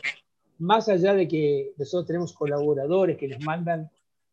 más 0.59 0.88
allá 0.88 1.14
de 1.14 1.26
que 1.26 1.70
nosotros 1.76 2.07
tenemos 2.07 2.32
colaboradores 2.32 3.16
que 3.16 3.28
nos 3.28 3.40
mandan 3.45 3.88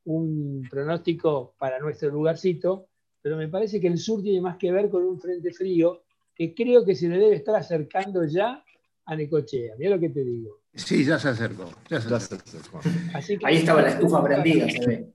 un 0.10 0.68
pronóstico 0.70 1.54
para 1.60 1.80
nuestro 1.80 2.10
lugarcito, 2.10 2.88
pero 3.22 3.38
me 3.38 3.48
parece 3.48 3.80
que 3.80 3.88
el 3.88 3.98
sur 3.98 4.22
tiene 4.24 4.42
más 4.42 4.58
que 4.58 4.72
ver 4.72 4.90
con 4.90 5.04
un 5.04 5.20
frente 5.20 5.52
frío 5.54 6.04
que 6.34 6.54
creo 6.56 6.84
que 6.84 6.96
se 6.96 7.08
le 7.08 7.18
debe 7.20 7.36
estar 7.36 7.56
acercando 7.56 8.26
ya 8.26 8.64
a 9.06 9.16
Necochea. 9.16 9.76
Mira 9.78 9.92
lo 9.92 10.00
que 10.00 10.10
te 10.10 10.24
digo. 10.24 10.62
Sí, 10.74 11.04
ya 11.06 11.20
se 11.20 11.30
acercó. 11.30 11.70
ya 11.90 12.02
se 12.02 12.14
acercó. 12.16 12.80
Así 13.14 13.38
que- 13.38 13.46
Ahí 13.46 13.58
estaba 13.58 13.82
la 13.82 13.90
estufa 13.90 14.24
prendida, 14.24 14.70
se 14.70 14.88
ve. 14.88 15.14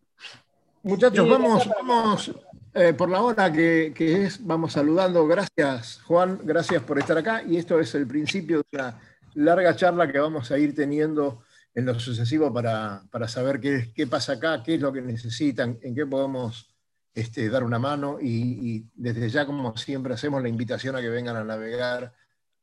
Muchachos, 0.83 1.29
vamos, 1.29 1.69
vamos 1.69 2.35
eh, 2.75 2.93
por 2.93 3.09
la 3.09 3.23
hora 3.23 3.51
que, 3.53 3.93
que 3.97 4.25
es, 4.25 4.45
vamos 4.47 4.73
saludando. 4.75 5.27
Gracias, 5.27 6.03
Juan, 6.03 6.39
gracias 6.45 6.83
por 6.83 6.99
estar 6.99 7.17
acá. 7.19 7.43
Y 7.43 7.57
esto 7.57 7.81
es 7.81 7.95
el 7.95 8.07
principio 8.07 8.59
de 8.71 8.79
una 8.79 9.01
larga 9.35 9.75
charla 9.75 10.11
que 10.11 10.19
vamos 10.19 10.51
a 10.53 10.59
ir 10.59 10.75
teniendo 10.75 11.43
en 11.75 11.87
lo 11.87 11.99
sucesivo 11.99 12.53
para, 12.53 13.03
para 13.11 13.29
saber 13.29 13.61
qué, 13.61 13.93
qué 13.95 14.07
pasa 14.07 14.35
acá, 14.35 14.63
qué 14.63 14.75
es 14.75 14.81
lo 14.81 14.93
que 14.93 15.03
necesitan, 15.03 15.79
en 15.83 15.95
qué 15.95 16.07
podemos 16.07 16.75
este, 17.15 17.49
dar 17.49 17.65
una 17.65 17.79
mano. 17.79 18.19
Y, 18.21 18.87
desde 18.95 19.29
ya, 19.29 19.47
como 19.47 19.77
siempre, 19.77 20.15
hacemos 20.15 20.43
la 20.43 20.49
invitación 20.49 20.97
a 20.97 21.01
que 21.01 21.09
vengan 21.09 21.37
a 21.37 21.45
navegar 21.45 22.13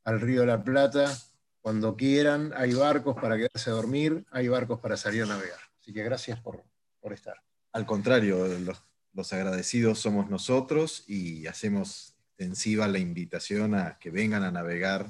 al 0.04 0.22
Río 0.22 0.42
de 0.42 0.48
la 0.48 0.64
Plata 0.64 1.12
cuando 1.62 1.96
quieran. 1.96 2.54
Hay 2.56 2.74
barcos 2.74 3.16
para 3.16 3.38
quedarse 3.38 3.70
a 3.70 3.74
dormir, 3.74 4.26
hay 4.32 4.48
barcos 4.48 4.80
para 4.80 4.98
salir 4.98 5.24
a 5.24 5.28
navegar. 5.28 5.60
Así 5.80 5.94
que 5.94 6.04
gracias 6.04 6.40
por, 6.40 6.64
por 7.00 7.14
estar. 7.14 7.36
Al 7.74 7.86
contrario, 7.86 8.48
los, 8.60 8.84
los 9.14 9.34
agradecidos 9.34 10.00
somos 10.00 10.30
nosotros 10.30 11.04
y 11.08 11.48
hacemos 11.48 12.16
extensiva 12.42 12.88
la 12.88 13.00
invitación 13.00 13.76
a 13.76 13.98
que 14.00 14.10
vengan 14.10 14.44
a 14.44 14.52
navegar 14.52 15.08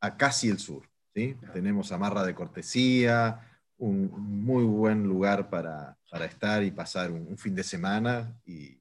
a 0.00 0.16
casi 0.16 0.48
el 0.48 0.58
sur. 0.58 0.87
¿Sí? 1.18 1.36
Tenemos 1.52 1.90
amarra 1.90 2.24
de 2.24 2.34
cortesía, 2.34 3.40
un 3.78 4.10
muy 4.44 4.64
buen 4.64 5.02
lugar 5.04 5.50
para, 5.50 5.96
para 6.10 6.26
estar 6.26 6.62
y 6.62 6.70
pasar 6.70 7.10
un, 7.10 7.26
un 7.26 7.36
fin 7.38 7.54
de 7.56 7.64
semana 7.64 8.40
y, 8.46 8.80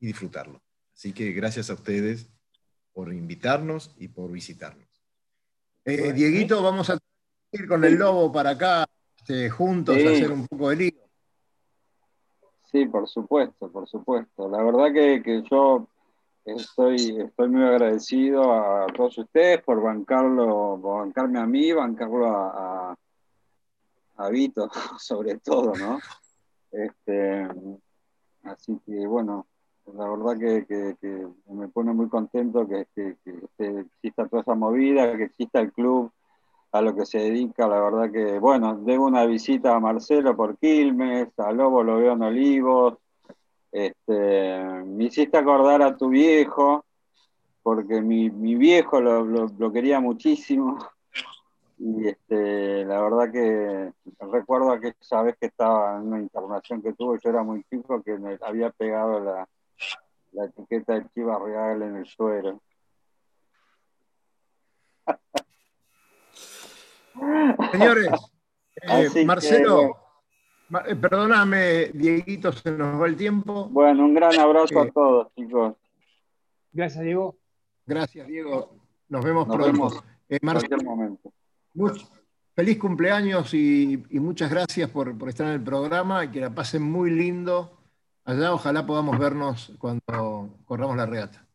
y 0.00 0.06
disfrutarlo. 0.06 0.62
Así 0.94 1.12
que 1.12 1.32
gracias 1.32 1.68
a 1.68 1.74
ustedes 1.74 2.30
por 2.94 3.12
invitarnos 3.12 3.94
y 3.98 4.08
por 4.08 4.30
visitarnos. 4.32 4.88
Eh, 5.84 6.12
Dieguito, 6.14 6.62
vamos 6.62 6.88
a 6.88 6.98
ir 7.52 7.68
con 7.68 7.84
el 7.84 7.94
lobo 7.94 8.32
para 8.32 8.50
acá, 8.50 8.86
este, 9.18 9.50
juntos, 9.50 9.96
Sí. 9.96 10.06
a 10.06 10.10
hacer 10.12 10.32
un 10.32 10.46
poco 10.46 10.70
de 10.70 10.76
lío. 10.76 11.08
Sí, 12.72 12.86
por 12.86 13.06
supuesto, 13.08 13.70
por 13.70 13.86
supuesto. 13.86 14.48
La 14.48 14.62
verdad 14.62 14.92
que, 14.92 15.22
que 15.22 15.42
yo 15.50 15.88
estoy, 16.46 17.20
estoy 17.20 17.48
muy 17.48 17.62
agradecido 17.64 18.52
a 18.52 18.86
todos 18.88 19.18
ustedes 19.18 19.62
por 19.62 19.82
bancarlo, 19.82 20.78
por 20.80 21.00
bancarme 21.00 21.38
a 21.40 21.46
mí, 21.46 21.72
bancarlo 21.72 22.26
a, 22.26 22.96
a, 24.16 24.28
Vito, 24.30 24.68
sobre 24.98 25.38
todo, 25.38 25.74
¿no? 25.76 25.98
Este, 26.72 27.48
así 28.44 28.78
que 28.86 29.06
bueno, 29.06 29.46
la 29.94 30.08
verdad 30.08 30.38
que, 30.38 30.66
que- 31.00 31.26
me 31.52 31.68
pone 31.68 31.92
muy 31.92 32.08
contento 32.08 32.66
que- 32.66 32.86
que 32.94 33.16
exista 33.58 34.26
toda 34.28 34.42
esa 34.42 34.54
movida, 34.54 35.16
que 35.16 35.24
exista 35.24 35.60
el 35.60 35.72
club 35.72 36.10
a 36.72 36.80
lo 36.82 36.94
que 36.94 37.06
se 37.06 37.18
dedica, 37.18 37.66
la 37.66 37.80
verdad 37.80 38.10
que, 38.10 38.38
bueno, 38.38 38.76
debo 38.76 39.06
una 39.06 39.24
visita 39.24 39.74
a 39.74 39.80
Marcelo 39.80 40.36
por 40.36 40.58
Quilmes, 40.58 41.28
a 41.38 41.52
Lobo 41.52 41.82
lo 41.82 41.98
veo 41.98 42.12
en 42.12 42.22
Olivos, 42.22 42.98
este, 43.76 44.64
me 44.86 45.04
hiciste 45.04 45.36
acordar 45.36 45.82
a 45.82 45.96
tu 45.96 46.08
viejo, 46.08 46.84
porque 47.62 48.00
mi, 48.00 48.30
mi 48.30 48.54
viejo 48.54 49.00
lo, 49.00 49.24
lo- 49.24 49.50
lo 49.58 49.72
quería 49.72 50.00
muchísimo, 50.00 50.78
y 51.78 52.08
este, 52.08 52.84
la 52.86 53.02
verdad 53.02 53.30
que 53.30 53.92
recuerdo 54.32 54.70
aquella 54.70 55.22
vez 55.22 55.36
que 55.38 55.46
estaba 55.46 55.96
en 55.96 56.06
una 56.08 56.20
internación 56.20 56.80
que 56.82 56.94
tuve, 56.94 57.18
yo 57.22 57.28
era 57.30 57.42
muy 57.42 57.62
chico, 57.64 58.02
que 58.02 58.16
me 58.18 58.38
había 58.40 58.70
pegado 58.70 59.20
la, 59.20 59.46
la 60.32 60.44
etiqueta 60.46 60.94
de 60.94 61.06
Chivas 61.10 61.40
Real 61.42 61.82
en 61.82 61.96
el 61.96 62.06
suero. 62.06 62.60
Señores, 67.72 68.08
eh, 68.82 69.08
que, 69.12 69.24
Marcelo, 69.24 69.74
bueno. 69.74 69.88
Ma- 69.88 69.96
eh, 69.96 70.02
perdóname, 71.00 71.86
Dieguito, 71.94 72.52
se 72.52 72.70
nos 72.72 73.00
va 73.00 73.06
el 73.06 73.16
tiempo. 73.16 73.68
Bueno, 73.70 74.04
un 74.04 74.14
gran 74.14 74.38
abrazo 74.38 74.74
Eh, 74.82 74.88
a 74.88 74.92
todos, 74.92 75.28
chicos. 75.36 75.74
Gracias, 76.72 77.04
Diego. 77.04 77.36
Gracias, 77.86 78.26
Diego. 78.26 78.74
Nos 79.08 79.24
vemos 79.24 79.46
Nos 79.46 79.56
pronto. 79.56 79.72
vemos 79.72 79.94
Eh, 80.28 80.38
en 80.40 80.46
Marcelo, 80.46 80.68
cualquier 80.68 80.88
momento. 80.88 81.32
much- 81.74 82.08
feliz 82.54 82.78
cumpleaños 82.78 83.52
y, 83.54 84.02
y 84.10 84.18
muchas 84.18 84.50
gracias 84.50 84.90
por, 84.90 85.16
por 85.16 85.28
estar 85.28 85.46
en 85.46 85.52
el 85.54 85.62
programa 85.62 86.24
y 86.24 86.30
que 86.30 86.40
la 86.40 86.50
pasen 86.54 86.82
muy 86.82 87.10
lindo 87.10 87.78
allá. 88.24 88.52
Ojalá 88.54 88.84
podamos 88.86 89.18
vernos 89.18 89.72
cuando 89.78 90.58
corramos 90.64 90.96
la 90.96 91.06
regata. 91.06 91.46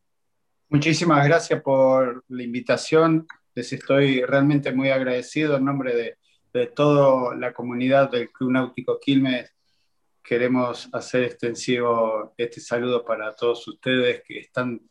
Muchísimas 0.70 1.26
gracias 1.28 1.62
por 1.62 2.24
la 2.30 2.44
invitación. 2.44 3.28
Les 3.56 3.74
estoy 3.74 4.22
realmente 4.22 4.72
muy 4.72 4.90
agradecido 4.90 5.58
en 5.58 5.66
nombre 5.66 5.94
de, 5.96 6.18
de 6.54 6.68
toda 6.68 7.36
la 7.36 7.54
comunidad 7.54 8.10
del 8.12 8.32
Club 8.32 8.52
Náutico 8.52 9.00
Quilmes. 9.00 9.54
Queremos 10.24 10.90
hacer 10.94 11.24
extensivo 11.24 12.34
este 12.38 12.60
saludo 12.60 13.04
para 13.04 13.34
todos 13.36 13.68
ustedes 13.68 14.24
que 14.26 14.40
están 14.40 14.82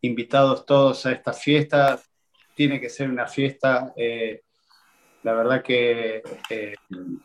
invitados 0.00 0.66
todos 0.66 1.06
a 1.06 1.12
esta 1.12 1.32
fiesta. 1.32 2.00
Tiene 2.54 2.80
que 2.80 2.88
ser 2.88 3.10
una 3.10 3.26
fiesta. 3.26 3.92
eh, 3.96 4.42
la 5.22 5.34
verdad 5.34 5.62
que, 5.62 6.22
eh, 6.48 6.74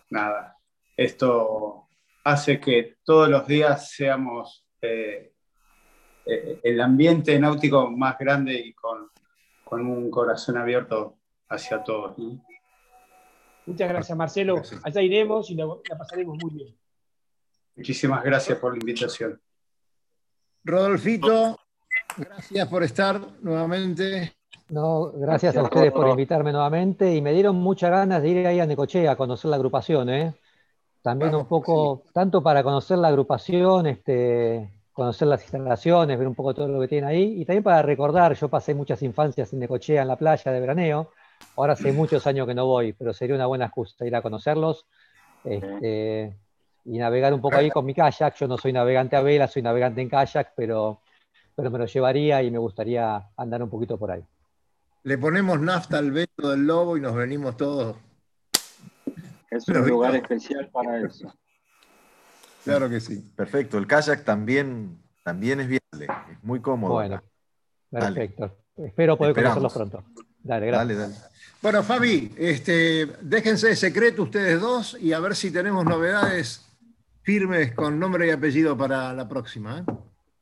nada, 0.09 0.57
esto 0.97 1.87
hace 2.25 2.59
que 2.59 2.97
todos 3.03 3.29
los 3.29 3.47
días 3.47 3.91
seamos 3.91 4.67
eh, 4.81 5.31
el 6.25 6.81
ambiente 6.81 7.39
náutico 7.39 7.89
más 7.89 8.17
grande 8.17 8.53
y 8.55 8.73
con, 8.73 9.09
con 9.63 9.85
un 9.85 10.11
corazón 10.11 10.57
abierto 10.57 11.19
hacia 11.49 11.83
todos. 11.83 12.15
Muchas 13.65 13.89
gracias, 13.89 14.17
Marcelo. 14.17 14.61
Allá 14.83 15.01
iremos 15.01 15.49
y 15.49 15.55
la, 15.55 15.65
la 15.65 15.97
pasaremos 15.97 16.37
muy 16.41 16.53
bien. 16.53 16.75
Muchísimas 17.75 18.23
gracias 18.23 18.57
por 18.59 18.71
la 18.71 18.77
invitación. 18.77 19.39
Rodolfito, 20.63 21.59
gracias 22.17 22.67
por 22.67 22.83
estar 22.83 23.21
nuevamente. 23.41 24.33
No, 24.69 25.11
gracias 25.11 25.55
a 25.57 25.63
ustedes 25.63 25.91
por 25.91 26.07
invitarme 26.07 26.51
nuevamente 26.51 27.13
y 27.13 27.21
me 27.21 27.33
dieron 27.33 27.57
muchas 27.57 27.91
ganas 27.91 28.21
de 28.21 28.29
ir 28.29 28.47
ahí 28.47 28.59
a 28.59 28.65
Necochea 28.65 29.11
a 29.11 29.15
conocer 29.15 29.49
la 29.49 29.57
agrupación, 29.57 30.09
¿eh? 30.09 30.33
También 31.03 31.35
un 31.35 31.45
poco, 31.45 32.01
tanto 32.13 32.41
para 32.41 32.63
conocer 32.63 32.97
la 32.97 33.09
agrupación, 33.09 33.85
este, 33.85 34.71
conocer 34.91 35.27
las 35.27 35.43
instalaciones, 35.43 36.17
ver 36.17 36.27
un 36.27 36.33
poco 36.33 36.55
todo 36.55 36.67
lo 36.67 36.79
que 36.81 36.87
tienen 36.87 37.07
ahí, 37.07 37.41
y 37.41 37.45
también 37.45 37.61
para 37.61 37.83
recordar, 37.83 38.33
yo 38.33 38.47
pasé 38.47 38.73
muchas 38.73 39.03
infancias 39.03 39.53
en 39.53 39.59
Necochea, 39.59 40.01
en 40.01 40.07
la 40.07 40.15
playa 40.15 40.51
de 40.51 40.59
veraneo, 40.59 41.11
ahora 41.55 41.73
hace 41.73 41.91
muchos 41.91 42.25
años 42.27 42.47
que 42.47 42.53
no 42.53 42.65
voy, 42.65 42.93
pero 42.93 43.13
sería 43.13 43.35
una 43.35 43.45
buena 43.45 43.65
excusa 43.65 44.05
ir 44.05 44.15
a 44.15 44.21
conocerlos 44.21 44.85
este, 45.43 46.35
y 46.85 46.97
navegar 46.97 47.33
un 47.33 47.41
poco 47.41 47.57
ahí 47.57 47.69
con 47.69 47.85
mi 47.85 47.93
kayak. 47.93 48.35
Yo 48.35 48.47
no 48.47 48.57
soy 48.57 48.73
navegante 48.73 49.15
a 49.15 49.21
vela, 49.21 49.47
soy 49.47 49.61
navegante 49.61 50.01
en 50.01 50.09
kayak, 50.09 50.53
pero, 50.55 51.01
pero 51.55 51.71
me 51.71 51.79
lo 51.79 51.85
llevaría 51.85 52.43
y 52.43 52.51
me 52.51 52.57
gustaría 52.57 53.29
andar 53.37 53.63
un 53.63 53.69
poquito 53.69 53.97
por 53.97 54.11
ahí. 54.11 54.23
Le 55.03 55.17
ponemos 55.17 55.59
nafta 55.59 55.99
al 55.99 56.11
veto 56.11 56.49
del 56.49 56.65
lobo 56.65 56.97
y 56.97 57.01
nos 57.01 57.15
venimos 57.15 57.55
todos. 57.55 57.95
Es 59.51 59.67
un 59.67 59.87
lugar 59.87 60.15
especial 60.15 60.69
para 60.71 60.99
eso. 60.99 61.33
Claro 62.63 62.89
que 62.89 62.99
sí. 62.99 63.19
Perfecto. 63.35 63.77
El 63.77 63.85
kayak 63.85 64.25
también, 64.25 64.99
también 65.23 65.59
es 65.59 65.67
viable, 65.67 66.07
es 66.31 66.43
muy 66.43 66.59
cómodo. 66.59 66.93
Bueno, 66.93 67.21
Dale. 67.91 68.05
perfecto. 68.07 68.57
Espero 68.75 69.15
poder 69.17 69.31
Esperamos. 69.31 69.71
conocerlos 69.71 69.91
pronto. 69.91 70.24
Dale, 70.45 70.67
gracias. 70.67 70.97
Dale, 70.97 71.13
dale. 71.13 71.15
Bueno, 71.61 71.81
Fabi, 71.81 72.31
este, 72.37 73.07
déjense 73.21 73.69
de 73.69 73.75
secreto 73.75 74.23
ustedes 74.23 74.61
dos 74.61 74.95
y 75.01 75.13
a 75.13 75.19
ver 75.19 75.35
si 75.35 75.49
tenemos 75.49 75.83
novedades 75.83 76.63
firmes 77.23 77.73
con 77.73 77.99
nombre 77.99 78.27
y 78.27 78.29
apellido 78.29 78.77
para 78.77 79.11
la 79.13 79.27
próxima. 79.27 79.79
¿eh? 79.79 79.83